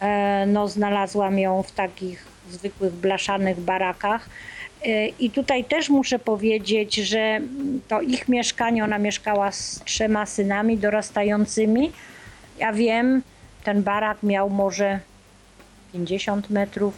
e, 0.00 0.44
no, 0.46 0.68
znalazłam 0.68 1.38
ją 1.38 1.62
w 1.62 1.72
takich 1.72 2.24
zwykłych 2.50 2.92
blaszanych 2.92 3.60
barakach. 3.60 4.28
E, 4.84 5.06
I 5.06 5.30
tutaj 5.30 5.64
też 5.64 5.88
muszę 5.88 6.18
powiedzieć, 6.18 6.94
że 6.94 7.40
to 7.88 8.00
ich 8.00 8.28
mieszkanie, 8.28 8.84
ona 8.84 8.98
mieszkała 8.98 9.52
z 9.52 9.80
trzema 9.84 10.26
synami 10.26 10.78
dorastającymi. 10.78 11.92
Ja 12.58 12.72
wiem, 12.72 13.22
ten 13.64 13.82
barak 13.82 14.22
miał 14.22 14.50
może 14.50 15.00
50 15.92 16.50
metrów. 16.50 16.94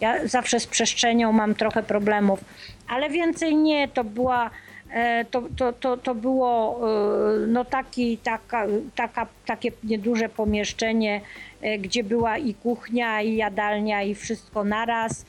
Ja 0.00 0.26
zawsze 0.28 0.60
z 0.60 0.66
przestrzenią 0.66 1.32
mam 1.32 1.54
trochę 1.54 1.82
problemów, 1.82 2.40
ale 2.88 3.10
więcej 3.10 3.56
nie. 3.56 3.88
To 3.88 4.04
była. 4.04 4.50
E, 4.90 5.24
To, 5.24 5.42
to, 5.56 5.72
to, 5.72 5.96
to 5.96 6.14
było 6.14 6.80
e, 6.80 7.46
no 7.46 7.64
taki, 7.64 8.18
taka, 8.18 8.66
taka, 8.94 9.26
takie 9.46 9.72
nieduże 9.84 10.28
pomieszczenie, 10.28 11.20
e, 11.62 11.78
gdzie 11.78 12.04
była 12.04 12.38
i 12.38 12.54
kuchnia, 12.54 13.22
i 13.22 13.36
jadalnia, 13.36 14.02
i 14.02 14.14
wszystko 14.14 14.64
naraz. 14.64 15.24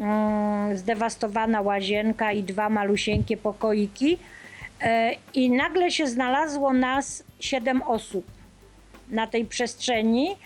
Mm, 0.00 0.76
Zdewastowana 0.76 1.60
łazienka 1.60 2.32
i 2.32 2.42
dwa 2.42 2.68
malusieńkie 2.68 3.36
pokoiki. 3.36 4.18
I 5.34 5.50
nagle 5.50 5.90
się 5.90 6.06
znalazło 6.06 6.72
nas 6.72 7.24
siedem 7.40 7.82
osób 7.82 8.24
na 9.10 9.26
tej 9.26 9.44
przestrzeni. 9.44 10.36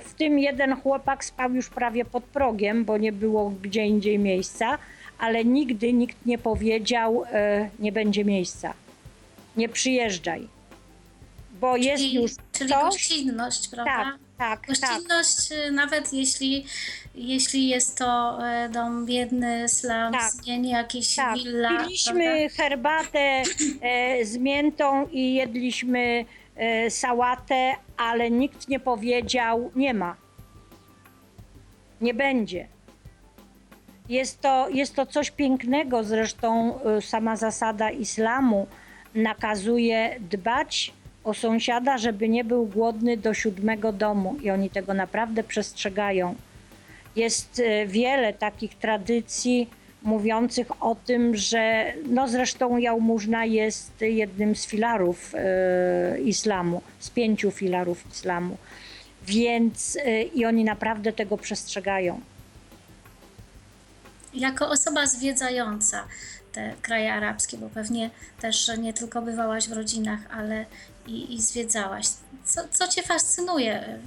W 0.00 0.14
tym 0.18 0.38
jeden 0.38 0.76
chłopak 0.76 1.24
spał 1.24 1.54
już 1.54 1.68
prawie 1.70 2.04
pod 2.04 2.24
progiem, 2.24 2.84
bo 2.84 2.98
nie 2.98 3.12
było 3.12 3.52
gdzie 3.62 3.86
indziej 3.86 4.18
miejsca, 4.18 4.78
ale 5.18 5.44
nigdy 5.44 5.92
nikt 5.92 6.26
nie 6.26 6.38
powiedział, 6.38 7.24
e, 7.32 7.70
nie 7.78 7.92
będzie 7.92 8.24
miejsca. 8.24 8.74
Nie 9.56 9.68
przyjeżdżaj. 9.68 10.48
Bo 11.60 11.76
jest 11.76 12.02
Czyli, 12.02 12.14
już 12.14 12.30
czyli 12.52 12.70
to. 12.70 12.80
gościnność, 12.80 13.68
prawda? 13.68 13.90
Tak, 14.04 14.18
tak, 14.38 14.66
tak. 14.66 14.68
Gościnność, 14.98 15.52
y, 15.68 15.70
nawet 15.72 16.12
jeśli, 16.12 16.64
jeśli 17.14 17.68
jest 17.68 17.98
to 17.98 18.38
e, 18.48 18.68
dom 18.68 19.06
biedny, 19.06 19.68
slums, 19.68 20.12
Tak. 20.12 20.46
nie, 20.46 20.58
nie 20.58 20.70
jakieś 20.70 21.14
Tak, 21.14 21.34
willa. 21.38 21.84
piliśmy 21.84 22.48
herbatę 22.48 23.42
e, 23.82 24.24
z 24.24 24.36
miętą 24.36 25.08
i 25.12 25.34
jedliśmy 25.34 26.24
e, 26.56 26.90
sałatę, 26.90 27.72
ale 27.96 28.30
nikt 28.30 28.68
nie 28.68 28.80
powiedział 28.80 29.70
nie 29.76 29.94
ma. 29.94 30.16
Nie 32.00 32.14
będzie. 32.14 32.68
Jest 34.08 34.40
to, 34.40 34.68
jest 34.68 34.94
to 34.94 35.06
coś 35.06 35.30
pięknego, 35.30 36.04
zresztą 36.04 36.80
e, 36.80 37.02
sama 37.02 37.36
zasada 37.36 37.90
islamu 37.90 38.66
nakazuje 39.14 40.16
dbać 40.30 40.92
o 41.24 41.34
sąsiada, 41.34 41.98
żeby 41.98 42.28
nie 42.28 42.44
był 42.44 42.66
głodny 42.66 43.16
do 43.16 43.34
siódmego 43.34 43.92
domu 43.92 44.36
i 44.42 44.50
oni 44.50 44.70
tego 44.70 44.94
naprawdę 44.94 45.44
przestrzegają. 45.44 46.34
Jest 47.16 47.62
e, 47.64 47.86
wiele 47.86 48.32
takich 48.32 48.74
tradycji 48.74 49.68
mówiących 50.02 50.82
o 50.82 50.94
tym, 50.94 51.36
że 51.36 51.92
no 52.06 52.28
zresztą 52.28 52.76
jałmużna 52.76 53.44
jest 53.44 54.00
jednym 54.00 54.56
z 54.56 54.66
filarów 54.66 55.34
e, 55.34 56.20
islamu, 56.20 56.82
z 56.98 57.10
pięciu 57.10 57.50
filarów 57.50 58.04
islamu. 58.12 58.56
Więc 59.26 59.98
e, 60.04 60.22
i 60.22 60.44
oni 60.44 60.64
naprawdę 60.64 61.12
tego 61.12 61.36
przestrzegają. 61.36 62.20
Jako 64.34 64.68
osoba 64.70 65.06
zwiedzająca 65.06 66.04
te 66.52 66.74
kraje 66.82 67.12
arabskie, 67.12 67.56
bo 67.58 67.68
pewnie 67.68 68.10
też 68.40 68.70
nie 68.78 68.92
tylko 68.92 69.22
bywałaś 69.22 69.68
w 69.68 69.72
rodzinach, 69.72 70.20
ale 70.30 70.64
i, 71.06 71.34
i 71.34 71.40
zwiedzałaś. 71.40 72.06
Co, 72.44 72.68
co 72.70 72.88
Cię 72.88 73.02
fascynuje 73.02 73.98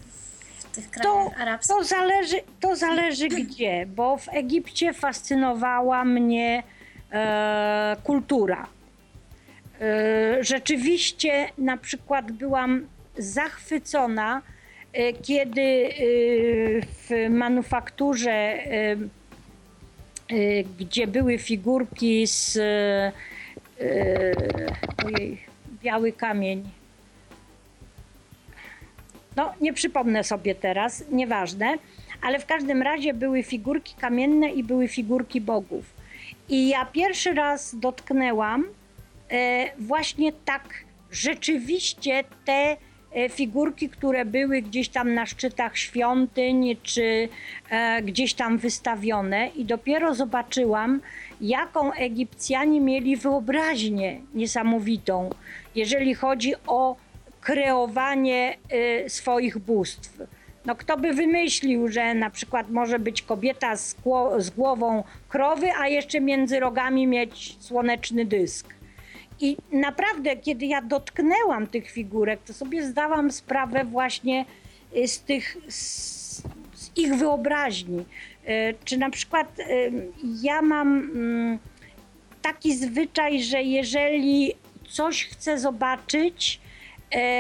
w 0.58 0.76
tych 0.76 0.92
krajach 0.92 1.42
arabskich? 1.42 1.76
To 1.78 1.84
zależy, 1.84 2.36
to 2.60 2.76
zależy 2.76 3.28
gdzie, 3.46 3.86
bo 3.86 4.18
w 4.18 4.30
Egipcie 4.30 4.94
fascynowała 4.94 6.06
mnie 6.06 6.64
e, 7.12 7.96
kultura. 8.04 8.68
E, 9.82 10.44
rzeczywiście 10.44 11.50
na 11.58 11.78
przykład 11.78 12.32
byłam 12.32 12.88
zachwycona, 13.18 14.42
e, 14.94 15.14
kiedy 15.14 15.62
e, 15.62 15.92
w 16.82 17.30
manufakturze, 17.30 18.32
e, 18.32 18.96
gdzie 20.80 21.08
były 21.08 21.38
figurki 21.38 22.28
z 22.28 22.58
e, 22.58 23.12
ojej, 25.06 25.42
biały 25.84 26.12
kamień. 26.12 26.70
No, 29.36 29.54
nie 29.62 29.74
przypomnę 29.74 30.24
sobie 30.24 30.56
teraz, 30.56 31.04
nieważne, 31.12 31.78
ale 32.22 32.40
w 32.40 32.46
każdym 32.46 32.82
razie 32.82 33.14
były 33.14 33.44
figurki 33.44 33.96
kamienne 34.02 34.50
i 34.50 34.64
były 34.64 34.88
figurki 34.88 35.42
bogów. 35.42 35.86
I 36.50 36.70
ja 36.70 36.86
pierwszy 36.86 37.34
raz 37.34 37.76
dotknęłam 37.76 38.66
właśnie 39.80 40.32
tak 40.46 40.64
rzeczywiście 41.12 42.24
te 42.46 42.78
figurki, 43.30 43.90
które 43.90 44.26
były 44.26 44.62
gdzieś 44.62 44.90
tam 44.90 45.14
na 45.14 45.26
szczytach 45.26 45.78
świątyń, 45.78 46.78
czy 46.84 47.30
e, 47.70 48.02
gdzieś 48.02 48.34
tam 48.34 48.58
wystawione, 48.58 49.48
i 49.48 49.66
dopiero 49.66 50.16
zobaczyłam, 50.16 51.02
jaką 51.42 51.94
Egipcjanie 51.94 52.82
mieli 52.82 53.18
wyobraźnię 53.18 54.22
niesamowitą, 54.34 55.30
jeżeli 55.76 56.16
chodzi 56.16 56.54
o 56.68 56.96
kreowanie 57.42 58.58
y, 59.06 59.10
swoich 59.10 59.58
bóstw. 59.58 60.20
No 60.66 60.76
kto 60.76 60.98
by 60.98 61.14
wymyślił, 61.14 61.88
że 61.88 62.14
na 62.14 62.30
przykład 62.30 62.70
może 62.70 63.00
być 63.00 63.22
kobieta 63.22 63.78
z, 63.78 63.96
z 64.38 64.50
głową 64.50 65.04
krowy, 65.30 65.68
a 65.80 65.88
jeszcze 65.88 66.22
między 66.22 66.60
rogami 66.60 67.08
mieć 67.08 67.58
słoneczny 67.60 68.26
dysk. 68.26 68.81
I 69.42 69.58
naprawdę, 69.72 70.38
kiedy 70.38 70.66
ja 70.66 70.82
dotknęłam 70.82 71.68
tych 71.68 71.92
figurek, 71.92 72.40
to 72.44 72.54
sobie 72.54 72.86
zdałam 72.86 73.32
sprawę 73.32 73.86
właśnie 73.86 74.46
y, 74.96 75.08
z 75.08 75.20
tych, 75.20 75.58
z, 75.68 76.44
z 76.74 76.98
ich 76.98 77.16
wyobraźni. 77.16 78.00
Y, 78.00 78.76
Czy 78.86 78.98
na 78.98 79.10
przykład 79.10 79.60
y, 79.60 79.64
ja 80.42 80.62
mam 80.62 80.88
mm, 80.98 81.60
taki 82.42 82.76
zwyczaj, 82.76 83.44
że 83.44 83.64
jeżeli 83.64 84.54
coś 84.90 85.26
chcę 85.26 85.60
zobaczyć, 85.60 86.62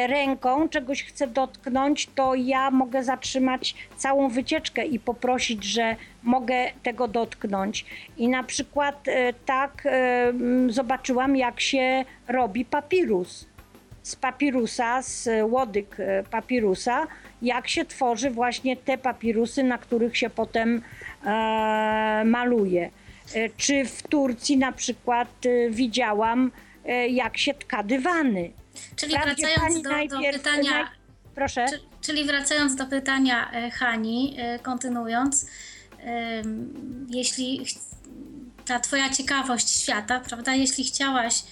ręką 0.07 0.69
czegoś 0.69 1.03
chcę 1.03 1.27
dotknąć, 1.27 2.07
to 2.15 2.35
ja 2.35 2.71
mogę 2.71 3.03
zatrzymać 3.03 3.75
całą 3.97 4.29
wycieczkę 4.29 4.85
i 4.85 4.99
poprosić, 4.99 5.63
że 5.63 5.95
mogę 6.23 6.71
tego 6.83 7.07
dotknąć. 7.07 7.85
I 8.17 8.29
na 8.29 8.43
przykład 8.43 9.07
e, 9.07 9.33
tak 9.33 9.83
e, 9.85 10.33
zobaczyłam, 10.67 11.35
jak 11.35 11.61
się 11.61 12.05
robi 12.27 12.65
papirus 12.65 13.45
z 14.03 14.15
papirusa, 14.15 15.01
z 15.01 15.29
łodyg 15.43 15.99
e, 15.99 16.23
papirusa, 16.31 17.07
jak 17.41 17.67
się 17.67 17.85
tworzy 17.85 18.29
właśnie 18.29 18.77
te 18.77 18.97
papirusy, 18.97 19.63
na 19.63 19.77
których 19.77 20.17
się 20.17 20.29
potem 20.29 20.81
e, 21.25 22.23
maluje. 22.25 22.89
E, 23.35 23.49
Czy 23.57 23.85
w 23.85 24.03
Turcji 24.03 24.57
na 24.57 24.71
przykład 24.71 25.27
e, 25.45 25.69
widziałam, 25.69 26.51
e, 26.55 26.70
jak 27.09 27.37
się 27.37 27.53
tka 27.53 27.83
dywany. 27.83 28.51
Czyli 28.95 29.13
Wprawdzie 29.15 29.47
wracając 29.47 29.75
do, 29.75 29.89
do 29.89 29.95
najpierw- 29.95 30.37
pytania, 30.37 30.71
naj- 30.71 30.87
Proszę. 31.35 31.65
czy, 31.69 31.79
czyli 32.01 32.23
wracając 32.25 32.75
do 32.75 32.85
pytania 32.85 33.51
e, 33.51 33.71
Hani, 33.71 34.35
e, 34.39 34.59
kontynuując, 34.59 35.45
jeśli 37.09 37.65
ta 38.65 38.79
twoja 38.79 39.09
ciekawość 39.09 39.69
świata, 39.81 40.19
prawda, 40.19 40.53
jeśli 40.55 40.83
chciałaś 40.83 41.43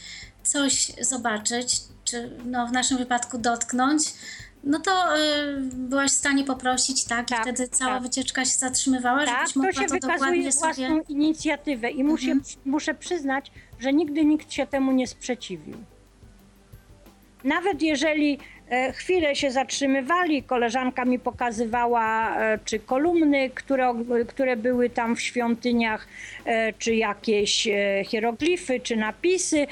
coś 0.44 0.92
zobaczyć, 1.02 1.76
czy 2.04 2.38
no, 2.46 2.68
w 2.68 2.72
naszym 2.72 2.98
wypadku 2.98 3.38
dotknąć, 3.38 4.04
no 4.64 4.80
to 4.80 5.18
e, 5.18 5.20
byłaś 5.74 6.12
w 6.12 6.16
stanie 6.16 6.44
poprosić, 6.44 7.04
tak, 7.06 7.28
Tak, 7.28 7.40
i 7.40 7.42
wtedy 7.42 7.68
cała 7.68 7.94
tak. 7.94 8.04
wycieczka 8.04 8.46
się 8.46 8.58
zatrzymywała, 8.58 9.26
Tak, 9.26 9.38
żebyś 9.38 9.54
to 9.54 9.60
mogła 9.60 9.74
się 9.74 9.88
to 9.88 9.94
wykazuje 9.94 10.14
dokładnie 10.18 10.52
własną 10.52 10.74
sobie... 10.74 11.02
inicjatywę 11.10 11.90
i 11.92 12.04
muszę, 12.04 12.32
Mhm. 12.32 12.56
muszę 12.66 12.94
przyznać, 12.94 13.52
że 13.80 13.94
nigdy 13.94 14.26
nikt 14.26 14.54
się 14.54 14.68
temu 14.68 14.92
nie 14.92 15.08
sprzeciwił. 15.08 15.78
Nawet 17.44 17.82
jeżeli 17.82 18.40
chwilę 18.94 19.36
się 19.36 19.52
zatrzymywali, 19.52 20.44
koleżanka 20.44 21.06
mi 21.06 21.20
pokazywała 21.20 22.36
e, 22.38 22.60
czy 22.66 22.80
kolumny, 22.80 23.50
które, 23.50 23.94
które 24.28 24.58
były 24.58 24.90
tam 24.90 25.16
w 25.16 25.22
świątyniach, 25.22 26.08
e, 26.46 26.74
czy 26.74 26.96
jakieś 26.96 27.68
e, 27.68 28.04
hieroglify, 28.06 28.80
czy 28.80 28.96
napisy, 28.96 29.68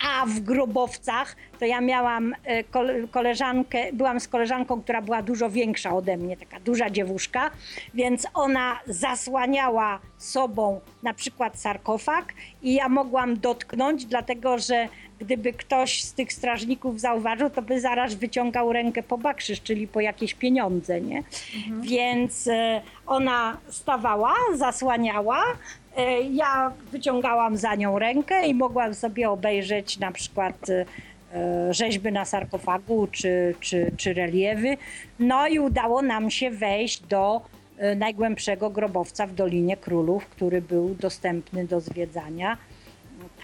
a 0.00 0.26
w 0.26 0.40
grobowcach 0.40 1.36
to 1.58 1.66
ja 1.66 1.80
miałam 1.80 2.34
e, 2.44 2.64
kole- 2.64 3.08
koleżankę, 3.10 3.92
byłam 3.92 4.20
z 4.20 4.28
koleżanką, 4.28 4.82
która 4.82 5.02
była 5.02 5.22
dużo 5.22 5.50
większa 5.50 5.96
ode 5.96 6.16
mnie, 6.16 6.36
taka 6.36 6.60
duża 6.60 6.90
dziewuszka, 6.90 7.50
więc 7.94 8.26
ona 8.34 8.80
zasłaniała 8.86 10.00
sobą 10.18 10.80
na 11.02 11.14
przykład 11.14 11.60
sarkofag 11.60 12.32
i 12.62 12.74
ja 12.74 12.88
mogłam 12.88 13.40
dotknąć, 13.40 14.04
dlatego 14.06 14.58
że 14.58 14.88
gdyby 15.18 15.52
ktoś 15.52 16.04
z 16.04 16.14
tych 16.14 16.32
strażników 16.32 17.00
zauważył, 17.00 17.50
to 17.50 17.62
by 17.62 17.80
zaraz 17.80 18.14
wyciągał 18.40 18.72
rękę 18.72 19.02
po 19.02 19.18
bakrzyż, 19.18 19.62
czyli 19.62 19.88
po 19.88 20.00
jakieś 20.00 20.34
pieniądze, 20.34 21.00
nie? 21.00 21.22
Więc 21.82 22.46
e, 22.48 22.80
ona 23.06 23.56
stawała, 23.70 24.34
zasłaniała, 24.54 25.42
e, 25.96 26.22
ja 26.22 26.72
wyciągałam 26.92 27.56
za 27.56 27.74
nią 27.74 27.98
rękę 27.98 28.46
i 28.46 28.54
mogłam 28.54 28.94
sobie 28.94 29.30
obejrzeć 29.30 29.98
na 29.98 30.12
przykład 30.12 30.70
e, 30.70 31.74
rzeźby 31.74 32.12
na 32.12 32.24
sarkofagu 32.24 33.08
czy, 33.12 33.54
czy, 33.60 33.92
czy 33.96 34.14
reliewy. 34.14 34.76
No 35.18 35.48
i 35.48 35.58
udało 35.58 36.02
nam 36.02 36.30
się 36.30 36.50
wejść 36.50 37.00
do 37.00 37.40
najgłębszego 37.96 38.70
grobowca 38.70 39.26
w 39.26 39.34
Dolinie 39.34 39.76
Królów, 39.76 40.26
który 40.26 40.62
był 40.62 40.94
dostępny 40.94 41.66
do 41.66 41.80
zwiedzania. 41.80 42.56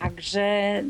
Także 0.01 0.82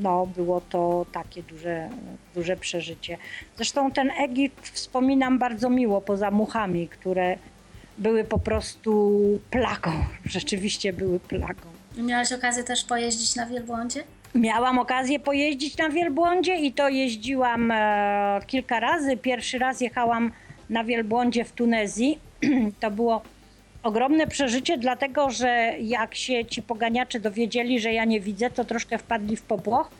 no, 0.00 0.26
było 0.26 0.60
to 0.60 1.06
takie 1.12 1.42
duże, 1.42 1.88
duże 2.34 2.56
przeżycie. 2.56 3.18
Zresztą 3.56 3.90
ten 3.90 4.10
Egipt 4.10 4.68
wspominam 4.68 5.38
bardzo 5.38 5.70
miło, 5.70 6.00
poza 6.00 6.30
muchami, 6.30 6.88
które 6.88 7.36
były 7.98 8.24
po 8.24 8.38
prostu 8.38 9.20
plagą. 9.50 9.92
Rzeczywiście 10.24 10.92
były 10.92 11.20
plagą. 11.20 11.74
Miałaś 11.96 12.32
okazję 12.32 12.64
też 12.64 12.84
pojeździć 12.84 13.36
na 13.36 13.46
wielbłądzie? 13.46 14.04
Miałam 14.34 14.78
okazję 14.78 15.20
pojeździć 15.20 15.78
na 15.78 15.88
wielbłądzie 15.88 16.56
i 16.56 16.72
to 16.72 16.88
jeździłam 16.88 17.70
e, 17.70 18.40
kilka 18.46 18.80
razy. 18.80 19.16
Pierwszy 19.16 19.58
raz 19.58 19.80
jechałam 19.80 20.32
na 20.70 20.84
wielbłądzie 20.84 21.44
w 21.44 21.52
Tunezji. 21.52 22.18
to 22.80 22.90
było 22.90 23.22
ogromne 23.84 24.26
przeżycie, 24.26 24.78
dlatego 24.78 25.30
że 25.30 25.74
jak 25.80 26.14
się 26.14 26.44
ci 26.44 26.62
poganiacze 26.62 27.20
dowiedzieli, 27.20 27.80
że 27.80 27.92
ja 27.92 28.04
nie 28.04 28.20
widzę, 28.20 28.50
to 28.50 28.64
troszkę 28.64 28.98
wpadli 28.98 29.36
w 29.36 29.42
popłoch 29.42 29.90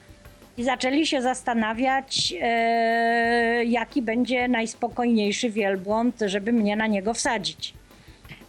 i 0.56 0.64
zaczęli 0.64 1.06
się 1.06 1.22
zastanawiać, 1.22 2.34
e, 2.40 3.64
jaki 3.64 4.02
będzie 4.02 4.48
najspokojniejszy 4.48 5.50
wielbłąd, 5.50 6.16
żeby 6.26 6.52
mnie 6.52 6.76
na 6.76 6.86
niego 6.86 7.14
wsadzić. 7.14 7.74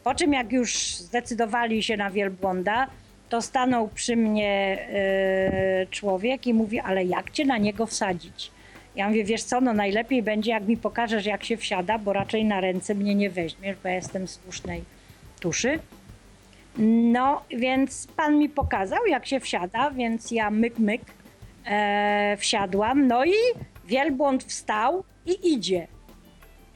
Po 0.04 0.16
czym 0.16 0.34
jak 0.34 0.52
już 0.52 0.96
zdecydowali 0.96 1.84
się 1.84 1.98
na 1.98 2.10
wielbłąda, 2.10 2.88
to 3.30 3.42
stanął 3.42 3.88
przy 3.88 4.16
mnie 4.16 4.78
e, 4.90 5.86
człowiek 5.92 6.48
i 6.48 6.54
mówi, 6.54 6.80
ale 6.80 7.06
jak 7.06 7.32
cię 7.32 7.46
na 7.46 7.58
niego 7.58 7.86
wsadzić? 7.86 8.52
Ja 8.96 9.08
mówię, 9.08 9.24
wiesz 9.24 9.44
co, 9.44 9.62
no 9.62 9.74
najlepiej 9.74 10.24
będzie, 10.24 10.52
jak 10.52 10.68
mi 10.68 10.78
pokażesz, 10.78 11.26
jak 11.26 11.44
się 11.44 11.58
wsiada, 11.58 11.98
bo 11.98 12.14
raczej 12.14 12.46
na 12.46 12.62
ręce 12.62 12.96
mnie 12.96 13.16
nie 13.16 13.30
weźmiesz, 13.30 13.78
bo 13.84 13.90
ja 13.90 13.96
jestem 13.96 14.28
słusznej 14.28 14.95
tuszy. 15.46 15.80
No, 16.78 17.42
więc 17.50 18.08
pan 18.08 18.40
mi 18.40 18.50
pokazał, 18.50 19.06
jak 19.08 19.26
się 19.26 19.40
wsiada, 19.40 19.92
więc 19.92 20.32
ja 20.32 20.50
myk, 20.50 20.80
myk 20.80 21.02
e, 21.66 22.38
wsiadłam. 22.40 23.08
No 23.08 23.26
i 23.26 23.34
wielbłąd 23.86 24.44
wstał 24.44 25.04
i 25.26 25.54
idzie. 25.54 25.88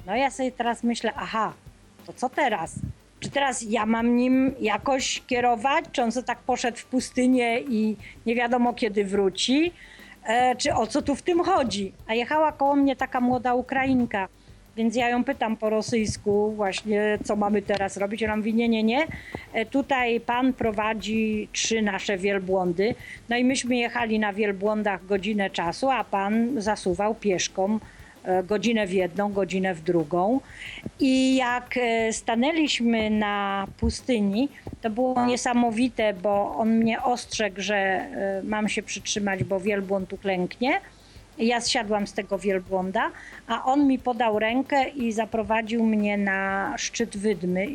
No 0.05 0.15
ja 0.15 0.32
sobie 0.32 0.51
teraz 0.51 0.84
myślę, 0.84 1.11
aha, 1.15 1.53
to 2.05 2.13
co 2.13 2.30
teraz? 2.30 2.76
Czy 3.20 3.30
teraz 3.30 3.61
ja 3.61 3.86
mam 3.86 4.15
nim 4.15 4.55
jakoś 4.59 5.24
kierować? 5.28 5.86
Czy 5.91 6.03
on 6.03 6.11
sobie 6.11 6.28
tak 6.28 6.39
poszedł 6.39 6.78
w 6.78 6.86
pustynię 6.86 7.59
i 7.59 7.97
nie 8.26 8.36
wiadomo 8.36 8.74
kiedy 8.74 9.05
wróci? 9.05 9.74
E, 10.24 10.55
czy 10.55 10.74
o 10.74 10.88
co 10.88 11.01
tu 11.01 11.15
w 11.15 11.22
tym 11.22 11.43
chodzi? 11.43 11.93
A 12.07 12.13
jechała 12.13 12.51
koło 12.51 12.76
mnie 12.76 12.95
taka 12.95 13.22
młoda 13.22 13.53
Ukrainka, 13.53 14.28
więc 14.80 14.95
ja 14.95 15.09
ją 15.09 15.23
pytam 15.23 15.57
po 15.57 15.69
rosyjsku 15.69 16.51
właśnie, 16.51 17.17
co 17.23 17.36
mamy 17.36 17.61
teraz 17.61 17.97
robić. 17.97 18.23
Ona 18.23 18.38
mówi, 18.38 18.53
nie, 18.53 18.69
nie, 18.69 18.84
nie. 18.84 19.07
E, 19.53 19.65
Tutaj 19.65 20.19
pan 20.19 20.53
prowadzi 20.53 21.47
trzy 21.53 21.82
nasze 21.82 22.17
wielbłądy. 22.17 22.95
No 23.30 23.38
i 23.38 23.43
myśmy 23.43 23.75
jechali 23.75 24.19
na 24.19 24.34
wielbłądach 24.34 25.05
godzinę 25.05 25.49
czasu, 25.49 25.89
a 25.89 26.03
pan 26.03 26.61
zasuwał 26.61 27.15
pieszką 27.15 27.80
e, 28.23 28.43
godzinę 28.43 28.88
w 28.88 28.93
jedną, 28.93 29.34
godzinę 29.34 29.75
w 29.75 29.82
drugą. 29.82 30.39
I 30.99 31.36
jak 31.36 31.77
e, 31.77 32.13
stanęliśmy 32.13 33.09
na 33.09 33.67
pustyni, 33.80 34.49
to 34.82 34.89
było 34.89 35.25
niesamowite, 35.25 36.13
bo 36.13 36.55
on 36.55 36.69
mnie 36.69 37.03
ostrzegł, 37.03 37.61
że 37.61 38.05
mam 38.43 38.69
się 38.69 38.84
przytrzymać, 38.84 39.43
bo 39.43 39.59
wielbłąd 39.59 40.13
uklęknie. 40.13 40.82
Ja 41.40 41.62
zsiadłam 41.62 42.08
z 42.08 42.14
tego 42.14 42.40
wielbłąda, 42.40 43.12
a 43.48 43.66
on 43.66 43.88
mi 43.88 44.00
podał 44.00 44.40
rękę 44.40 44.90
i 44.90 45.12
zaprowadził 45.12 45.86
mnie 45.86 46.18
na 46.18 46.74
szczyt 46.78 47.18
wydmy. 47.18 47.68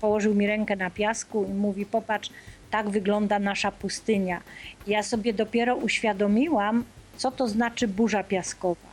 Położył 0.00 0.34
mi 0.34 0.46
rękę 0.46 0.76
na 0.76 0.90
piasku 0.90 1.46
i 1.50 1.52
mówi: 1.52 1.86
Popatrz, 1.86 2.30
tak 2.70 2.90
wygląda 2.90 3.38
nasza 3.38 3.72
pustynia. 3.72 4.40
Ja 4.86 5.02
sobie 5.02 5.32
dopiero 5.32 5.76
uświadomiłam, 5.76 6.84
co 7.16 7.30
to 7.30 7.48
znaczy 7.48 7.88
burza 7.88 8.24
piaskowa. 8.24 8.90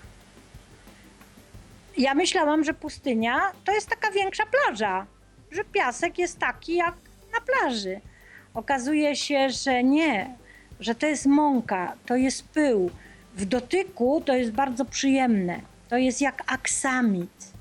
Ja 1.98 2.14
myślałam, 2.14 2.64
że 2.64 2.74
pustynia 2.74 3.42
to 3.66 3.72
jest 3.72 3.90
taka 3.90 4.12
większa 4.12 4.44
plaża, 4.46 5.06
że 5.52 5.64
piasek 5.64 6.18
jest 6.18 6.40
taki 6.40 6.76
jak 6.76 6.94
na 7.34 7.42
plaży. 7.42 8.02
Okazuje 8.54 9.16
się, 9.16 9.50
że 9.50 9.84
nie, 9.84 10.36
że 10.80 10.96
to 10.96 11.08
jest 11.08 11.26
mąka, 11.26 11.94
to 12.06 12.16
jest 12.16 12.48
pył. 12.48 12.92
W 13.38 13.46
dotyku 13.46 14.22
to 14.26 14.36
jest 14.36 14.52
bardzo 14.52 14.86
przyjemne. 14.86 15.60
To 15.90 15.98
jest 15.98 16.22
jak 16.22 16.44
aksamit. 16.48 17.54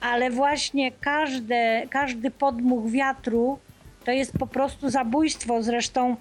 Ale 0.00 0.30
właśnie 0.30 0.92
każde, 0.92 1.82
każdy 1.90 2.30
podmuch 2.30 2.90
wiatru 2.90 3.58
to 4.04 4.10
jest 4.10 4.32
po 4.38 4.46
prostu 4.46 4.90
zabójstwo. 4.90 5.62
Zresztą 5.62 6.16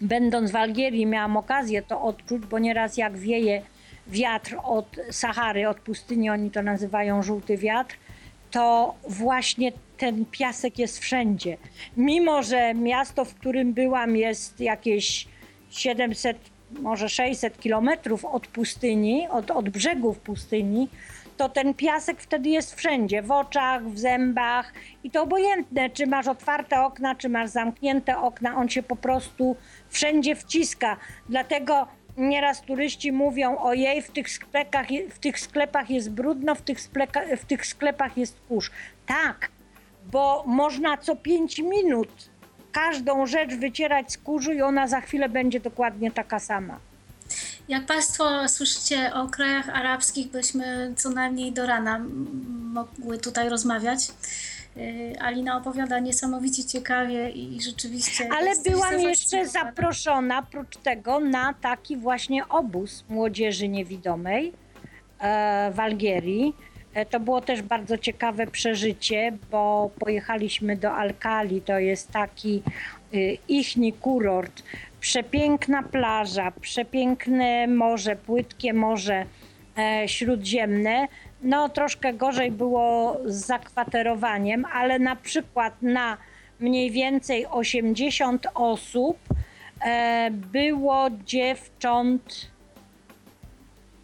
będąc 0.00 0.50
w 0.50 0.56
Algierii 0.56 1.06
miałam 1.06 1.36
okazję 1.36 1.82
to 1.82 2.02
odczuć, 2.02 2.46
bo 2.46 2.58
nieraz 2.58 2.96
jak 2.96 3.18
wieje 3.18 3.62
wiatr 4.06 4.56
od 4.64 4.96
Sahary, 5.10 5.68
od 5.68 5.80
pustyni, 5.80 6.30
oni 6.30 6.50
to 6.50 6.62
nazywają 6.62 7.22
żółty 7.22 7.56
wiatr, 7.56 7.96
to 8.50 8.94
właśnie 9.08 9.72
ten 9.98 10.26
piasek 10.26 10.78
jest 10.78 10.98
wszędzie. 10.98 11.56
Mimo, 11.96 12.42
że 12.42 12.74
miasto, 12.74 13.24
w 13.24 13.34
którym 13.34 13.72
byłam, 13.72 14.16
jest 14.16 14.60
jakieś 14.60 15.26
700, 15.70 16.51
może 16.80 17.08
600 17.08 17.60
kilometrów 17.60 18.24
od 18.24 18.46
pustyni, 18.46 19.28
od, 19.28 19.50
od 19.50 19.68
brzegów 19.68 20.18
pustyni, 20.18 20.88
to 21.36 21.48
ten 21.48 21.74
piasek 21.74 22.20
wtedy 22.20 22.48
jest 22.48 22.74
wszędzie, 22.74 23.22
w 23.22 23.30
oczach, 23.30 23.84
w 23.84 23.98
zębach 23.98 24.72
i 25.04 25.10
to 25.10 25.22
obojętne, 25.22 25.90
czy 25.90 26.06
masz 26.06 26.28
otwarte 26.28 26.82
okna, 26.82 27.14
czy 27.14 27.28
masz 27.28 27.50
zamknięte 27.50 28.18
okna, 28.18 28.56
on 28.56 28.68
się 28.68 28.82
po 28.82 28.96
prostu 28.96 29.56
wszędzie 29.88 30.36
wciska. 30.36 30.96
Dlatego 31.28 31.86
nieraz 32.16 32.62
turyści 32.62 33.12
mówią, 33.12 33.58
ojej, 33.58 34.02
w 34.02 34.10
tych 34.10 34.30
sklepach, 34.30 34.86
w 35.10 35.18
tych 35.18 35.40
sklepach 35.40 35.90
jest 35.90 36.10
brudno, 36.10 36.54
w 36.54 36.62
tych, 36.62 36.80
spleka, 36.80 37.20
w 37.36 37.44
tych 37.44 37.66
sklepach 37.66 38.16
jest 38.16 38.40
kurz. 38.48 38.70
Tak, 39.06 39.50
bo 40.12 40.44
można 40.46 40.96
co 40.96 41.16
5 41.16 41.58
minut 41.58 42.31
każdą 42.72 43.26
rzecz 43.26 43.54
wycierać 43.54 44.12
z 44.12 44.18
kurzu 44.18 44.52
i 44.52 44.62
ona 44.62 44.86
za 44.88 45.00
chwilę 45.00 45.28
będzie 45.28 45.60
dokładnie 45.60 46.10
taka 46.10 46.38
sama. 46.38 46.78
Jak 47.68 47.86
Państwo 47.86 48.48
słyszycie 48.48 49.14
o 49.14 49.28
krajach 49.28 49.68
arabskich, 49.68 50.30
byśmy 50.30 50.92
co 50.96 51.10
najmniej 51.10 51.52
do 51.52 51.66
rana 51.66 52.04
mogły 52.72 53.18
tutaj 53.18 53.48
rozmawiać. 53.48 54.08
Yy, 54.76 55.20
Alina 55.20 55.56
opowiada 55.56 55.98
niesamowicie 55.98 56.64
ciekawie 56.64 57.30
i 57.30 57.62
rzeczywiście. 57.62 58.28
Ale 58.38 58.50
byłam 58.70 59.00
jeszcze 59.00 59.46
zaproszona, 59.46 60.42
prócz 60.42 60.76
tego, 60.76 61.20
na 61.20 61.54
taki 61.54 61.96
właśnie 61.96 62.48
obóz 62.48 63.04
młodzieży 63.08 63.68
niewidomej 63.68 64.52
e, 65.20 65.72
w 65.74 65.80
Algierii. 65.80 66.54
E, 66.94 67.06
To 67.06 67.20
było 67.20 67.40
też 67.40 67.62
bardzo 67.62 67.98
ciekawe 67.98 68.46
przeżycie, 68.46 69.32
bo 69.50 69.90
pojechaliśmy 69.98 70.76
do 70.76 70.92
Alkali, 70.92 71.60
to 71.60 71.78
jest 71.78 72.10
taki 72.10 72.62
y, 73.14 73.38
ichni 73.48 73.92
kurort. 73.92 74.62
Przepiękna 75.00 75.82
plaża, 75.82 76.52
przepiękne 76.60 77.66
morze, 77.66 78.16
płytkie 78.16 78.72
morze 78.74 79.24
e, 79.78 80.08
śródziemne. 80.08 81.08
No 81.42 81.68
troszkę 81.68 82.12
gorzej 82.12 82.50
było 82.50 83.20
z 83.24 83.46
zakwaterowaniem, 83.46 84.64
ale 84.72 84.98
na 84.98 85.16
przykład 85.16 85.82
na 85.82 86.16
mniej 86.60 86.90
więcej 86.90 87.46
80 87.46 88.46
osób 88.54 89.18
e, 89.84 90.30
było 90.30 91.08
dziewcząt 91.24 92.50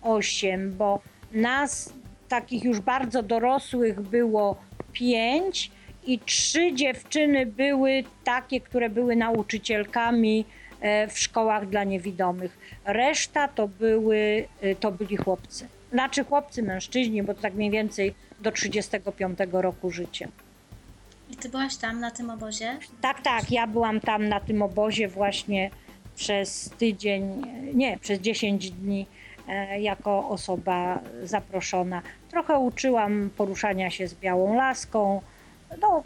8, 0.02 0.76
bo 0.76 1.00
nas 1.32 1.92
takich 2.28 2.64
już 2.64 2.80
bardzo 2.80 3.22
dorosłych 3.22 4.00
było 4.00 4.56
5 4.92 5.70
i 6.06 6.18
trzy 6.18 6.74
dziewczyny 6.74 7.46
były 7.46 8.04
takie, 8.24 8.60
które 8.60 8.90
były 8.90 9.16
nauczycielkami 9.16 10.44
e, 10.80 11.08
w 11.08 11.18
szkołach 11.18 11.68
dla 11.68 11.84
niewidomych. 11.84 12.58
Reszta 12.84 13.48
to 13.48 13.68
były, 13.68 14.48
e, 14.60 14.74
to 14.74 14.92
byli 14.92 15.16
chłopcy. 15.16 15.68
Znaczy 15.92 16.24
chłopcy, 16.24 16.62
mężczyźni, 16.62 17.22
bo 17.22 17.34
to 17.34 17.42
tak 17.42 17.54
mniej 17.54 17.70
więcej 17.70 18.14
do 18.40 18.52
35 18.52 19.38
roku 19.52 19.90
życia. 19.90 20.28
I 21.30 21.36
ty 21.36 21.48
byłaś 21.48 21.76
tam 21.76 22.00
na 22.00 22.10
tym 22.10 22.30
obozie. 22.30 22.78
Tak, 23.00 23.22
tak, 23.22 23.50
ja 23.50 23.66
byłam 23.66 24.00
tam 24.00 24.28
na 24.28 24.40
tym 24.40 24.62
obozie 24.62 25.08
właśnie 25.08 25.70
przez 26.16 26.70
tydzień, 26.78 27.42
nie, 27.74 27.98
przez 27.98 28.20
10 28.20 28.70
dni 28.70 29.06
e, 29.48 29.80
jako 29.80 30.28
osoba 30.28 31.00
zaproszona. 31.22 32.02
Trochę 32.30 32.58
uczyłam 32.58 33.30
poruszania 33.36 33.90
się 33.90 34.08
z 34.08 34.14
białą 34.14 34.54
laską, 34.54 35.22
no 35.80 36.02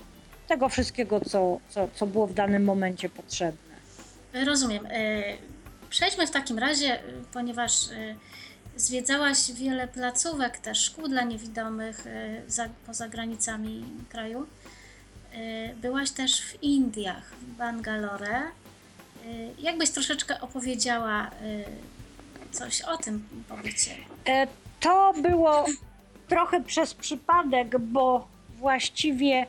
tego 0.48 0.68
wszystkiego, 0.68 1.20
co, 1.20 1.58
co, 1.68 1.88
co 1.94 2.06
było 2.06 2.26
w 2.26 2.34
danym 2.34 2.64
momencie 2.64 3.08
potrzebne. 3.08 3.72
Rozumiem. 4.44 4.86
E, 4.86 5.22
Przejdźmy 5.90 6.26
w 6.26 6.30
takim 6.30 6.58
razie, 6.58 6.98
e, 6.98 7.02
ponieważ 7.32 7.90
e, 7.90 8.14
zwiedzałaś 8.76 9.52
wiele 9.52 9.88
placówek, 9.88 10.58
też 10.58 10.78
szkół 10.78 11.08
dla 11.08 11.22
niewidomych 11.22 12.04
za, 12.48 12.68
poza 12.86 13.08
granicami 13.08 13.84
kraju. 14.08 14.46
Byłaś 15.76 16.10
też 16.10 16.40
w 16.40 16.62
Indiach, 16.62 17.32
w 17.40 17.56
Bangalore. 17.56 18.40
Jakbyś 19.58 19.90
troszeczkę 19.90 20.40
opowiedziała 20.40 21.30
coś 22.52 22.82
o 22.82 22.96
tym 22.96 23.28
pobycie? 23.48 23.90
To 24.80 25.14
było 25.22 25.64
trochę 26.32 26.60
przez 26.60 26.94
przypadek, 26.94 27.78
bo 27.78 28.28
właściwie 28.58 29.46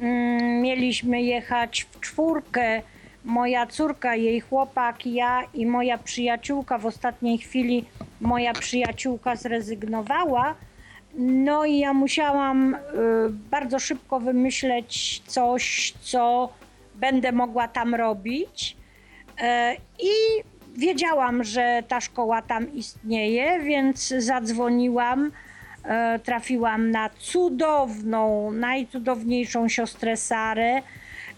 mm, 0.00 0.62
mieliśmy 0.62 1.22
jechać 1.22 1.86
w 1.90 2.00
czwórkę. 2.00 2.82
Moja 3.24 3.66
córka, 3.66 4.16
jej 4.16 4.40
chłopak, 4.40 5.06
ja 5.06 5.42
i 5.54 5.66
moja 5.66 5.98
przyjaciółka. 5.98 6.78
W 6.78 6.86
ostatniej 6.86 7.38
chwili 7.38 7.84
moja 8.20 8.52
przyjaciółka 8.52 9.36
zrezygnowała. 9.36 10.54
No 11.14 11.64
i 11.64 11.78
ja 11.78 11.92
musiałam 11.92 12.74
y, 12.74 12.78
bardzo 13.50 13.78
szybko 13.78 14.20
wymyśleć 14.20 15.22
coś, 15.26 15.94
co 16.00 16.52
będę 16.94 17.32
mogła 17.32 17.68
tam 17.68 17.94
robić. 17.94 18.76
E, 19.40 19.74
I 19.98 20.12
wiedziałam, 20.76 21.44
że 21.44 21.82
ta 21.88 22.00
szkoła 22.00 22.42
tam 22.42 22.74
istnieje, 22.74 23.60
więc 23.60 24.08
zadzwoniłam. 24.08 25.30
E, 25.88 26.18
Trafiłam 26.18 26.90
na 26.90 27.10
cudowną, 27.18 28.50
najcudowniejszą 28.52 29.68
siostrę 29.68 30.16
Sarę, 30.16 30.82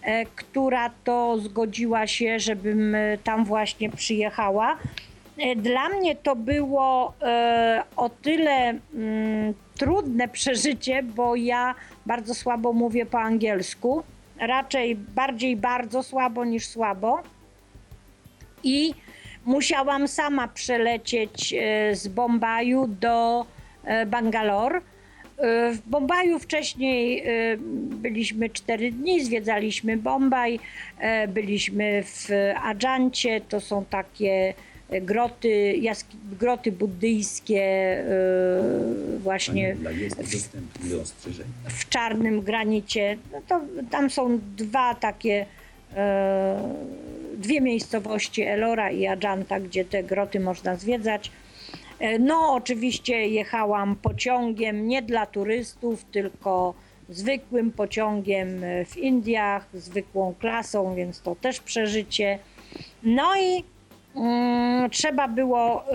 e, 0.01 0.25
która 0.25 0.89
to 1.03 1.37
zgodziła 1.37 2.07
się, 2.07 2.39
żebym 2.39 2.95
e, 2.95 3.17
tam 3.23 3.45
właśnie 3.45 3.89
przyjechała. 3.89 4.77
Dla 5.55 5.89
mnie 5.89 6.15
to 6.15 6.35
było 6.35 7.13
o 7.95 8.09
tyle 8.09 8.51
mm, 8.93 9.53
trudne 9.77 10.27
przeżycie, 10.27 11.03
bo 11.03 11.35
ja 11.35 11.75
bardzo 12.05 12.35
słabo 12.35 12.73
mówię 12.73 13.05
po 13.05 13.19
angielsku. 13.19 14.03
Raczej 14.39 14.95
bardziej 14.95 15.55
bardzo 15.55 16.03
słabo 16.03 16.45
niż 16.45 16.65
słabo 16.67 17.19
i 18.63 18.93
musiałam 19.45 20.07
sama 20.07 20.47
przelecieć 20.47 21.53
z 21.93 22.07
Bombaju 22.07 22.87
do 22.87 23.45
Bangalore. 24.07 24.75
E, 25.37 25.73
W 25.73 25.79
Bombaju 25.89 26.39
wcześniej 26.39 27.19
e, 27.19 27.57
byliśmy 28.01 28.49
cztery 28.49 28.91
dni, 28.91 29.25
zwiedzaliśmy 29.25 29.97
Bombaj, 29.97 30.59
e, 30.99 31.27
byliśmy 31.27 32.03
w 32.05 32.29
Adżancie, 32.63 33.41
to 33.49 33.61
są 33.61 33.85
takie 33.85 34.53
e, 34.89 35.01
groty, 35.01 35.73
jaski, 35.77 36.17
groty 36.39 36.71
buddyjskie 36.71 37.61
e, 37.61 38.03
właśnie 39.19 39.75
ostrzeżeń. 41.01 41.45
w 41.69 41.89
czarnym 41.89 42.41
granicie. 42.41 43.17
No 43.31 43.41
to 43.47 43.61
tam 43.91 44.09
są 44.09 44.39
dwa 44.57 44.95
takie, 44.95 45.45
e, 45.95 46.73
dwie 47.37 47.61
miejscowości, 47.61 48.41
Elora 48.41 48.91
i 48.91 49.07
Adżanta, 49.07 49.59
gdzie 49.59 49.85
te 49.85 50.03
groty 50.03 50.39
można 50.39 50.75
zwiedzać. 50.75 51.31
E, 52.01 52.19
no, 52.19 52.53
oczywiście 52.53 53.27
jechałam 53.27 53.95
pociągiem 53.95 54.87
nie 54.87 55.01
dla 55.01 55.25
turystów, 55.25 56.05
tylko 56.11 56.73
zwykłym 57.09 57.71
pociągiem 57.71 58.63
e, 58.63 58.85
w 58.85 58.97
Indiach, 58.97 59.67
zwykłą 59.73 60.35
klasą, 60.39 60.95
więc 60.95 61.21
to 61.21 61.35
też 61.35 61.59
przeżycie. 61.59 62.39
No 63.03 63.31
i 63.41 63.63
mm, 64.15 64.89
trzeba 64.89 65.27
było, 65.27 65.83
y, 65.83 65.93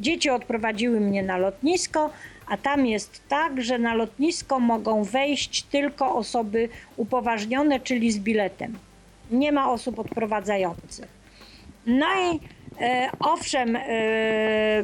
dzieci 0.00 0.30
odprowadziły 0.30 1.00
mnie 1.00 1.22
na 1.22 1.38
lotnisko, 1.38 2.10
a 2.46 2.56
tam 2.56 2.86
jest 2.86 3.28
tak, 3.28 3.62
że 3.62 3.78
na 3.78 3.94
lotnisko 3.94 4.60
mogą 4.60 5.04
wejść 5.04 5.62
tylko 5.62 6.14
osoby 6.14 6.68
upoważnione, 6.96 7.80
czyli 7.80 8.12
z 8.12 8.18
biletem. 8.18 8.78
Nie 9.30 9.52
ma 9.52 9.70
osób 9.70 9.98
odprowadzających. 9.98 11.08
No 11.86 12.06
i 12.06 12.40
owszem, 13.20 13.76
e, 13.76 13.82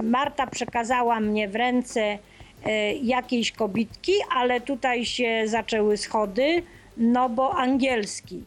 Marta 0.03 0.47
przekazała 0.47 1.21
mnie 1.21 1.49
w 1.49 1.55
ręce 1.55 2.19
e, 2.65 2.95
jakiejś 2.95 3.53
kobitki, 3.53 4.13
ale 4.37 4.61
tutaj 4.61 5.05
się 5.05 5.43
zaczęły 5.47 5.97
schody, 5.97 6.63
no 6.97 7.29
bo 7.29 7.57
angielski. 7.57 8.45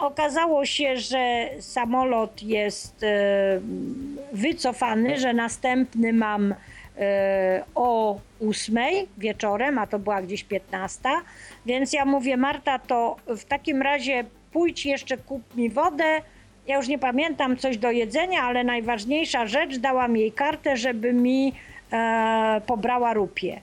Okazało 0.00 0.66
się, 0.66 0.96
że 0.96 1.48
samolot 1.60 2.42
jest 2.42 3.02
e, 3.02 3.60
wycofany, 4.32 5.18
że 5.18 5.32
następny 5.32 6.12
mam 6.12 6.54
e, 6.98 7.64
o 7.74 8.18
8 8.48 8.76
wieczorem, 9.18 9.78
a 9.78 9.86
to 9.86 9.98
była 9.98 10.22
gdzieś 10.22 10.44
15. 10.44 11.08
Więc 11.66 11.92
ja 11.92 12.04
mówię, 12.04 12.36
Marta, 12.36 12.78
to 12.78 13.16
w 13.26 13.44
takim 13.44 13.82
razie 13.82 14.24
pójdź 14.52 14.86
jeszcze 14.86 15.16
kup 15.16 15.56
mi 15.56 15.70
wodę. 15.70 16.22
Ja 16.66 16.76
już 16.76 16.88
nie 16.88 16.98
pamiętam 16.98 17.56
coś 17.56 17.78
do 17.78 17.90
jedzenia, 17.90 18.42
ale 18.42 18.64
najważniejsza 18.64 19.46
rzecz, 19.46 19.76
dałam 19.76 20.16
jej 20.16 20.32
kartę, 20.32 20.76
żeby 20.76 21.12
mi 21.12 21.52
e, 21.92 22.60
pobrała 22.66 23.12
rupię. 23.12 23.60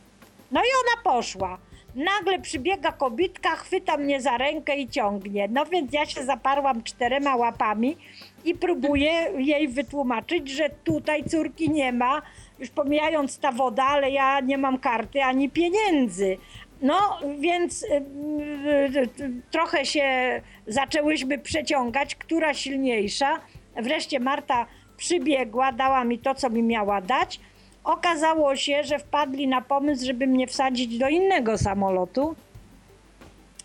No 0.52 0.60
i 0.60 0.70
ona 0.84 1.04
poszła. 1.04 1.58
Nagle 1.96 2.40
przybiega 2.40 2.92
kobitka, 2.92 3.56
chwyta 3.56 3.98
mnie 3.98 4.22
za 4.22 4.38
rękę 4.38 4.78
i 4.78 4.88
ciągnie. 4.88 5.48
No 5.52 5.66
więc 5.66 5.94
ja 5.94 6.06
się 6.06 6.24
zaparłam 6.24 6.84
czterema 6.84 7.36
łapami 7.36 7.98
i 8.46 8.56
próbuję 8.56 9.12
jej 9.38 9.68
wytłumaczyć, 9.68 10.50
że 10.50 10.70
tutaj 10.84 11.24
córki 11.24 11.70
nie 11.70 11.92
ma, 11.92 12.22
już 12.60 12.70
pomijając 12.70 13.38
ta 13.38 13.52
woda, 13.52 13.84
ale 13.84 14.12
ja 14.12 14.40
nie 14.40 14.58
mam 14.58 14.78
karty 14.78 15.24
ani 15.24 15.50
pieniędzy. 15.50 16.38
No 16.82 17.20
więc 17.40 17.84
y, 17.84 17.88
y, 17.88 19.24
y, 19.24 19.32
trochę 19.52 19.86
się 19.86 20.42
zaczęłyśmy 20.68 21.38
przeciągać, 21.38 22.16
która 22.16 22.54
silniejsza. 22.54 23.40
Wreszcie 23.76 24.20
Marta 24.20 24.66
przybiegła, 24.98 25.72
dała 25.72 26.04
mi 26.04 26.20
to, 26.20 26.36
co 26.36 26.50
mi 26.50 26.64
miała 26.64 27.02
dać. 27.02 27.40
Okazało 27.84 28.56
się, 28.56 28.84
że 28.84 29.00
wpadli 29.00 29.48
na 29.48 29.62
pomysł, 29.62 30.06
żeby 30.06 30.28
mnie 30.28 30.48
wsadzić 30.48 30.98
do 30.98 31.10
innego 31.10 31.58
samolotu. 31.58 32.36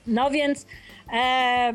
No 0.07 0.31
więc 0.31 0.67
e, 1.12 1.73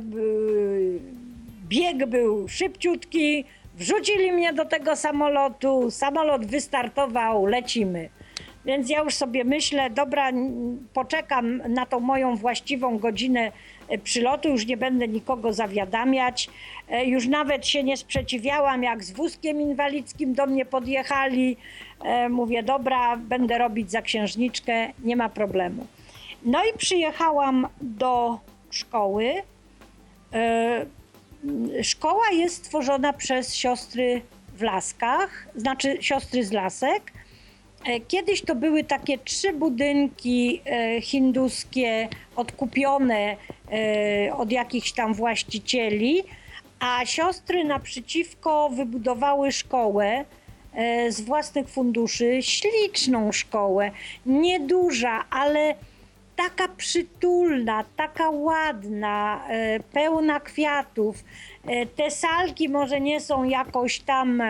bieg 1.68 2.06
był 2.06 2.48
szybciutki, 2.48 3.46
wrzucili 3.76 4.32
mnie 4.32 4.54
do 4.54 4.66
tego 4.66 4.96
samolotu, 4.96 5.92
samolot 5.92 6.46
wystartował, 6.46 7.46
lecimy. 7.46 8.10
Więc 8.66 8.90
ja 8.90 9.00
już 9.04 9.14
sobie 9.16 9.44
myślę, 9.44 9.90
dobra, 9.90 10.32
poczekam 10.94 11.58
na 11.70 11.86
tą 11.86 12.00
moją 12.00 12.36
właściwą 12.36 12.98
godzinę 12.98 13.52
e, 13.90 13.98
przylotu, 13.98 14.50
już 14.50 14.66
nie 14.66 14.78
będę 14.78 15.08
nikogo 15.08 15.54
zawiadamiać. 15.54 16.50
E, 16.90 17.06
Już 17.06 17.28
nawet 17.28 17.68
się 17.68 17.84
nie 17.84 17.98
sprzeciwiałam, 17.98 18.84
jak 18.84 19.04
z 19.04 19.12
wózkiem 19.12 19.62
inwalidzkim 19.62 20.34
do 20.34 20.46
mnie 20.46 20.66
podjechali. 20.66 21.58
E, 22.04 22.30
Mówię, 22.30 22.64
dobra, 22.64 23.18
będę 23.18 23.58
robić 23.58 23.92
za 23.92 24.02
księżniczkę, 24.02 24.92
nie 25.04 25.16
ma 25.16 25.30
problemu. 25.30 25.88
No 26.46 26.60
i 26.66 26.78
przyjechałam 26.78 27.68
do 27.82 28.40
szkoły. 28.72 29.34
Szkoła 31.84 32.30
jest 32.34 32.56
stworzona 32.56 33.14
przez 33.14 33.56
siostry 33.56 34.22
w 34.58 34.62
Laskach, 34.62 35.48
znaczy 35.56 35.98
siostry 36.02 36.44
z 36.44 36.52
Lasek. 36.52 37.12
E, 37.86 38.00
Kiedyś 38.00 38.42
to 38.42 38.56
były 38.56 38.84
takie 38.84 39.18
trzy 39.18 39.54
budynki 39.54 40.62
e, 40.66 41.02
hinduskie 41.02 42.08
odkupione 42.36 43.36
e, 43.72 44.36
od 44.36 44.52
jakichś 44.52 44.92
tam 44.92 45.14
właścicieli, 45.14 46.24
a 46.80 47.06
siostry 47.06 47.64
naprzeciwko 47.64 48.70
wybudowały 48.70 49.52
szkołę 49.52 50.26
z 51.10 51.22
własnych 51.22 51.70
funduszy, 51.70 52.40
śliczną 52.42 53.32
szkołę, 53.32 53.92
nieduża, 54.26 55.26
ale 55.30 55.76
taka 56.36 56.68
przytulna, 56.68 57.86
taka 57.96 58.30
ładna, 58.30 59.48
pełna 59.94 60.40
kwiatów. 60.40 61.24
Te 61.96 62.12
salki 62.12 62.70
może 62.70 63.02
nie 63.02 63.20
są 63.20 63.44
jakoś 63.44 64.00
tam 64.00 64.44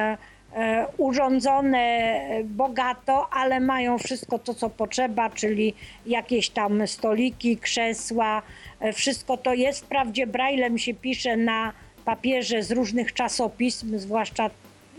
urządzone 0.97 1.80
e, 1.80 2.43
bogato, 2.43 3.28
ale 3.32 3.60
mają 3.60 3.97
wszystko 3.97 4.39
to, 4.39 4.54
co 4.54 4.70
potrzeba, 4.70 5.30
czyli 5.30 5.74
jakieś 6.06 6.49
tam 6.49 6.88
stoliki, 6.88 7.58
krzesła, 7.58 8.41
e, 8.80 8.93
wszystko 8.93 9.38
to 9.38 9.54
jest. 9.54 9.86
Wprawdzie 9.86 10.28
braillem 10.28 10.78
się 10.78 10.93
pisze 10.93 11.38
na 11.38 11.74
papierze 12.06 12.64
z 12.64 12.72
różnych 12.72 13.14
czasopism, 13.14 13.97
zwłaszcza 13.97 14.49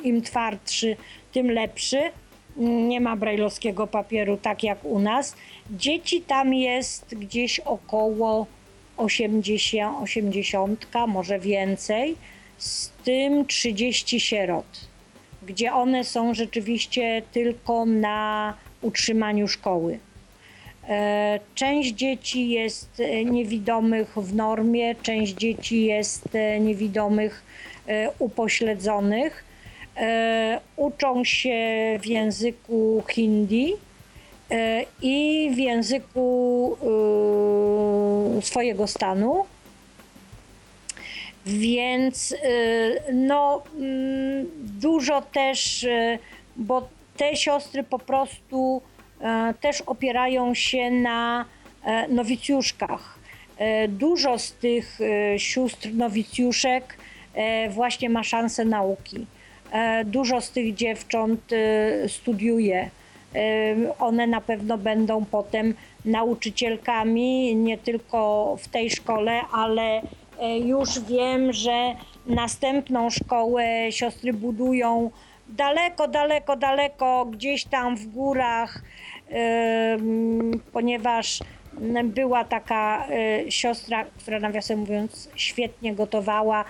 im 0.02 0.22
twardszy, 0.22 0.96
tym 1.32 1.50
lepszy. 1.50 2.00
Nie 2.56 3.00
ma 3.00 3.16
brajlowskiego 3.16 3.86
papieru 3.86 4.36
tak 4.36 4.62
jak 4.62 4.84
u 4.84 4.98
nas. 4.98 5.36
Dzieci 5.70 6.20
tam 6.20 6.54
jest 6.54 7.14
gdzieś 7.14 7.60
około 7.60 8.46
80, 8.96 10.02
80 10.02 10.86
może 11.08 11.38
więcej, 11.38 12.16
z 12.58 12.90
tym 13.04 13.46
30 13.46 14.20
sierot, 14.20 14.91
gdzie 15.46 15.72
one 15.72 16.04
są 16.04 16.34
rzeczywiście 16.34 17.22
tylko 17.32 17.86
na 17.86 18.54
utrzymaniu 18.82 19.48
szkoły. 19.48 19.98
E, 20.88 21.40
Część 21.54 21.94
dzieci 21.94 22.48
jest 22.48 23.00
e, 23.00 23.24
niewidomych 23.24 24.16
w 24.16 24.34
normie, 24.34 24.94
część 24.94 25.34
dzieci 25.34 25.84
jest 25.84 26.34
e, 26.34 26.60
niewidomych 26.60 27.42
upośledzonych. 28.18 29.44
Uczą 30.76 31.24
się 31.24 31.58
w 32.00 32.06
języku 32.06 33.02
hindi 33.10 33.74
i 35.02 35.50
w 35.54 35.58
języku 35.58 36.76
e, 38.38 38.42
swojego 38.42 38.86
stanu. 38.86 39.44
Więc 41.46 42.32
y, 42.32 42.36
no, 43.12 43.62
mm, 43.78 44.46
dużo 44.80 45.22
też, 45.22 45.82
y, 45.82 46.18
bo 46.56 46.88
te 47.16 47.36
siostry 47.36 47.82
po 47.82 47.98
prostu 47.98 48.82
e, 49.20 49.54
też 49.60 49.80
opierają 49.80 50.54
się 50.54 50.90
na 50.90 51.44
e, 51.84 52.08
nowicjuszkach. 52.08 53.18
E, 53.58 53.88
Dużo 53.88 54.38
z 54.38 54.52
tych 54.52 54.98
sióstr 55.36 55.88
nowicjuszek 55.94 56.96
e, 57.34 57.70
właśnie 57.70 58.10
ma 58.10 58.22
szansę 58.22 58.64
nauki. 58.64 59.26
Dużo 60.04 60.40
z 60.40 60.50
tych 60.50 60.74
dziewcząt 60.74 61.40
studiuje. 62.08 62.90
One 63.98 64.26
na 64.26 64.40
pewno 64.40 64.78
będą 64.78 65.24
potem 65.24 65.74
nauczycielkami, 66.04 67.56
nie 67.56 67.78
tylko 67.78 68.56
w 68.60 68.68
tej 68.68 68.90
szkole, 68.90 69.40
ale 69.52 70.02
już 70.64 71.00
wiem, 71.00 71.52
że 71.52 71.94
następną 72.26 73.10
szkołę 73.10 73.64
siostry 73.90 74.32
budują 74.32 75.10
daleko, 75.48 76.08
daleko, 76.08 76.56
daleko, 76.56 77.26
gdzieś 77.30 77.64
tam 77.64 77.96
w 77.96 78.06
górach, 78.06 78.82
ponieważ 80.72 81.40
była 82.04 82.44
taka 82.44 83.06
e, 83.08 83.50
siostra, 83.50 84.04
która 84.04 84.40
nawiasem 84.40 84.78
mówiąc 84.78 85.30
świetnie 85.34 85.94
gotowała 85.94 86.64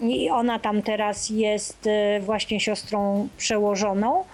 i 0.00 0.30
ona 0.30 0.58
tam 0.58 0.82
teraz 0.82 1.30
jest 1.30 1.86
e, 1.86 2.20
właśnie 2.20 2.60
siostrą 2.60 3.28
przełożoną. 3.36 4.24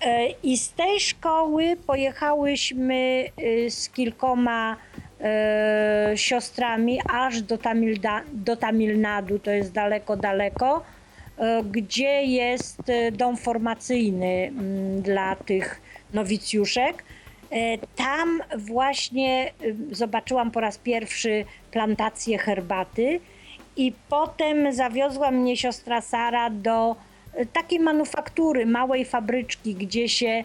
E, 0.00 0.28
I 0.42 0.56
z 0.58 0.72
tej 0.72 1.00
szkoły 1.00 1.76
pojechałyśmy 1.86 3.24
e, 3.36 3.70
z 3.70 3.88
kilkoma 3.88 4.76
e, 5.20 6.12
siostrami 6.16 7.00
aż 7.08 7.42
do, 7.42 7.58
Tamilda, 7.58 8.22
do 8.32 8.56
Tamil 8.56 9.00
Nadu, 9.00 9.38
to 9.38 9.50
jest 9.50 9.72
daleko, 9.72 10.16
daleko, 10.16 10.82
e, 11.38 11.62
gdzie 11.70 12.24
jest 12.24 12.90
e, 12.90 13.12
dom 13.12 13.36
formacyjny 13.36 14.26
mm, 14.26 15.02
dla 15.02 15.36
tych 15.36 15.80
nowicjuszek. 16.14 17.04
Tam 17.96 18.42
właśnie 18.58 19.52
zobaczyłam 19.92 20.50
po 20.50 20.60
raz 20.60 20.78
pierwszy 20.78 21.44
plantację 21.70 22.38
herbaty 22.38 23.20
i 23.76 23.92
potem 24.08 24.72
zawiozła 24.72 25.30
mnie 25.30 25.56
siostra 25.56 26.00
Sara 26.00 26.50
do 26.50 26.96
takiej 27.52 27.80
manufaktury, 27.80 28.66
małej 28.66 29.04
fabryczki, 29.04 29.74
gdzie 29.74 30.08
się 30.08 30.44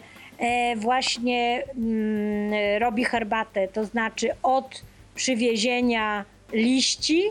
właśnie 0.76 1.64
mm, 1.76 2.52
e, 2.52 2.78
robi 2.78 3.04
herbatę, 3.04 3.68
to 3.68 3.84
znaczy 3.84 4.28
od 4.42 4.82
przywiezienia 5.14 6.24
liści 6.52 7.22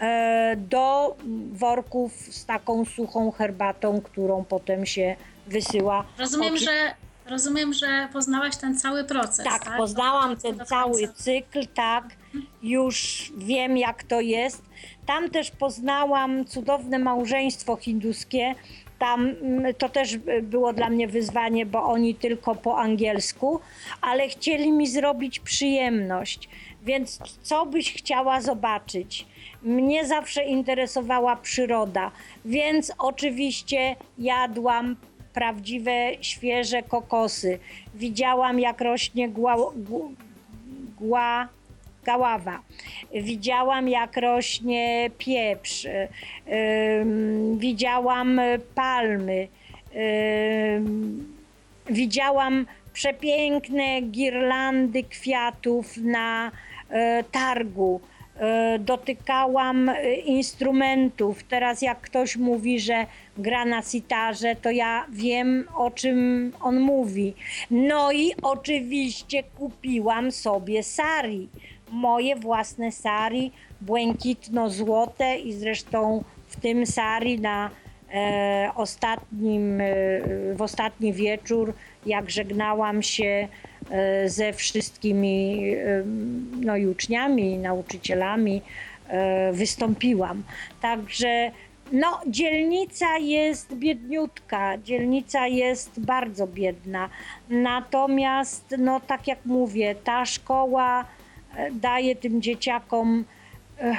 e, 0.00 0.56
do 0.56 1.16
worków 1.52 2.12
z 2.12 2.44
taką 2.44 2.84
suchą 2.84 3.30
herbatą, 3.30 4.00
którą 4.00 4.44
potem 4.44 4.86
się 4.86 5.16
wysyła. 5.46 6.04
Rozumiem, 6.18 6.54
Oczy- 6.54 6.64
że, 6.64 6.94
rozumiem, 7.30 7.72
że 7.74 8.08
poznałaś 8.12 8.56
ten 8.56 8.78
cały 8.78 9.04
proces. 9.04 9.44
Tak, 9.44 9.64
Tak, 9.64 9.76
poznałam 9.76 10.36
ten 10.36 10.58
cały 10.66 11.08
cykl, 11.08 11.66
tak. 11.74 12.04
Już 12.62 13.32
wiem, 13.36 13.76
jak 13.76 14.02
to 14.02 14.20
jest. 14.20 14.62
Tam 15.06 15.30
też 15.30 15.50
poznałam 15.50 16.44
cudowne 16.44 16.98
małżeństwo 16.98 17.76
hinduskie. 17.76 18.54
Tam 18.98 19.28
mm, 19.42 19.74
to 19.74 19.88
też 19.88 20.16
było 20.42 20.72
dla 20.72 20.90
mnie 20.90 21.08
wyzwanie, 21.08 21.66
bo 21.66 21.82
oni 21.84 22.14
tylko 22.14 22.54
po 22.54 22.78
angielsku, 22.78 23.60
ale 24.00 24.28
chcieli 24.28 24.72
mi 24.72 24.86
zrobić 24.86 25.40
przyjemność. 25.40 26.48
Więc 26.82 27.18
co 27.42 27.66
byś 27.66 27.92
chciała 27.94 28.40
zobaczyć? 28.40 29.26
Mnie 29.62 30.06
zawsze 30.06 30.44
interesowała 30.44 31.36
przyroda, 31.36 32.10
więc 32.44 32.92
oczywiście 32.98 33.96
jadłam 34.18 34.96
prawdziwe, 35.34 36.10
świeże 36.20 36.82
kokosy. 36.82 37.58
Widziałam, 37.94 38.60
jak 38.60 38.80
rośnie 38.80 39.28
gła, 39.28 39.56
gł- 39.56 40.14
gła 41.00 41.48
gaława. 42.06 42.58
Widziałam, 43.14 43.88
jak 43.88 44.16
rośnie 44.16 45.10
pieprz. 45.18 45.86
widziałam 47.58 48.40
palmy. 48.74 49.48
widziałam 51.90 52.66
przepiękne 52.96 54.00
girlandy 54.00 55.02
kwiatów 55.02 55.96
na 55.96 56.50
e, 56.90 57.24
targu. 57.32 58.00
E, 58.40 58.78
Dotykałam 58.78 59.88
e, 59.88 60.14
instrumentów. 60.14 61.42
Teraz 61.42 61.82
jak 61.82 62.00
ktoś 62.00 62.36
mówi, 62.36 62.80
że 62.80 63.06
gra 63.38 63.64
na 63.64 63.82
sitarze, 63.82 64.56
to 64.56 64.70
ja 64.70 65.06
wiem 65.10 65.68
o 65.74 65.90
czym 65.90 66.52
on 66.60 66.80
mówi. 66.80 67.34
No 67.70 68.12
i 68.12 68.32
oczywiście 68.42 69.42
kupiłam 69.42 70.32
sobie 70.32 70.82
sari. 70.82 71.48
Moje 71.90 72.36
własne 72.36 72.92
sari, 72.92 73.52
błękitno-złote 73.80 75.36
i 75.36 75.52
zresztą 75.52 76.24
w 76.48 76.60
tym 76.60 76.86
sari 76.86 77.40
na 77.40 77.70
e, 78.14 78.70
ostatnim, 78.74 79.80
e, 79.80 79.84
w 80.54 80.62
ostatni 80.62 81.12
wieczór, 81.12 81.74
jak 82.06 82.30
żegnałam 82.30 83.02
się 83.02 83.48
e, 83.90 84.28
ze 84.28 84.52
wszystkimi 84.52 85.70
e, 85.74 86.02
no, 86.60 86.76
i 86.76 86.86
uczniami, 86.86 87.52
i 87.52 87.58
nauczycielami, 87.58 88.62
e, 89.08 89.52
wystąpiłam. 89.52 90.42
Także 90.80 91.50
no, 91.92 92.20
dzielnica 92.26 93.18
jest 93.18 93.74
biedniutka, 93.74 94.78
dzielnica 94.78 95.46
jest 95.46 96.00
bardzo 96.00 96.46
biedna. 96.46 97.08
Natomiast, 97.50 98.74
no, 98.78 99.00
tak 99.00 99.26
jak 99.26 99.38
mówię, 99.44 99.94
ta 99.94 100.26
szkoła 100.26 101.04
daje 101.72 102.16
tym 102.16 102.42
dzieciakom 102.42 103.24
eh, 103.78 103.98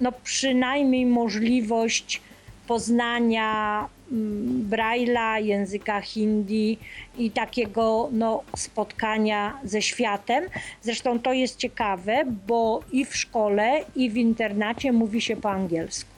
no, 0.00 0.12
przynajmniej 0.12 1.06
możliwość 1.06 2.20
poznania 2.66 3.88
mm, 4.12 4.68
Braille'a, 4.70 5.44
języka 5.44 6.00
hindi 6.00 6.78
i 7.18 7.30
takiego 7.30 8.08
no, 8.12 8.42
spotkania 8.56 9.58
ze 9.64 9.82
światem. 9.82 10.44
Zresztą 10.82 11.18
to 11.18 11.32
jest 11.32 11.56
ciekawe, 11.56 12.24
bo 12.46 12.80
i 12.92 13.04
w 13.04 13.16
szkole, 13.16 13.84
i 13.96 14.10
w 14.10 14.16
internacie 14.16 14.92
mówi 14.92 15.20
się 15.20 15.36
po 15.36 15.50
angielsku. 15.50 16.13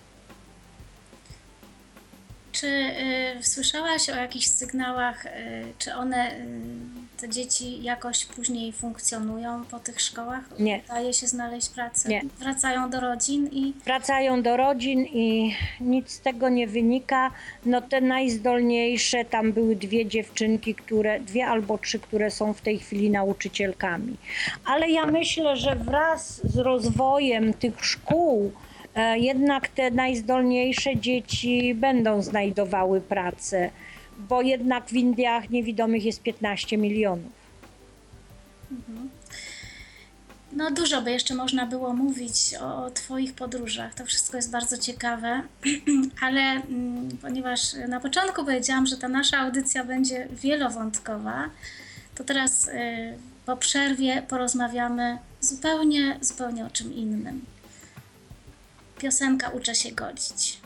Czy 2.61 2.67
y, 2.67 3.43
słyszałaś 3.43 4.11
o 4.11 4.17
jakichś 4.17 4.47
sygnałach, 4.47 5.27
y, 5.27 5.31
czy 5.79 5.95
one, 5.95 6.33
y, 6.33 7.21
te 7.21 7.29
dzieci 7.29 7.83
jakoś 7.83 8.25
później 8.25 8.73
funkcjonują 8.73 9.65
po 9.65 9.79
tych 9.79 10.01
szkołach? 10.01 10.41
Nie. 10.59 10.81
Daje 10.89 11.13
się 11.13 11.27
znaleźć 11.27 11.69
pracę? 11.69 12.09
Nie. 12.09 12.23
Wracają 12.39 12.91
do 12.91 13.01
rodzin 13.01 13.49
i 13.53 13.75
wracają 13.85 14.43
do 14.43 14.57
rodzin 14.57 15.07
i 15.07 15.55
nic 15.81 16.11
z 16.11 16.21
tego 16.21 16.49
nie 16.49 16.67
wynika. 16.67 17.31
No 17.67 17.81
te 17.81 18.01
najzdolniejsze, 18.01 19.25
tam 19.25 19.53
były 19.53 19.77
dwie 19.77 20.07
dziewczynki, 20.07 20.75
które, 20.75 21.21
dwie 21.21 21.47
albo 21.47 21.79
trzy, 21.79 21.99
które 21.99 22.31
są 22.31 22.53
w 22.53 22.61
tej 22.61 22.79
chwili 22.79 23.11
nauczycielkami. 23.11 24.17
Ale 24.65 24.91
ja 24.91 25.07
myślę, 25.07 25.57
że 25.57 25.77
wraz 25.77 26.41
z 26.47 26.57
rozwojem 26.57 27.55
tych 27.55 27.85
szkół, 27.85 28.53
jednak 29.17 29.69
te 29.69 29.91
najzdolniejsze 29.91 30.97
dzieci 30.97 31.75
będą 31.75 32.23
znajdowały 32.23 33.01
pracę, 33.01 33.71
bo 34.19 34.43
jednak 34.43 34.87
w 34.87 34.93
Indiach 34.93 35.51
niewidomych 35.51 36.05
jest 36.05 36.23
15 36.23 36.79
milionów. 36.79 37.33
No 40.53 40.71
dużo 40.71 41.03
by 41.03 41.11
jeszcze 41.11 41.35
można 41.35 41.67
było 41.67 41.93
mówić 41.93 42.55
o, 42.61 42.85
o 42.85 42.91
Twoich 42.91 43.35
podróżach. 43.35 43.95
To 43.95 44.05
wszystko 44.05 44.37
jest 44.37 44.51
bardzo 44.51 44.79
ciekawe, 44.79 45.43
ale 46.27 46.41
mm, 46.41 47.09
ponieważ 47.23 47.61
na 47.89 48.01
początku 48.01 48.45
powiedziałam, 48.45 48.87
że 48.87 48.97
ta 48.97 49.09
nasza 49.09 49.39
audycja 49.39 49.85
będzie 49.85 50.29
wielowątkowa, 50.31 51.51
to 52.15 52.25
teraz 52.25 52.69
y, 52.69 52.73
po 53.47 53.57
przerwie 53.57 54.23
porozmawiamy 54.29 55.19
zupełnie, 55.41 56.19
zupełnie 56.21 56.67
o 56.67 56.71
czym 56.71 56.95
innym. 56.95 57.45
Piosenka 58.99 59.49
Uczę 59.49 59.75
się 59.75 59.93
godzić. 59.93 60.66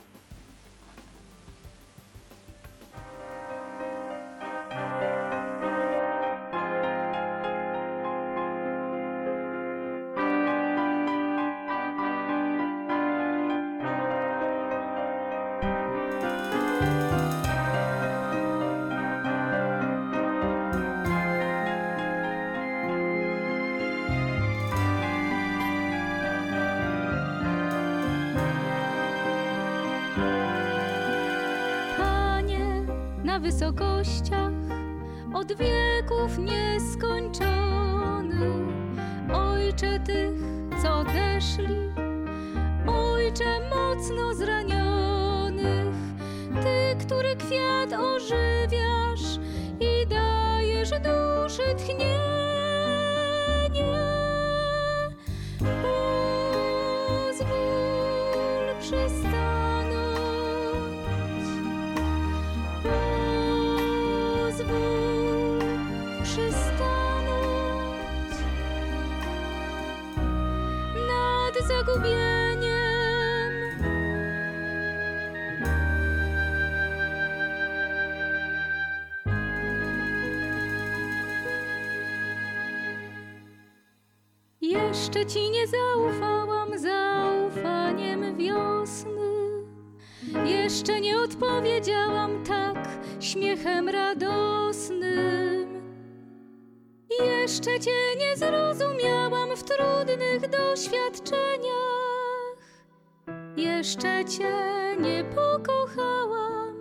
Jeszcze 84.91 85.27
ci 85.27 85.51
nie 85.51 85.67
zaufałam 85.67 86.79
zaufaniem 86.79 88.37
wiosny. 88.37 89.21
Jeszcze 90.45 91.01
nie 91.01 91.21
odpowiedziałam 91.21 92.45
tak 92.45 92.89
śmiechem 93.21 93.89
radosnym. 93.89 95.83
Jeszcze 97.21 97.81
cię 97.81 97.91
nie 98.19 98.37
zrozumiałam 98.37 99.57
w 99.57 99.63
trudnych 99.63 100.51
doświadczeniach. 100.51 102.59
Jeszcze 103.57 104.25
cię 104.25 104.55
nie 105.01 105.25
pokochałam 105.25 106.75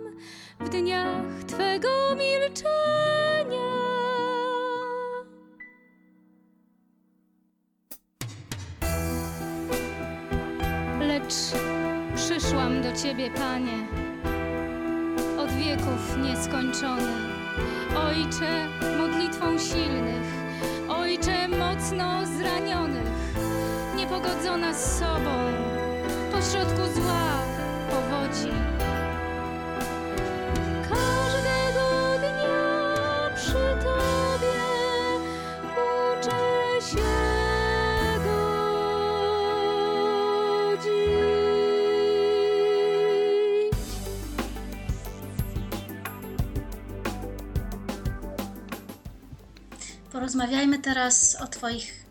w 0.60 0.68
dniach 0.68 1.44
twego 1.46 2.16
milczenia. 2.16 3.69
Ciebie, 13.20 13.38
Panie, 13.38 13.86
od 15.38 15.52
wieków 15.52 16.16
nieskończony. 16.22 17.12
Ojcze, 17.96 18.68
modlitwą 18.98 19.58
silnych, 19.58 20.26
Ojcze 20.88 21.48
mocno 21.48 22.26
zranionych, 22.26 23.34
niepogodzona 23.96 24.74
z 24.74 24.98
sobą, 24.98 25.52
pośrodku 26.32 26.94
zła, 26.94 27.42
powodzi. 27.90 28.69
Porozmawiajmy 50.40 50.78
teraz 50.78 51.36
o 51.40 51.46
Twoich 51.46 52.04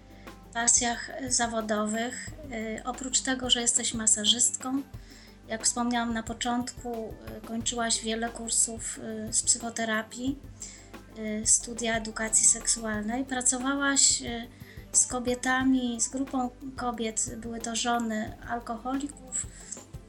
pasjach 0.53 1.11
zawodowych. 1.27 2.29
Y, 2.51 2.83
Oprócz 2.85 3.21
tego, 3.21 3.49
że 3.49 3.61
jesteś 3.61 3.93
masażystką, 3.93 4.81
jak 5.47 5.63
wspomniałam 5.63 6.13
na 6.13 6.23
początku, 6.23 7.13
y, 7.37 7.47
kończyłaś 7.47 8.03
wiele 8.03 8.29
kursów 8.29 8.99
y, 9.29 9.33
z 9.33 9.43
psychoterapii, 9.43 10.37
studia 11.45 11.97
edukacji 11.97 12.45
seksualnej. 12.45 13.25
Pracowałaś 13.25 14.23
z 14.91 15.07
kobietami, 15.07 16.01
z 16.01 16.09
grupą 16.09 16.49
kobiet, 16.75 17.35
były 17.37 17.59
to 17.59 17.75
żony 17.75 18.37
alkoholików 18.49 19.45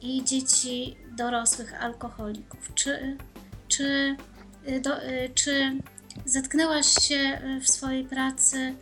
i 0.01 0.23
dzieci 0.23 0.97
dorosłych 1.17 1.83
alkoholików. 1.83 2.71
Czy, 2.75 3.17
czy, 3.67 4.15
do, 4.81 4.91
czy 5.35 5.71
zetknęłaś 6.25 6.85
się 6.85 7.39
y, 7.57 7.59
w 7.61 7.69
swojej 7.69 8.03
pracy 8.03 8.75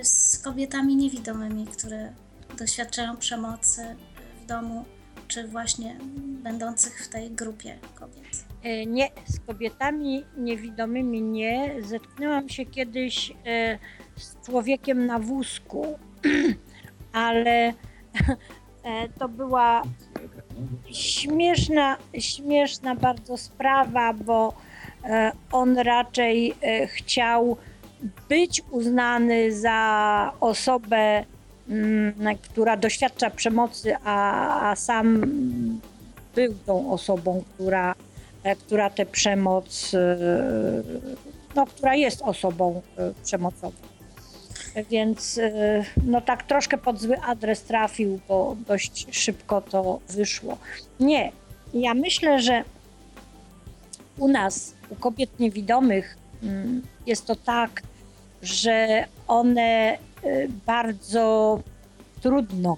y, 0.00 0.04
z 0.04 0.38
kobietami 0.38 0.96
niewidomymi, 0.96 1.66
które 1.66 2.12
doświadczają 2.58 3.16
przemocy 3.16 3.96
w 4.42 4.46
domu? 4.46 4.84
czy 5.32 5.48
właśnie 5.48 5.96
będących 6.42 7.04
w 7.04 7.08
tej 7.08 7.30
grupie 7.30 7.78
kobiet? 7.94 8.44
E, 8.62 8.86
Nie, 8.86 9.10
z 9.26 9.40
kobietami 9.40 10.24
niewidomymi 10.36 11.22
nie. 11.22 11.74
Zetknęłam 11.82 12.48
się 12.48 12.66
kiedyś 12.66 13.32
e, 13.46 13.78
z 14.16 14.46
człowiekiem 14.46 15.06
na 15.06 15.18
wózku, 15.18 15.98
ale 17.12 17.66
e, 18.84 19.08
to 19.18 19.28
była 19.28 19.82
śmieszna, 20.90 21.96
śmieszna 22.18 22.94
bardzo 22.94 23.36
sprawa, 23.36 24.12
bo 24.12 24.54
on 25.52 25.78
raczej 25.78 26.54
e, 26.62 26.86
chciał 26.86 27.56
być 28.28 28.62
uznany 28.70 29.52
za 29.52 30.32
osobę, 30.40 31.24
mm, 31.68 32.14
która 32.42 32.76
doświadcza 32.76 33.30
przemocy, 33.30 33.94
a, 34.04 34.70
a 34.70 34.76
sam 34.76 35.20
był 36.34 36.54
tą 36.66 36.92
osobą, 36.92 37.44
która, 37.54 37.94
e, 38.42 38.56
która 38.56 38.90
tę 38.90 39.06
przemoc, 39.06 39.94
e, 39.94 40.16
no, 41.54 41.66
która 41.66 41.94
jest 41.94 42.22
osobą 42.22 42.82
e, 42.96 43.12
przemocową. 43.24 43.92
Więc 44.90 45.38
e, 45.38 45.84
no 46.06 46.20
tak 46.20 46.42
troszkę 46.42 46.78
pod 46.78 47.00
zły 47.00 47.20
adres 47.20 47.62
trafił, 47.62 48.20
bo 48.28 48.56
dość 48.66 49.06
szybko 49.10 49.60
to 49.60 50.00
wyszło. 50.08 50.58
Nie, 51.00 51.32
ja 51.74 51.94
myślę, 51.94 52.42
że 52.42 52.64
u 54.18 54.28
nas, 54.28 54.74
u 54.92 54.94
kobiet 54.94 55.40
niewidomych, 55.40 56.16
mm, 56.42 56.82
jest 57.06 57.26
to 57.26 57.36
tak, 57.36 57.82
że 58.42 59.04
one 59.28 59.98
y, 60.24 60.48
bardzo 60.66 61.60
trudno 62.20 62.76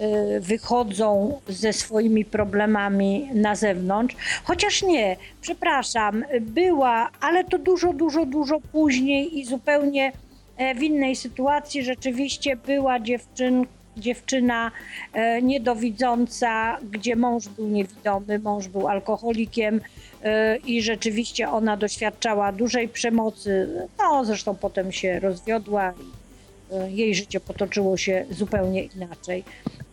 y, 0.00 0.40
wychodzą 0.40 1.40
ze 1.48 1.72
swoimi 1.72 2.24
problemami 2.24 3.28
na 3.34 3.54
zewnątrz. 3.54 4.16
Chociaż 4.44 4.82
nie, 4.82 5.16
przepraszam, 5.40 6.24
była, 6.40 7.10
ale 7.20 7.44
to 7.44 7.58
dużo, 7.58 7.92
dużo, 7.92 8.26
dużo 8.26 8.60
później 8.60 9.38
i 9.38 9.44
zupełnie 9.44 10.12
e, 10.56 10.74
w 10.74 10.82
innej 10.82 11.16
sytuacji. 11.16 11.84
Rzeczywiście 11.84 12.56
była 12.56 13.00
dziewczyn, 13.00 13.66
dziewczyna 13.96 14.70
e, 15.12 15.42
niedowidząca, 15.42 16.78
gdzie 16.90 17.16
mąż 17.16 17.48
był 17.48 17.68
niewidomy, 17.68 18.38
mąż 18.38 18.68
był 18.68 18.88
alkoholikiem 18.88 19.80
e, 20.22 20.56
i 20.56 20.82
rzeczywiście 20.82 21.50
ona 21.50 21.76
doświadczała 21.76 22.52
dużej 22.52 22.88
przemocy. 22.88 23.68
No, 23.98 24.24
zresztą 24.24 24.54
potem 24.54 24.92
się 24.92 25.20
rozwiodła 25.20 25.92
i 25.92 26.74
e, 26.74 26.90
jej 26.90 27.14
życie 27.14 27.40
potoczyło 27.40 27.96
się 27.96 28.26
zupełnie 28.30 28.82
inaczej. 28.82 29.44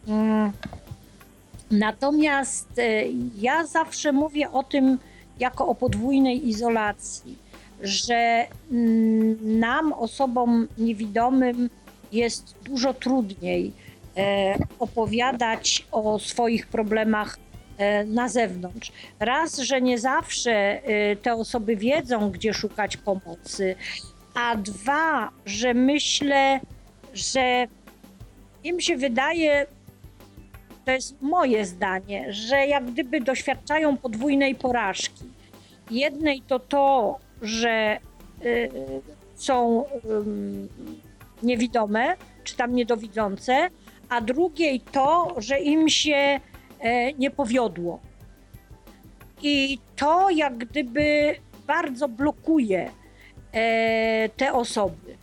Mm. 0.08 0.52
Natomiast 1.72 2.80
e, 2.80 3.04
ja 3.38 3.66
zawsze 3.66 4.12
mówię 4.12 4.52
o 4.52 4.64
tym 4.64 4.98
jako 5.40 5.68
o 5.68 5.76
podwójnej 5.76 6.48
izolacji, 6.48 7.38
że 7.82 8.46
mm, 8.72 9.60
nam, 9.60 9.94
osobom 9.94 10.68
niewidomym, 10.78 11.70
jest 12.12 12.56
dużo 12.64 12.94
trudniej 12.94 13.74
opowiadać 14.80 15.88
o 15.92 16.20
swoich 16.20 16.68
problemach 16.68 17.38
e, 17.78 18.04
na 18.06 18.30
zewnątrz. 18.30 18.92
Raz, 19.20 19.58
że 19.60 19.82
nie 19.82 20.00
zawsze 20.00 20.52
e, 20.52 21.16
te 21.16 21.34
osoby 21.34 21.76
wiedzą, 21.76 22.32
gdzie 22.32 22.54
szukać 22.54 22.98
pomocy, 22.98 23.76
a 24.34 24.56
dwa, 24.56 25.30
że 25.46 25.74
myślę, 25.74 26.60
że 27.14 27.68
im 28.64 28.82
się 28.82 28.98
wydaje, 28.98 29.66
to 30.86 30.92
jest 30.92 31.22
moje 31.22 31.66
zdanie, 31.66 32.34
że 32.34 32.68
jak 32.68 32.86
gdyby 32.86 33.22
doświadczają 33.22 33.98
podwójnej 33.98 34.56
porażki. 34.56 35.24
Jednej 35.92 36.42
to 36.42 36.60
to, 36.60 37.20
że 37.42 37.98
y, 38.46 38.70
są 39.36 39.86
ym, 40.06 40.70
niewidome, 41.44 42.16
czy 42.44 42.56
tam 42.56 42.76
niedowidzące, 42.76 43.70
a 44.10 44.22
drugiej 44.22 44.80
to, 44.80 45.36
że 45.38 45.60
im 45.60 45.90
się 45.90 46.40
e, 46.80 47.14
nie 47.14 47.32
powiodło. 47.32 48.00
I 49.42 49.80
to 49.96 50.30
jak 50.30 50.58
gdyby 50.58 51.36
bardzo 51.68 52.08
blokuje 52.08 52.92
e, 53.52 54.30
te 54.30 54.54
osoby. 54.54 55.18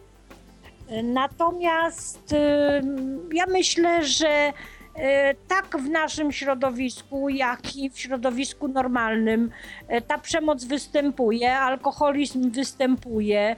Natomiast 1.02 2.32
ym, 2.32 3.28
ja 3.34 3.46
myślę, 3.46 4.04
że 4.04 4.28
e, 4.94 5.34
tak 5.34 5.78
w 5.78 5.88
naszym 5.88 6.32
środowisku, 6.32 7.28
jak 7.28 7.76
i 7.76 7.90
w 7.90 7.98
środowisku 7.98 8.68
normalnym 8.68 9.50
e, 9.88 10.00
ta 10.00 10.18
przemoc 10.18 10.64
występuje, 10.64 11.58
alkoholizm 11.58 12.50
występuje. 12.50 13.56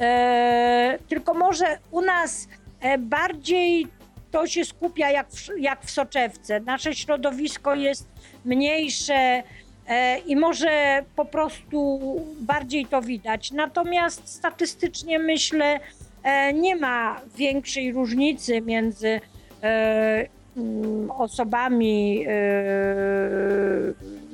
E, 0.00 0.98
Tylko 1.08 1.34
może 1.34 1.78
u 1.90 2.00
nas 2.00 2.48
e, 2.80 2.98
bardziej 2.98 3.86
to 4.32 4.46
się 4.46 4.64
skupia 4.64 5.10
jak 5.10 5.30
w, 5.30 5.48
jak 5.58 5.84
w 5.84 5.90
soczewce. 5.90 6.60
Nasze 6.60 6.94
środowisko 6.94 7.74
jest 7.74 8.06
mniejsze 8.44 9.42
e, 9.88 10.18
i 10.18 10.36
może 10.36 11.04
po 11.16 11.24
prostu 11.24 12.00
bardziej 12.40 12.86
to 12.86 13.02
widać. 13.02 13.50
Natomiast 13.50 14.28
statystycznie 14.28 15.18
myślę, 15.18 15.80
e, 16.22 16.52
nie 16.52 16.76
ma 16.76 17.20
większej 17.36 17.92
różnicy 17.92 18.60
między 18.60 19.20
e, 19.62 20.28
mm, 20.56 21.10
osobami 21.10 22.24
e, 22.28 22.32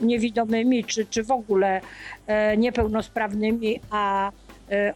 niewidomymi, 0.02 0.84
czy, 0.84 1.06
czy 1.06 1.22
w 1.22 1.30
ogóle 1.30 1.80
e, 2.26 2.56
niepełnosprawnymi, 2.56 3.80
a 3.90 4.32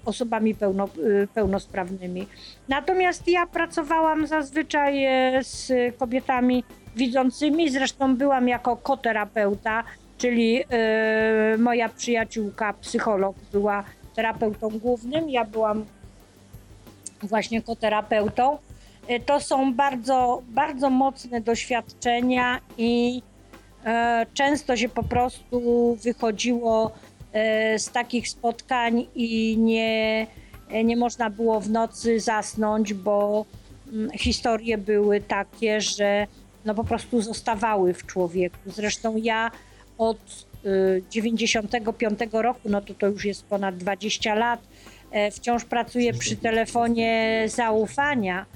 osobami 0.05 0.55
pełno, 0.55 0.85
e, 0.85 1.27
pełnosprawnymi. 1.27 2.27
Natomiast 2.69 3.29
ja 3.29 3.47
pracowałam 3.47 4.27
zazwyczaj 4.27 5.05
e, 5.05 5.45
z 5.45 5.73
kobietami 5.97 6.65
widzącymi, 6.97 7.71
zresztą 7.71 8.17
byłam 8.17 8.49
jako 8.49 8.77
koterapeuta, 8.77 9.85
czyli 10.19 10.65
e, 10.71 11.59
moja 11.59 11.89
przyjaciółka, 11.89 12.73
psycholog, 12.73 13.37
była 13.53 13.85
terapeutą 14.15 14.69
głównym, 14.69 15.31
ja 15.31 15.45
byłam 15.45 15.85
właśnie 17.23 17.63
koterapeutą. 17.63 18.59
E, 19.09 19.21
To 19.21 19.41
są 19.41 19.75
bardzo, 19.75 20.43
bardzo 20.49 20.91
mocne 20.91 21.41
doświadczenia 21.41 22.61
i 22.79 23.23
e, 23.85 24.27
często 24.35 24.77
się 24.77 24.89
po 24.89 25.03
prostu 25.03 25.97
wychodziło 26.03 26.91
e, 26.91 27.12
z 27.79 27.91
takich 27.91 28.29
spotkań 28.29 29.07
i 29.15 29.59
nie, 29.59 30.27
e, 30.71 30.85
nie 30.85 30.97
można 30.97 31.31
było 31.31 31.61
w 31.61 31.71
nocy 31.71 32.21
zasnąć, 32.21 32.95
bo 32.95 33.47
mm, 33.93 34.11
historie 34.11 34.79
były 34.79 35.21
takie, 35.21 35.81
że 35.81 36.27
no 36.65 36.75
po 36.75 36.85
prostu 36.85 37.23
zostawały 37.23 37.95
w 37.95 38.07
człowieku. 38.07 38.57
Zresztą 38.67 39.17
ja 39.17 39.51
od 39.99 40.47
y, 40.67 41.03
95 41.11 42.19
roku, 42.33 42.61
no 42.65 42.81
to 42.81 42.95
to 42.95 43.07
już 43.07 43.25
jest 43.25 43.45
ponad 43.45 43.77
20 43.77 44.35
lat, 44.35 44.61
e, 45.11 45.31
wciąż 45.31 45.65
pracuję 45.65 46.13
przy 46.13 46.37
telefonie 46.37 47.45
zaufania, 47.47 48.47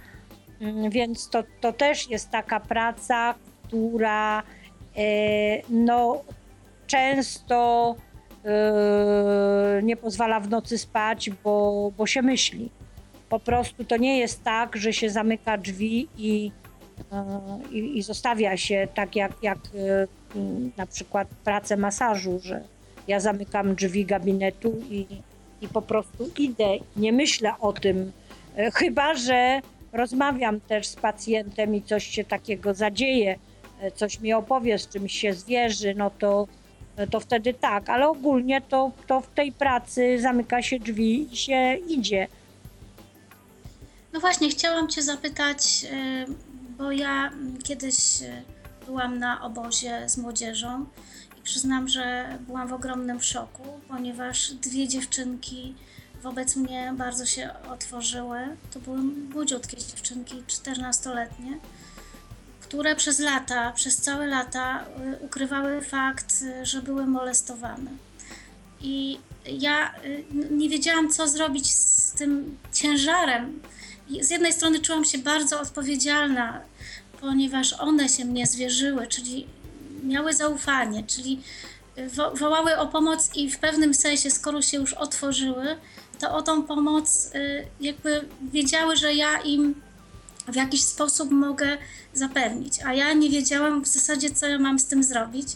Mm, 0.60 0.90
więc 0.90 1.28
to, 1.28 1.44
to 1.60 1.72
też 1.72 2.10
jest 2.10 2.30
taka 2.30 2.60
praca, 2.60 3.34
która 3.62 4.42
e, 4.96 5.02
no, 5.68 6.22
często 6.86 7.94
e, 7.98 8.15
nie 9.82 9.96
pozwala 9.96 10.40
w 10.40 10.48
nocy 10.48 10.78
spać, 10.78 11.30
bo, 11.44 11.92
bo 11.96 12.06
się 12.06 12.22
myśli. 12.22 12.70
Po 13.28 13.40
prostu 13.40 13.84
to 13.84 13.96
nie 13.96 14.18
jest 14.18 14.44
tak, 14.44 14.76
że 14.76 14.92
się 14.92 15.10
zamyka 15.10 15.58
drzwi 15.58 16.08
i, 16.18 16.50
e, 17.12 17.40
i, 17.72 17.98
i 17.98 18.02
zostawia 18.02 18.56
się 18.56 18.88
tak 18.94 19.16
jak, 19.16 19.32
jak 19.42 19.58
m, 20.36 20.72
na 20.76 20.86
przykład 20.86 21.28
pracę 21.44 21.76
masażu, 21.76 22.40
że 22.42 22.64
ja 23.08 23.20
zamykam 23.20 23.74
drzwi 23.74 24.04
gabinetu 24.04 24.82
i, 24.90 25.06
i 25.60 25.68
po 25.68 25.82
prostu 25.82 26.30
idę, 26.38 26.68
nie 26.96 27.12
myślę 27.12 27.52
o 27.60 27.72
tym, 27.72 28.12
chyba 28.78 29.14
że 29.14 29.60
rozmawiam 29.92 30.60
też 30.60 30.86
z 30.86 30.96
pacjentem 30.96 31.74
i 31.74 31.82
coś 31.82 32.06
się 32.06 32.24
takiego 32.24 32.74
zadzieje, 32.74 33.38
coś 33.94 34.20
mi 34.20 34.32
opowie, 34.32 34.78
z 34.78 34.88
czymś 34.88 35.12
się 35.12 35.34
zwierzy, 35.34 35.94
no 35.94 36.10
to, 36.10 36.46
to 37.10 37.20
wtedy 37.20 37.54
tak, 37.54 37.88
ale 37.88 38.08
ogólnie 38.08 38.60
to, 38.60 38.92
to 39.06 39.20
w 39.20 39.26
tej 39.26 39.52
pracy 39.52 40.18
zamyka 40.20 40.62
się 40.62 40.78
drzwi 40.78 41.32
i 41.32 41.36
się 41.36 41.74
idzie. 41.88 42.28
No 44.12 44.20
właśnie, 44.20 44.50
chciałam 44.50 44.88
Cię 44.88 45.02
zapytać, 45.02 45.84
y, 45.84 46.26
bo 46.78 46.92
ja 46.92 47.30
kiedyś 47.64 48.22
y, 48.22 48.42
byłam 48.86 49.18
na 49.18 49.42
obozie 49.42 50.08
z 50.08 50.16
młodzieżą 50.16 50.86
i 51.38 51.42
przyznam, 51.42 51.88
że 51.88 52.38
byłam 52.46 52.68
w 52.68 52.72
ogromnym 52.72 53.22
szoku, 53.22 53.62
ponieważ 53.88 54.52
dwie 54.52 54.88
dziewczynki 54.88 55.74
wobec 56.22 56.56
mnie 56.56 56.94
bardzo 56.96 57.26
się 57.26 57.50
otworzyły. 57.70 58.38
To 58.70 58.80
były 58.80 58.98
młodziutkie 59.02 59.76
dziewczynki, 59.76 60.42
14-letnie, 60.42 61.58
które 62.68 62.96
przez 62.96 63.18
lata, 63.18 63.72
przez 63.72 63.96
całe 63.96 64.26
lata 64.26 64.84
y, 64.84 65.24
ukrywały 65.24 65.80
fakt, 65.80 66.42
y, 66.42 66.66
że 66.66 66.82
były 66.82 67.06
molestowane. 67.06 67.90
I 68.80 69.18
ja 69.46 69.94
y, 70.04 70.24
nie 70.50 70.68
wiedziałam, 70.68 71.10
co 71.10 71.28
zrobić 71.28 71.74
z 71.74 72.12
tym 72.12 72.58
ciężarem. 72.72 73.60
Z 74.20 74.30
jednej 74.30 74.52
strony 74.52 74.80
czułam 74.80 75.04
się 75.04 75.18
bardzo 75.18 75.60
odpowiedzialna, 75.60 76.60
ponieważ 77.20 77.72
one 77.72 78.08
się 78.08 78.24
mnie 78.24 78.46
zwierzyły, 78.46 79.06
czyli 79.06 79.46
miały 80.02 80.32
zaufanie, 80.32 81.04
czyli 81.04 81.42
wo- 82.14 82.30
wołały 82.30 82.76
o 82.78 82.86
pomoc 82.86 83.30
i 83.34 83.50
w 83.50 83.58
pewnym 83.58 83.94
sensie, 83.94 84.30
skoro 84.30 84.62
się 84.62 84.76
już 84.76 84.92
otworzyły, 84.92 85.76
to 86.20 86.34
o 86.34 86.42
tą 86.42 86.62
pomoc 86.62 87.30
jakby 87.80 88.24
wiedziały, 88.52 88.96
że 88.96 89.14
ja 89.14 89.40
im 89.40 89.74
w 90.48 90.54
jakiś 90.56 90.84
sposób 90.84 91.30
mogę 91.30 91.78
zapewnić, 92.18 92.78
a 92.84 92.94
ja 92.94 93.12
nie 93.12 93.30
wiedziałam 93.30 93.84
w 93.84 93.88
zasadzie, 93.88 94.30
co 94.30 94.46
ja 94.46 94.58
mam 94.58 94.78
z 94.78 94.86
tym 94.86 95.02
zrobić. 95.04 95.48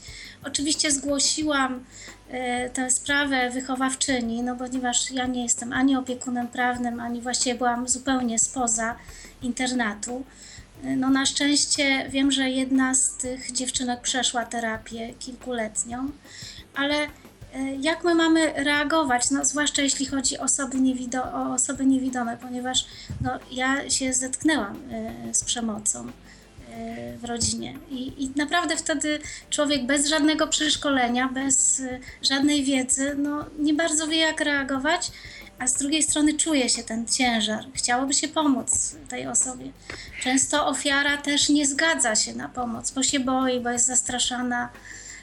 Oczywiście 0.44 0.90
zgłosiłam 0.90 1.84
e, 2.30 2.70
tę 2.70 2.90
sprawę 2.90 3.50
wychowawczyni, 3.50 4.42
no 4.42 4.56
ponieważ 4.56 5.10
ja 5.10 5.26
nie 5.26 5.42
jestem 5.42 5.72
ani 5.72 5.96
opiekunem 5.96 6.48
prawnym, 6.48 7.00
ani 7.00 7.20
właściwie 7.20 7.54
byłam 7.54 7.88
zupełnie 7.88 8.38
spoza 8.38 8.96
internatu. 9.42 10.24
E, 10.84 10.96
No 10.96 11.10
na 11.10 11.26
szczęście 11.26 12.06
wiem, 12.10 12.30
że 12.30 12.50
jedna 12.50 12.94
z 12.94 13.10
tych 13.16 13.52
dziewczynek 13.52 14.00
przeszła 14.00 14.44
terapię 14.44 15.14
kilkuletnią, 15.18 16.10
ale 16.74 16.94
e, 16.96 17.08
jak 17.80 18.04
my 18.04 18.14
mamy 18.14 18.52
reagować, 18.56 19.30
no, 19.30 19.44
zwłaszcza 19.44 19.82
jeśli 19.82 20.06
chodzi 20.06 20.38
osoby, 20.38 20.78
niewido- 20.78 21.34
o 21.34 21.54
osoby 21.54 21.86
niewidome, 21.86 22.36
ponieważ 22.36 22.86
no, 23.20 23.30
ja 23.50 23.90
się 23.90 24.12
zetknęłam 24.12 24.76
e, 24.92 25.34
z 25.34 25.44
przemocą 25.44 26.10
w 27.20 27.24
rodzinie 27.24 27.74
I, 27.90 28.24
i 28.24 28.30
naprawdę 28.36 28.76
wtedy 28.76 29.18
człowiek 29.50 29.86
bez 29.86 30.06
żadnego 30.06 30.48
przeszkolenia, 30.48 31.28
bez 31.28 31.80
e, 31.80 31.98
żadnej 32.22 32.64
wiedzy, 32.64 33.14
no, 33.18 33.44
nie 33.58 33.74
bardzo 33.74 34.08
wie 34.08 34.18
jak 34.18 34.40
reagować, 34.40 35.10
a 35.58 35.66
z 35.66 35.74
drugiej 35.74 36.02
strony 36.02 36.34
czuje 36.34 36.68
się 36.68 36.82
ten 36.82 37.06
ciężar. 37.06 37.64
Chciałoby 37.74 38.14
się 38.14 38.28
pomóc 38.28 38.96
tej 39.08 39.26
osobie. 39.26 39.72
Często 40.22 40.66
ofiara 40.66 41.16
też 41.16 41.48
nie 41.48 41.66
zgadza 41.66 42.16
się 42.16 42.34
na 42.34 42.48
pomoc, 42.48 42.90
bo 42.90 43.02
się 43.02 43.20
boi, 43.20 43.60
bo 43.60 43.70
jest 43.70 43.86
zastraszana, 43.86 44.68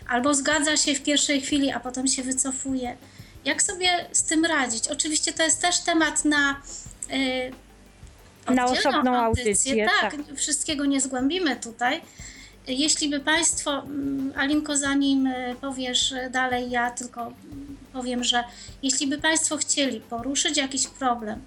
albo 0.07 0.33
zgadza 0.33 0.77
się 0.77 0.95
w 0.95 1.03
pierwszej 1.03 1.41
chwili, 1.41 1.71
a 1.71 1.79
potem 1.79 2.07
się 2.07 2.23
wycofuje. 2.23 2.97
Jak 3.45 3.61
sobie 3.61 4.05
z 4.11 4.23
tym 4.23 4.45
radzić? 4.45 4.87
Oczywiście 4.87 5.33
to 5.33 5.43
jest 5.43 5.61
też 5.61 5.79
temat 5.79 6.25
na. 6.25 6.61
y, 7.11 7.51
Na 8.55 8.65
osobną 8.65 9.15
audycję, 9.15 9.87
Tak, 10.01 10.15
wszystkiego 10.35 10.85
nie 10.85 11.01
zgłębimy 11.01 11.55
tutaj. 11.55 12.01
Jeśli 12.67 13.09
by 13.09 13.19
Państwo, 13.19 13.83
mm, 13.83 14.33
Alinko, 14.35 14.77
zanim 14.77 15.27
y, 15.27 15.55
powiesz 15.61 16.13
dalej, 16.31 16.69
ja 16.69 16.91
tylko 16.91 17.21
mm, 17.21 17.77
powiem, 17.93 18.23
że 18.23 18.43
jeśli 18.83 19.07
by 19.07 19.17
Państwo 19.17 19.57
chcieli 19.57 20.01
poruszyć 20.01 20.57
jakiś 20.57 20.87
problem, 20.87 21.41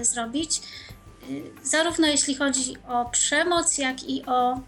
zrobić. 0.02 0.62
Zarówno 1.64 2.08
jeśli 2.08 2.36
chodzi 2.36 2.78
o 2.88 3.06
przemoc, 3.06 3.78
jak 3.78 4.04
i 4.04 4.26
o 4.26 4.60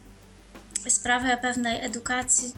sprawę 0.88 1.38
pewnej 1.38 1.86
edukacji 1.86 2.54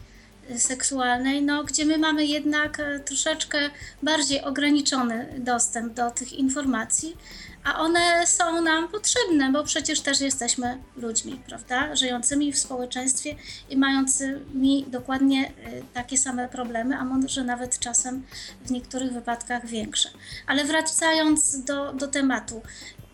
seksualnej, 0.58 1.42
no, 1.42 1.64
gdzie 1.64 1.84
my 1.84 1.98
mamy 1.98 2.26
jednak 2.26 2.80
e, 2.80 3.00
troszeczkę 3.00 3.58
bardziej 4.02 4.42
ograniczony 4.42 5.34
dostęp 5.38 5.92
do 5.92 6.10
tych 6.10 6.32
informacji, 6.32 7.16
a 7.64 7.78
one 7.78 8.26
są 8.26 8.62
nam 8.62 8.88
potrzebne, 8.88 9.52
bo 9.52 9.64
przecież 9.64 10.00
też 10.00 10.20
jesteśmy 10.20 10.78
ludźmi, 10.96 11.40
prawda? 11.46 11.96
Żyjącymi 11.96 12.52
w 12.52 12.58
społeczeństwie 12.58 13.36
i 13.70 13.76
mającymi 13.76 14.86
dokładnie 14.88 15.48
y, 15.48 15.52
takie 15.94 16.18
same 16.18 16.48
problemy, 16.48 16.96
a 16.96 17.04
może 17.04 17.44
nawet 17.44 17.78
czasem 17.78 18.22
w 18.64 18.70
niektórych 18.70 19.12
wypadkach 19.12 19.66
większe. 19.66 20.10
Ale 20.46 20.64
wracając 20.64 21.64
do, 21.64 21.92
do 21.92 22.08
tematu, 22.08 22.62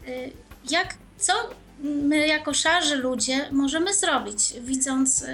y, 0.09 0.33
jak, 0.71 0.95
co 1.19 1.33
my 1.81 2.27
jako 2.27 2.55
szarzy 2.55 2.97
ludzie 2.97 3.49
możemy 3.53 3.95
zrobić, 3.95 4.55
widząc 4.61 5.23
y, 5.23 5.29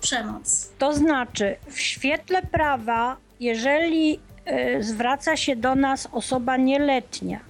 przemoc? 0.00 0.70
To 0.78 0.92
znaczy, 0.92 1.56
w 1.70 1.80
świetle 1.80 2.42
prawa, 2.42 3.16
jeżeli 3.40 4.20
e, 4.44 4.82
zwraca 4.82 5.36
się 5.36 5.56
do 5.56 5.74
nas 5.74 6.08
osoba 6.12 6.56
nieletnia, 6.56 7.40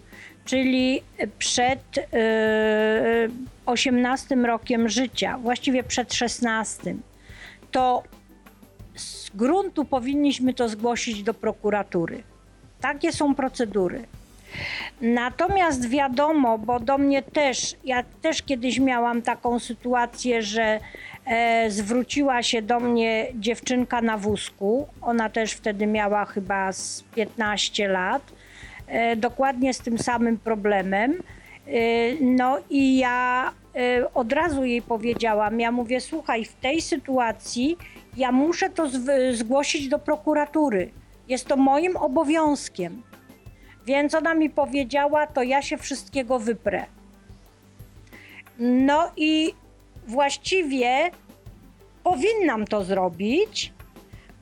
czyli 0.45 1.03
przed 1.39 1.99
e, 1.99 2.05
18 3.67 4.37
rokiem 4.37 4.89
życia, 4.89 5.39
właściwie 5.39 5.83
przed 5.83 6.15
16, 6.15 6.95
to 7.71 8.03
z 8.95 9.31
gruntu 9.31 9.85
powinniśmy 9.85 10.55
to 10.55 10.69
zgłosić 10.69 11.23
do 11.23 11.35
prokuratury. 11.35 12.23
Takie 12.81 13.13
są 13.13 13.35
procedury. 13.35 14.05
Natomiast 15.01 15.89
wiadomo, 15.89 16.59
bo 16.59 16.81
do 16.81 16.99
mnie 16.99 17.23
też, 17.23 17.77
ja 17.85 18.03
też 18.23 18.43
kiedyś 18.43 18.79
miałam 18.79 19.23
taką 19.23 19.59
sytuację, 19.59 20.43
że 20.43 20.81
e, 21.27 21.71
zwróciła 21.71 22.43
się 22.43 22.63
do 22.63 22.81
mnie 22.81 23.27
dziewczynka 23.35 24.03
na 24.03 24.19
wózku. 24.19 24.89
Ona 25.03 25.31
też 25.31 25.53
wtedy 25.53 25.87
miała 25.87 26.25
chyba 26.25 26.73
z 26.73 27.05
15 27.15 27.89
lat, 27.89 28.23
e, 28.87 29.17
dokładnie 29.17 29.75
z 29.75 29.79
tym 29.79 29.99
samym 29.99 30.39
problemem. 30.39 31.13
E, 31.13 32.15
no 32.21 32.59
i 32.71 32.99
ja 32.99 33.53
e, 33.77 34.15
od 34.15 34.33
razu 34.33 34.65
jej 34.65 34.83
powiedziałam, 34.83 35.61
ja 35.61 35.73
mówię, 35.73 36.01
słuchaj, 36.01 36.45
w 36.45 36.55
tej 36.55 36.81
sytuacji 36.81 37.77
ja 38.17 38.33
muszę 38.33 38.71
to 38.71 38.89
zgłosić 39.33 39.89
do 39.89 39.99
prokuratury. 39.99 40.91
Jest 41.29 41.47
to 41.47 41.57
moim 41.57 41.97
obowiązkiem. 41.97 43.03
Więc 43.89 44.15
ona 44.15 44.35
mi 44.35 44.51
powiedziała, 44.51 45.27
to 45.27 45.43
ja 45.43 45.63
się 45.63 45.79
wszystkiego 45.79 46.39
wyprę. 46.39 46.87
No 48.59 49.11
i 49.17 49.55
właściwie 50.07 51.11
powinnam 52.05 52.65
to 52.67 52.85
zrobić, 52.85 53.73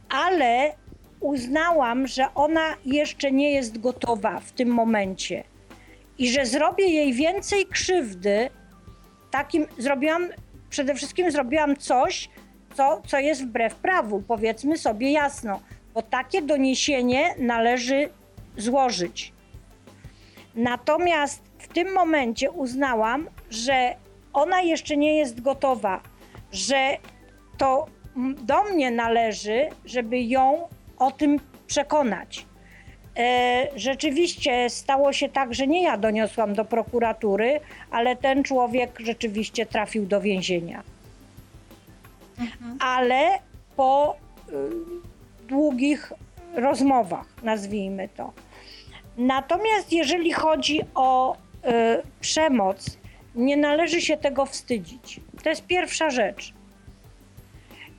ale 0.09 0.73
uznałam, 1.21 2.07
że 2.07 2.27
ona 2.35 2.75
jeszcze 2.85 3.33
nie 3.33 3.51
jest 3.51 3.81
gotowa 3.81 4.41
w 4.41 4.53
tym 4.53 4.69
momencie 4.69 5.45
i 6.19 6.29
że 6.29 6.47
zrobię 6.47 6.87
jej 6.87 7.13
więcej 7.13 7.67
krzywdy. 7.67 8.51
Takim 9.31 9.67
zrobiłam, 9.79 10.29
przede 10.71 10.95
wszystkim 10.95 11.31
zrobiłam 11.31 11.77
coś, 11.77 12.31
co, 12.75 13.03
co 13.07 13.19
jest 13.19 13.45
wbrew 13.45 13.75
prawu, 13.75 14.23
powiedzmy 14.29 14.79
sobie 14.79 15.13
jasno, 15.13 15.61
bo 15.95 16.03
takie 16.03 16.43
doniesienie 16.43 17.35
należy 17.39 18.09
złożyć. 18.57 19.36
Natomiast 20.57 21.43
w 21.59 21.69
tym 21.69 21.93
momencie 21.93 22.51
uznałam, 22.51 23.29
że 23.51 23.95
ona 24.33 24.61
jeszcze 24.61 24.97
nie 24.97 25.17
jest 25.17 25.41
gotowa, 25.41 26.01
że 26.53 26.97
to 27.59 27.87
do 28.43 28.65
mnie 28.65 28.91
należy, 28.91 29.69
żeby 29.85 30.21
ją 30.21 30.69
o 30.99 31.11
tym 31.11 31.41
przekonać. 31.67 32.47
E, 33.17 33.69
rzeczywiście 33.77 34.71
stało 34.71 35.13
się 35.13 35.29
tak, 35.29 35.55
że 35.55 35.67
nie 35.67 35.83
ja 35.83 35.97
doniosłam 35.97 36.55
do 36.55 36.65
prokuratury, 36.65 37.61
ale 37.91 38.17
ten 38.17 38.45
człowiek 38.45 38.99
rzeczywiście 39.01 39.67
trafił 39.67 40.07
do 40.07 40.21
więzienia. 40.21 40.83
Ale 42.81 43.39
po 43.77 44.17
y, 44.49 44.53
długich 45.49 46.13
rozmowach, 46.55 47.27
nazwijmy 47.43 48.09
to. 48.17 48.33
Natomiast 49.17 49.93
jeżeli 49.93 50.33
chodzi 50.33 50.81
o 50.95 51.35
y, 51.35 51.39
przemoc, 52.21 52.99
nie 53.35 53.57
należy 53.57 54.01
się 54.01 54.17
tego 54.17 54.47
wstydzić. 54.47 55.21
To 55.43 55.49
jest 55.49 55.67
pierwsza 55.67 56.11
rzecz. 56.11 56.55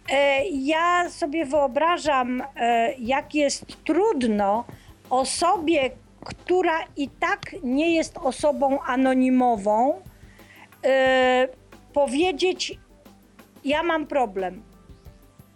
E, 0.09 0.45
ja 0.47 1.09
sobie 1.09 1.45
wyobrażam, 1.45 2.43
e, 2.55 2.93
jak 2.93 3.35
jest 3.35 3.65
trudno 3.83 4.63
osobie, 5.09 5.89
która 6.25 6.79
i 6.97 7.09
tak 7.09 7.55
nie 7.63 7.95
jest 7.95 8.17
osobą 8.17 8.81
anonimową, 8.81 10.01
powiedzieć: 11.93 12.79
Ja 13.65 13.83
mam 13.83 14.07
problem. 14.07 14.63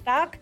Tak? 0.05 0.37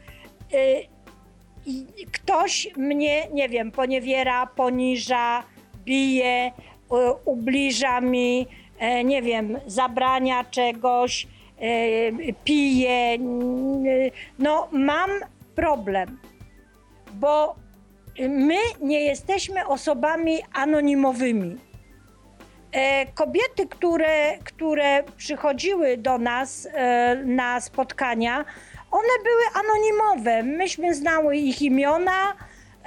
Ktoś 2.11 2.69
mnie, 2.77 3.27
nie 3.33 3.49
wiem, 3.49 3.71
poniewiera, 3.71 4.45
poniża, 4.47 5.43
bije, 5.85 6.51
u- 6.89 7.31
ubliża 7.31 8.01
mi, 8.01 8.47
e, 8.79 9.03
nie 9.03 9.21
wiem, 9.21 9.59
zabrania 9.65 10.43
czegoś, 10.43 11.27
e, 11.59 12.33
pije. 12.43 13.17
No, 14.39 14.67
mam 14.71 15.09
problem, 15.55 16.19
bo 17.13 17.55
my 18.29 18.55
nie 18.81 18.99
jesteśmy 19.01 19.67
osobami 19.67 20.37
anonimowymi. 20.53 21.57
E, 22.71 23.05
Kobiety, 23.05 23.67
które, 23.69 24.37
które 24.37 25.03
przychodziły 25.17 25.97
do 25.97 26.17
nas 26.17 26.67
e, 26.73 27.15
na 27.25 27.61
spotkania, 27.61 28.45
one 28.91 29.23
były 29.23 29.63
anonimowe. 29.63 30.43
Myśmy 30.43 30.95
znały 30.95 31.37
ich 31.37 31.61
imiona 31.61 32.33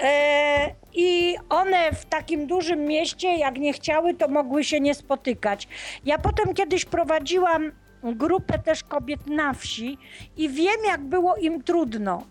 e, 0.02 0.74
i 0.94 1.36
one 1.48 1.92
w 1.92 2.04
takim 2.04 2.46
dużym 2.46 2.84
mieście, 2.84 3.36
jak 3.36 3.58
nie 3.58 3.72
chciały, 3.72 4.14
to 4.14 4.28
mogły 4.28 4.64
się 4.64 4.80
nie 4.80 4.94
spotykać. 4.94 5.68
Ja 6.04 6.18
potem 6.18 6.54
kiedyś 6.54 6.84
prowadziłam 6.84 7.72
grupę 8.02 8.58
też 8.58 8.84
kobiet 8.84 9.26
na 9.26 9.52
wsi 9.52 9.98
i 10.36 10.48
wiem, 10.48 10.84
jak 10.86 11.00
było 11.00 11.36
im 11.36 11.62
trudno. 11.62 12.22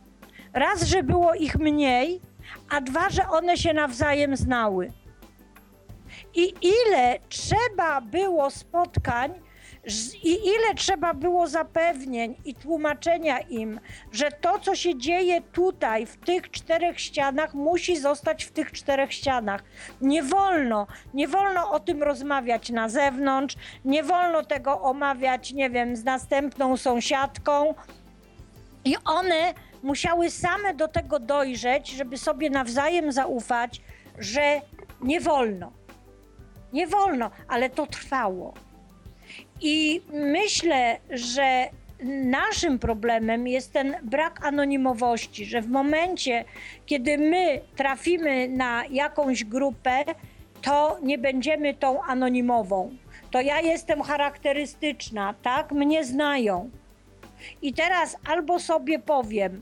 Raz, 0.54 0.84
że 0.84 1.04
było 1.04 1.34
ich 1.34 1.56
mniej, 1.56 2.22
a 2.70 2.82
dwa, 2.82 3.10
że 3.10 3.30
one 3.30 3.58
się 3.58 3.74
nawzajem 3.74 4.36
znały. 4.38 4.92
I 6.36 6.54
ile 6.62 7.20
trzeba 7.30 8.02
było 8.02 8.50
spotkań, 8.50 9.34
i 10.24 10.48
ile 10.48 10.76
trzeba 10.76 11.14
było 11.14 11.48
zapewnień 11.48 12.36
i 12.46 12.56
tłumaczenia 12.56 13.40
im, 13.40 13.80
że 14.12 14.32
to, 14.32 14.60
co 14.60 14.76
się 14.76 14.98
dzieje 14.98 15.42
tutaj, 15.42 16.06
w 16.06 16.18
tych 16.18 16.52
czterech 16.52 17.00
ścianach, 17.00 17.54
musi 17.54 17.98
zostać 17.98 18.44
w 18.44 18.52
tych 18.52 18.72
czterech 18.72 19.14
ścianach. 19.14 19.64
Nie 20.02 20.24
wolno, 20.24 20.88
nie 21.14 21.28
wolno 21.28 21.72
o 21.72 21.80
tym 21.80 22.04
rozmawiać 22.04 22.70
na 22.70 22.90
zewnątrz, 22.90 23.56
nie 23.86 24.04
wolno 24.04 24.44
tego 24.44 24.82
omawiać, 24.82 25.54
nie 25.54 25.70
wiem, 25.70 25.96
z 25.96 26.04
następną 26.04 26.78
sąsiadką. 26.78 27.74
I 28.86 28.96
one 29.06 29.54
musiały 29.84 30.30
same 30.30 30.74
do 30.74 30.88
tego 30.88 31.20
dojrzeć, 31.20 31.90
żeby 31.90 32.18
sobie 32.18 32.50
nawzajem 32.50 33.12
zaufać, 33.12 33.82
że 34.20 34.62
nie 35.02 35.22
wolno. 35.22 35.72
Nie 36.74 36.88
wolno, 36.88 37.32
ale 37.48 37.70
to 37.70 37.88
trwało. 37.88 38.54
I 39.62 40.02
myślę, 40.14 40.98
że 41.10 41.70
naszym 42.24 42.80
problemem 42.80 43.48
jest 43.48 43.74
ten 43.74 43.96
brak 44.04 44.46
anonimowości, 44.46 45.46
że 45.46 45.62
w 45.62 45.68
momencie, 45.68 46.46
kiedy 46.86 47.18
my 47.18 47.62
trafimy 47.76 48.48
na 48.48 48.84
jakąś 48.86 49.44
grupę, 49.44 50.06
to 50.62 50.98
nie 51.04 51.18
będziemy 51.18 51.74
tą 51.74 52.04
anonimową. 52.04 52.96
To 53.32 53.42
ja 53.42 53.62
jestem 53.62 54.02
charakterystyczna, 54.02 55.34
tak? 55.42 55.72
Mnie 55.72 56.04
znają. 56.04 56.70
I 57.62 57.74
teraz 57.74 58.18
albo 58.30 58.60
sobie 58.60 59.00
powiem, 59.00 59.62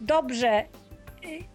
dobrze, 0.00 0.60
y, 0.60 0.64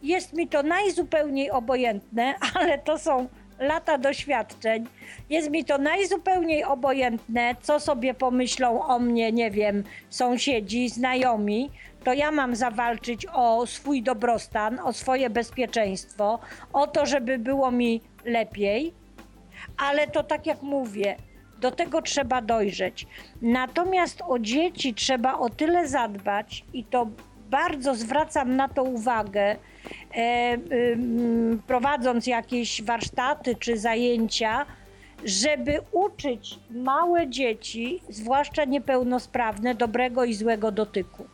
jest 0.03 0.33
mi 0.33 0.47
to 0.47 0.63
najzupełniej 0.63 1.51
obojętne, 1.51 2.35
ale 2.53 2.77
to 2.77 2.99
są 2.99 3.27
lata 3.59 3.97
doświadczeń. 3.97 4.85
Jest 5.29 5.49
mi 5.49 5.65
to 5.65 5.77
najzupełniej 5.77 6.63
obojętne, 6.63 7.55
co 7.61 7.79
sobie 7.79 8.13
pomyślą 8.13 8.83
o 8.83 8.99
mnie, 8.99 9.31
nie 9.31 9.51
wiem, 9.51 9.83
sąsiedzi, 10.09 10.89
znajomi. 10.89 11.69
To 12.03 12.13
ja 12.13 12.31
mam 12.31 12.55
zawalczyć 12.55 13.25
o 13.33 13.67
swój 13.67 14.03
dobrostan, 14.03 14.79
o 14.79 14.93
swoje 14.93 15.29
bezpieczeństwo, 15.29 16.39
o 16.73 16.87
to, 16.87 17.05
żeby 17.05 17.39
było 17.39 17.71
mi 17.71 18.01
lepiej. 18.25 18.93
Ale 19.77 20.07
to 20.07 20.23
tak 20.23 20.45
jak 20.45 20.61
mówię, 20.61 21.15
do 21.61 21.71
tego 21.71 22.01
trzeba 22.01 22.41
dojrzeć. 22.41 23.07
Natomiast 23.41 24.21
o 24.27 24.39
dzieci 24.39 24.93
trzeba 24.93 25.37
o 25.39 25.49
tyle 25.49 25.87
zadbać 25.87 26.65
i 26.73 26.83
to 26.83 27.07
bardzo 27.49 27.95
zwracam 27.95 28.55
na 28.55 28.67
to 28.67 28.83
uwagę, 28.83 29.55
e, 30.15 30.57
prowadząc 31.67 32.27
jakieś 32.27 32.81
warsztaty 32.81 33.55
czy 33.55 33.77
zajęcia, 33.77 34.65
żeby 35.25 35.79
uczyć 35.91 36.59
małe 36.71 37.29
dzieci, 37.29 38.01
zwłaszcza 38.09 38.65
niepełnosprawne, 38.65 39.75
dobrego 39.75 40.23
i 40.23 40.33
złego 40.33 40.71
dotyku. 40.71 41.25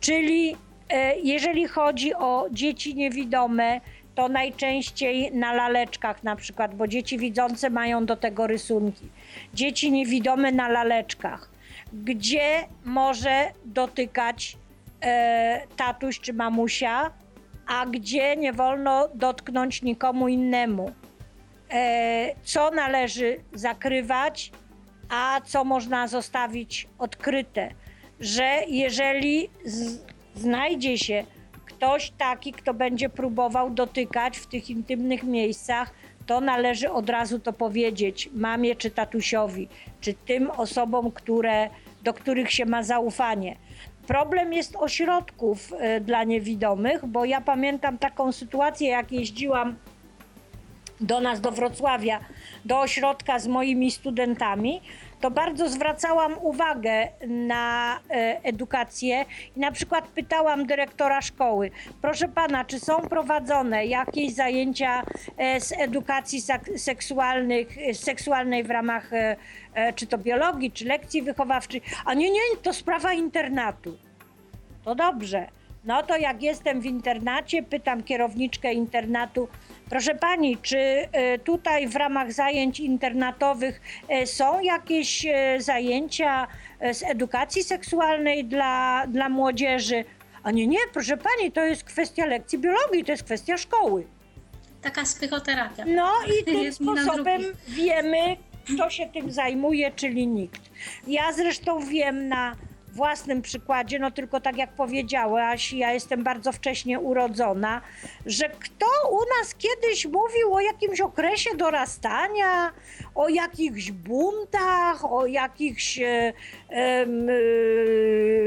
Czyli 0.00 0.56
e, 0.88 1.18
jeżeli 1.18 1.68
chodzi 1.68 2.14
o 2.14 2.46
dzieci 2.50 2.94
niewidome, 2.94 3.80
to 4.14 4.28
najczęściej 4.28 5.32
na 5.32 5.52
laleczkach 5.52 6.24
na 6.24 6.36
przykład, 6.36 6.74
bo 6.74 6.88
dzieci 6.88 7.18
widzące 7.18 7.70
mają 7.70 8.06
do 8.06 8.16
tego 8.16 8.46
rysunki. 8.46 9.08
Dzieci 9.54 9.92
niewidome 9.92 10.52
na 10.52 10.68
laleczkach, 10.68 11.50
gdzie 11.92 12.64
może 12.84 13.50
dotykać 13.64 14.56
e, 15.02 15.66
tatuś 15.76 16.20
czy 16.20 16.32
mamusia, 16.32 17.10
a 17.66 17.86
gdzie 17.86 18.36
nie 18.36 18.52
wolno 18.52 19.08
dotknąć 19.14 19.82
nikomu 19.82 20.28
innemu. 20.28 20.92
E, 21.70 22.34
co 22.44 22.70
należy 22.70 23.40
zakrywać, 23.52 24.52
a 25.08 25.40
co 25.44 25.64
można 25.64 26.08
zostawić 26.08 26.88
odkryte. 26.98 27.68
Że 28.20 28.60
jeżeli 28.68 29.48
z, 29.64 29.98
znajdzie 30.34 30.98
się 30.98 31.24
ktoś 31.64 32.10
taki, 32.10 32.52
kto 32.52 32.74
będzie 32.74 33.08
próbował 33.08 33.70
dotykać 33.70 34.38
w 34.38 34.46
tych 34.46 34.70
intymnych 34.70 35.22
miejscach, 35.22 35.94
to 36.26 36.40
należy 36.40 36.90
od 36.90 37.10
razu 37.10 37.38
to 37.38 37.52
powiedzieć 37.52 38.30
mamie 38.34 38.76
czy 38.76 38.90
tatusiowi, 38.90 39.68
czy 40.00 40.14
tym 40.14 40.50
osobom, 40.50 41.10
które, 41.10 41.70
do 42.02 42.14
których 42.14 42.52
się 42.52 42.66
ma 42.66 42.82
zaufanie. 42.82 43.56
Problem 44.12 44.52
jest 44.52 44.76
ośrodków 44.76 45.72
e, 45.78 46.00
dla 46.00 46.24
niewidomych, 46.24 47.06
bo 47.06 47.24
ja 47.24 47.40
pamiętam 47.40 47.98
taką 47.98 48.32
sytuację, 48.32 48.88
jak 48.88 49.12
jeździłam 49.12 49.76
do 51.00 51.20
nas, 51.20 51.40
do 51.40 51.52
Wrocławia, 51.52 52.20
do 52.64 52.80
ośrodka 52.80 53.38
z 53.38 53.46
moimi 53.46 53.90
studentami, 53.90 54.80
to 55.22 55.30
bardzo 55.30 55.68
zwracałam 55.68 56.36
uwagę 56.40 57.08
na 57.26 57.98
e, 58.10 58.44
edukację 58.44 59.24
i 59.56 59.60
na 59.60 59.72
przykład 59.72 60.08
pytałam 60.08 60.66
dyrektora 60.66 61.22
szkoły, 61.22 61.70
proszę 62.00 62.28
pana, 62.28 62.64
czy 62.64 62.80
są 62.80 63.00
prowadzone 63.00 63.86
jakieś 63.86 64.34
zajęcia 64.34 65.02
e, 65.36 65.60
z 65.60 65.72
edukacji 65.72 66.42
seksualnych, 66.76 67.78
e, 67.78 67.94
seksualnej 67.94 68.64
w 68.64 68.70
ramach 68.70 69.10
czy 69.94 70.06
to 70.06 70.18
biologii, 70.18 70.72
czy 70.72 70.84
lekcji 70.84 71.22
wychowawczych? 71.22 71.82
A 72.04 72.14
nie, 72.14 72.30
nie, 72.30 72.40
to 72.62 72.72
sprawa 72.72 73.12
internatu. 73.12 73.96
To 74.84 74.94
dobrze. 74.94 75.48
No 75.84 76.02
to 76.02 76.16
jak 76.16 76.42
jestem 76.42 76.80
w 76.80 76.86
internacie, 76.86 77.62
pytam 77.62 78.02
kierowniczkę 78.02 78.72
internatu, 78.72 79.48
proszę 79.90 80.14
pani, 80.14 80.56
czy 80.56 80.78
e, 80.78 81.38
tutaj 81.38 81.88
w 81.88 81.96
ramach 81.96 82.32
zajęć 82.32 82.80
internatowych 82.80 83.80
e, 84.08 84.26
są 84.26 84.60
jakieś 84.60 85.26
e, 85.26 85.60
zajęcia 85.60 86.46
z 86.92 87.02
edukacji 87.02 87.62
seksualnej 87.62 88.44
dla, 88.44 89.06
dla 89.06 89.28
młodzieży? 89.28 90.04
A 90.42 90.50
nie, 90.50 90.66
nie, 90.66 90.78
proszę 90.92 91.16
pani, 91.16 91.52
to 91.52 91.60
jest 91.60 91.84
kwestia 91.84 92.26
lekcji 92.26 92.58
biologii, 92.58 93.04
to 93.04 93.12
jest 93.12 93.24
kwestia 93.24 93.56
szkoły. 93.56 94.06
Taka 94.82 95.02
psychoterapia. 95.02 95.84
No 95.86 96.12
i 96.40 96.44
tym 96.52 96.72
sposobem 96.72 97.42
wiemy, 97.68 98.36
kto 98.74 98.90
się 98.90 99.06
tym 99.06 99.32
zajmuje, 99.32 99.90
czyli 99.90 100.26
nikt. 100.26 100.60
Ja 101.06 101.32
zresztą 101.32 101.80
wiem 101.80 102.28
na 102.28 102.56
własnym 102.92 103.42
przykładzie, 103.42 103.98
no 103.98 104.10
tylko 104.10 104.40
tak 104.40 104.56
jak 104.56 104.72
powiedziałaś, 104.72 105.72
ja 105.72 105.92
jestem 105.92 106.22
bardzo 106.24 106.52
wcześnie 106.52 107.00
urodzona, 107.00 107.80
że 108.26 108.48
kto 108.48 108.86
u 109.10 109.18
nas 109.38 109.54
kiedyś 109.54 110.06
mówił 110.06 110.54
o 110.54 110.60
jakimś 110.60 111.00
okresie 111.00 111.50
dorastania, 111.56 112.72
o 113.14 113.28
jakichś 113.28 113.90
buntach, 113.90 115.12
o 115.12 115.26
jakichś, 115.26 115.98
e, 115.98 116.32
e, 116.70 116.94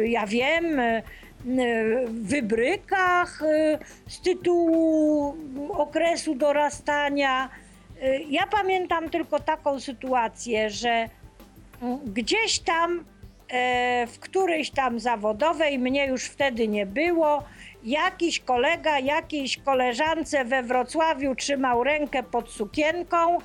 ja 0.08 0.28
wiem, 0.28 0.80
e, 0.80 1.02
wybrykach 2.08 3.42
e, 3.42 3.80
z 4.08 4.22
tytułu 4.22 5.36
okresu 5.70 6.36
dorastania. 6.36 7.50
E, 8.02 8.20
Ja 8.20 8.48
pamiętam 8.48 9.10
tylko 9.10 9.40
taką 9.40 9.80
sytuację, 9.80 10.70
że 10.70 11.10
gdzieś 12.06 12.60
tam 12.60 13.04
e, 13.50 14.08
w 14.08 14.20
którejś 14.20 14.70
tam 14.72 15.00
zawodowej, 15.00 15.80
mnie 15.80 16.08
już 16.08 16.24
wtedy 16.26 16.68
nie 16.68 16.86
było, 16.86 17.44
jakiś 17.84 18.40
kolega 18.40 19.00
jakiejś 19.00 19.58
koleżance 19.58 20.46
we 20.46 20.64
Wrocławiu 20.64 21.36
trzymał 21.36 21.84
rękę 21.84 22.24
pod 22.24 22.50
sukienką. 22.52 23.38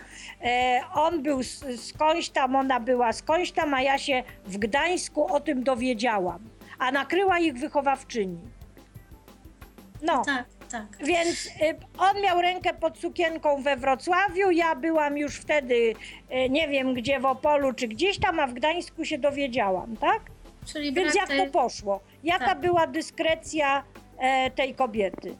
E, 0.42 0.80
on 0.94 1.22
był 1.22 1.40
s- 1.40 1.64
skądś 1.76 2.28
tam, 2.28 2.56
ona 2.56 2.80
była 2.80 3.12
skądś 3.12 3.50
tam, 3.52 3.74
a 3.74 3.82
ja 3.82 3.98
się 3.98 4.22
w 4.46 4.58
Gdańsku 4.58 5.32
o 5.34 5.40
tym 5.40 5.62
dowiedziałam. 5.64 6.38
A 6.78 6.92
nakryła 6.92 7.38
ich 7.38 7.54
wychowawczyni. 7.54 8.38
No. 10.02 10.22
Tak, 10.24 10.44
tak. 10.70 10.86
Więc 11.06 11.46
y, 11.46 11.50
on 11.98 12.22
miał 12.22 12.40
rękę 12.40 12.74
pod 12.74 12.98
sukienką 12.98 13.62
we 13.62 13.76
Wrocławiu, 13.76 14.50
ja 14.50 14.74
byłam 14.74 15.18
już 15.18 15.36
wtedy 15.36 15.74
y, 15.74 16.50
nie 16.50 16.68
wiem 16.68 16.94
gdzie 16.94 17.20
w 17.20 17.24
Opolu 17.24 17.72
czy 17.72 17.88
gdzieś 17.88 18.18
tam, 18.18 18.40
a 18.40 18.46
w 18.46 18.52
Gdańsku 18.54 19.04
się 19.04 19.18
dowiedziałam, 19.18 19.96
tak? 19.96 20.20
Czyli 20.72 20.92
Więc 20.92 21.12
brak 21.12 21.16
jak 21.16 21.28
tej- 21.28 21.46
to 21.46 21.52
poszło? 21.62 22.00
Jaka 22.24 22.44
Tak. 22.46 22.60
była 22.60 22.86
dyskrecja 22.86 23.82
e, 24.18 24.50
tej 24.50 24.74
kobiety? 24.74 25.36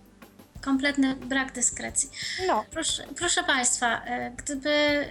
kompletny 0.61 1.17
brak 1.17 1.53
dyskrecji. 1.53 2.11
No, 2.47 2.65
Proszę, 2.71 3.03
proszę 3.17 3.45
Państwa, 3.45 4.05
e, 4.05 4.31
gdyby 4.37 4.71
e, 4.71 5.07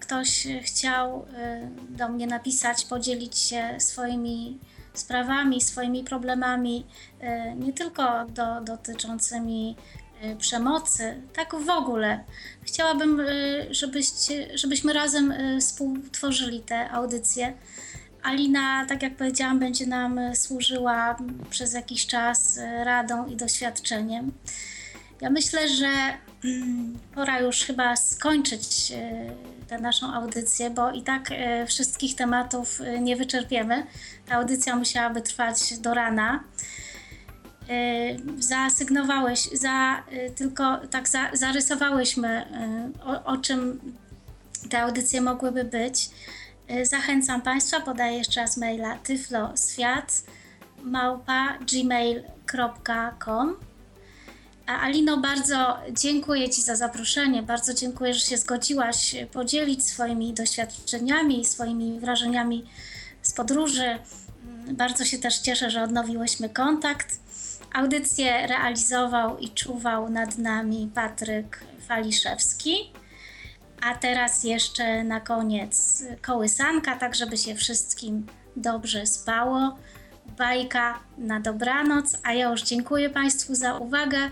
ktoś 0.00 0.46
chciał 0.62 1.26
e, 1.36 1.68
do 1.88 2.08
mnie 2.08 2.26
napisać, 2.26 2.84
podzielić 2.84 3.38
się 3.38 3.74
swoimi 3.78 4.58
sprawami, 4.94 5.60
swoimi 5.60 6.04
problemami, 6.04 6.86
e, 7.20 7.54
nie 7.54 7.72
tylko 7.72 8.24
do, 8.24 8.60
dotyczącymi 8.60 9.76
e, 10.20 10.36
przemocy, 10.36 11.22
tak 11.32 11.54
w 11.54 11.70
ogóle. 11.70 12.24
Chciałabym, 12.62 13.20
e, 13.20 13.24
żebyście, 13.70 14.58
żebyśmy 14.58 14.92
razem 14.92 15.34
współtworzyli 15.60 16.60
te 16.60 16.90
audycje. 16.90 17.54
Alina, 18.22 18.86
tak 18.86 19.02
jak 19.02 19.16
powiedziałam, 19.16 19.58
będzie 19.58 19.86
nam 19.86 20.20
służyła 20.34 21.16
przez 21.50 21.74
jakiś 21.74 22.06
czas 22.06 22.58
radą 22.84 23.26
i 23.26 23.36
doświadczeniem. 23.36 24.32
Ja 25.20 25.30
myślę, 25.30 25.68
że 25.68 25.88
mm, 26.44 26.98
pora 27.14 27.40
już 27.40 27.60
chyba 27.60 27.96
skończyć 27.96 28.92
tę 29.70 29.78
naszą 29.78 30.14
audycję, 30.14 30.70
bo 30.70 30.90
i 30.90 31.02
tak 31.02 31.30
e, 31.30 31.66
wszystkich 31.66 32.14
tematów 32.14 32.80
e, 32.80 33.00
nie 33.00 33.16
wyczerpiemy. 33.16 33.86
Ta 34.26 34.34
audycja 34.34 34.76
musiałaby 34.76 35.22
trwać 35.22 35.78
do 35.78 35.94
rana. 35.94 36.44
E, 37.68 38.16
Zasygnowałeś, 38.38 39.40
za, 39.52 40.02
tylko 40.36 40.78
tak 40.90 41.08
za, 41.08 41.30
zarysowałyśmy, 41.32 42.46
o, 43.04 43.24
o 43.24 43.36
czym 43.36 43.80
te 44.70 44.82
audycje 44.82 45.20
mogłyby 45.20 45.64
być. 45.64 46.10
Zachęcam 46.82 47.42
Państwa, 47.42 47.80
podaję 47.80 48.18
jeszcze 48.18 48.40
raz 48.40 48.56
maila 48.56 48.96
tyfloswiat 48.96 50.22
małpa 50.82 51.58
gmail.com 51.72 53.56
Alino, 54.78 55.16
bardzo 55.16 55.78
dziękuję 55.92 56.50
Ci 56.50 56.62
za 56.62 56.76
zaproszenie. 56.76 57.42
Bardzo 57.42 57.74
dziękuję, 57.74 58.14
że 58.14 58.20
się 58.20 58.36
zgodziłaś 58.36 59.14
podzielić 59.32 59.86
swoimi 59.86 60.34
doświadczeniami, 60.34 61.44
swoimi 61.44 62.00
wrażeniami 62.00 62.64
z 63.22 63.32
podróży. 63.32 63.98
Bardzo 64.72 65.04
się 65.04 65.18
też 65.18 65.38
cieszę, 65.38 65.70
że 65.70 65.82
odnowiłyśmy 65.82 66.48
kontakt. 66.48 67.20
Audycję 67.72 68.46
realizował 68.46 69.38
i 69.38 69.48
czuwał 69.48 70.10
nad 70.10 70.38
nami 70.38 70.90
Patryk 70.94 71.60
Faliszewski. 71.88 72.92
A 73.82 73.94
teraz 73.94 74.44
jeszcze 74.44 75.04
na 75.04 75.20
koniec 75.20 76.04
kołysanka, 76.22 76.96
tak 76.96 77.14
żeby 77.14 77.36
się 77.36 77.54
wszystkim 77.54 78.26
dobrze 78.56 79.06
spało. 79.06 79.78
Bajka 80.38 81.00
na 81.18 81.40
dobranoc, 81.40 82.18
a 82.22 82.32
ja 82.32 82.50
już 82.50 82.62
dziękuję 82.62 83.10
Państwu 83.10 83.54
za 83.54 83.78
uwagę. 83.78 84.30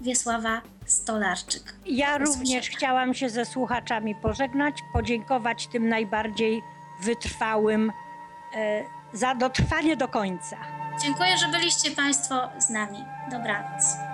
Wiesława 0.00 0.62
Stolarczyk. 0.86 1.74
ja 1.86 2.18
również 2.18 2.68
chciałam 2.68 3.14
się 3.14 3.30
ze 3.30 3.44
słuchaczami 3.44 4.14
pożegnać, 4.14 4.74
podziękować 4.92 5.66
tym 5.66 5.88
najbardziej 5.88 6.62
wytrwałym 7.02 7.92
e, 8.54 8.84
za 9.12 9.34
dotrwanie 9.34 9.96
do 9.96 10.08
końca. 10.08 10.56
Dziękuję, 11.02 11.38
że 11.38 11.48
byliście 11.48 11.90
Państwo 11.90 12.48
z 12.58 12.70
nami. 12.70 13.04
Dobranoc. 13.30 14.09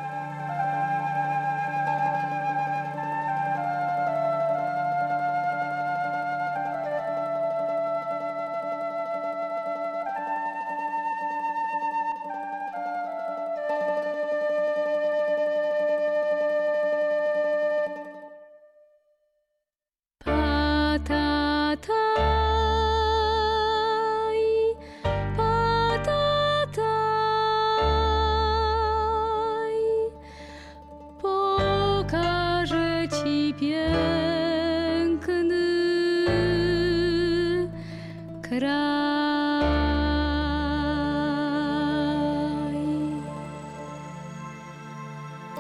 Kraj. 38.57 39.67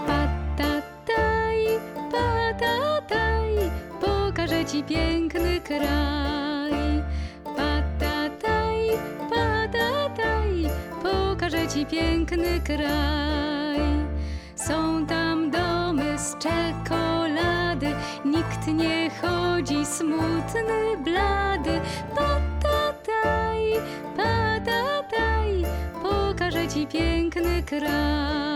Patataj, 0.06 1.60
patataj, 2.12 3.52
pokażę 4.00 4.64
ci 4.64 4.82
piękny 4.82 5.60
kraj. 5.60 6.72
Patataj, 7.44 8.80
patataj, 9.30 10.52
pokażę 11.02 11.68
ci 11.68 11.86
piękny 11.86 12.60
kraj. 12.64 13.25
Piękny 27.66 28.55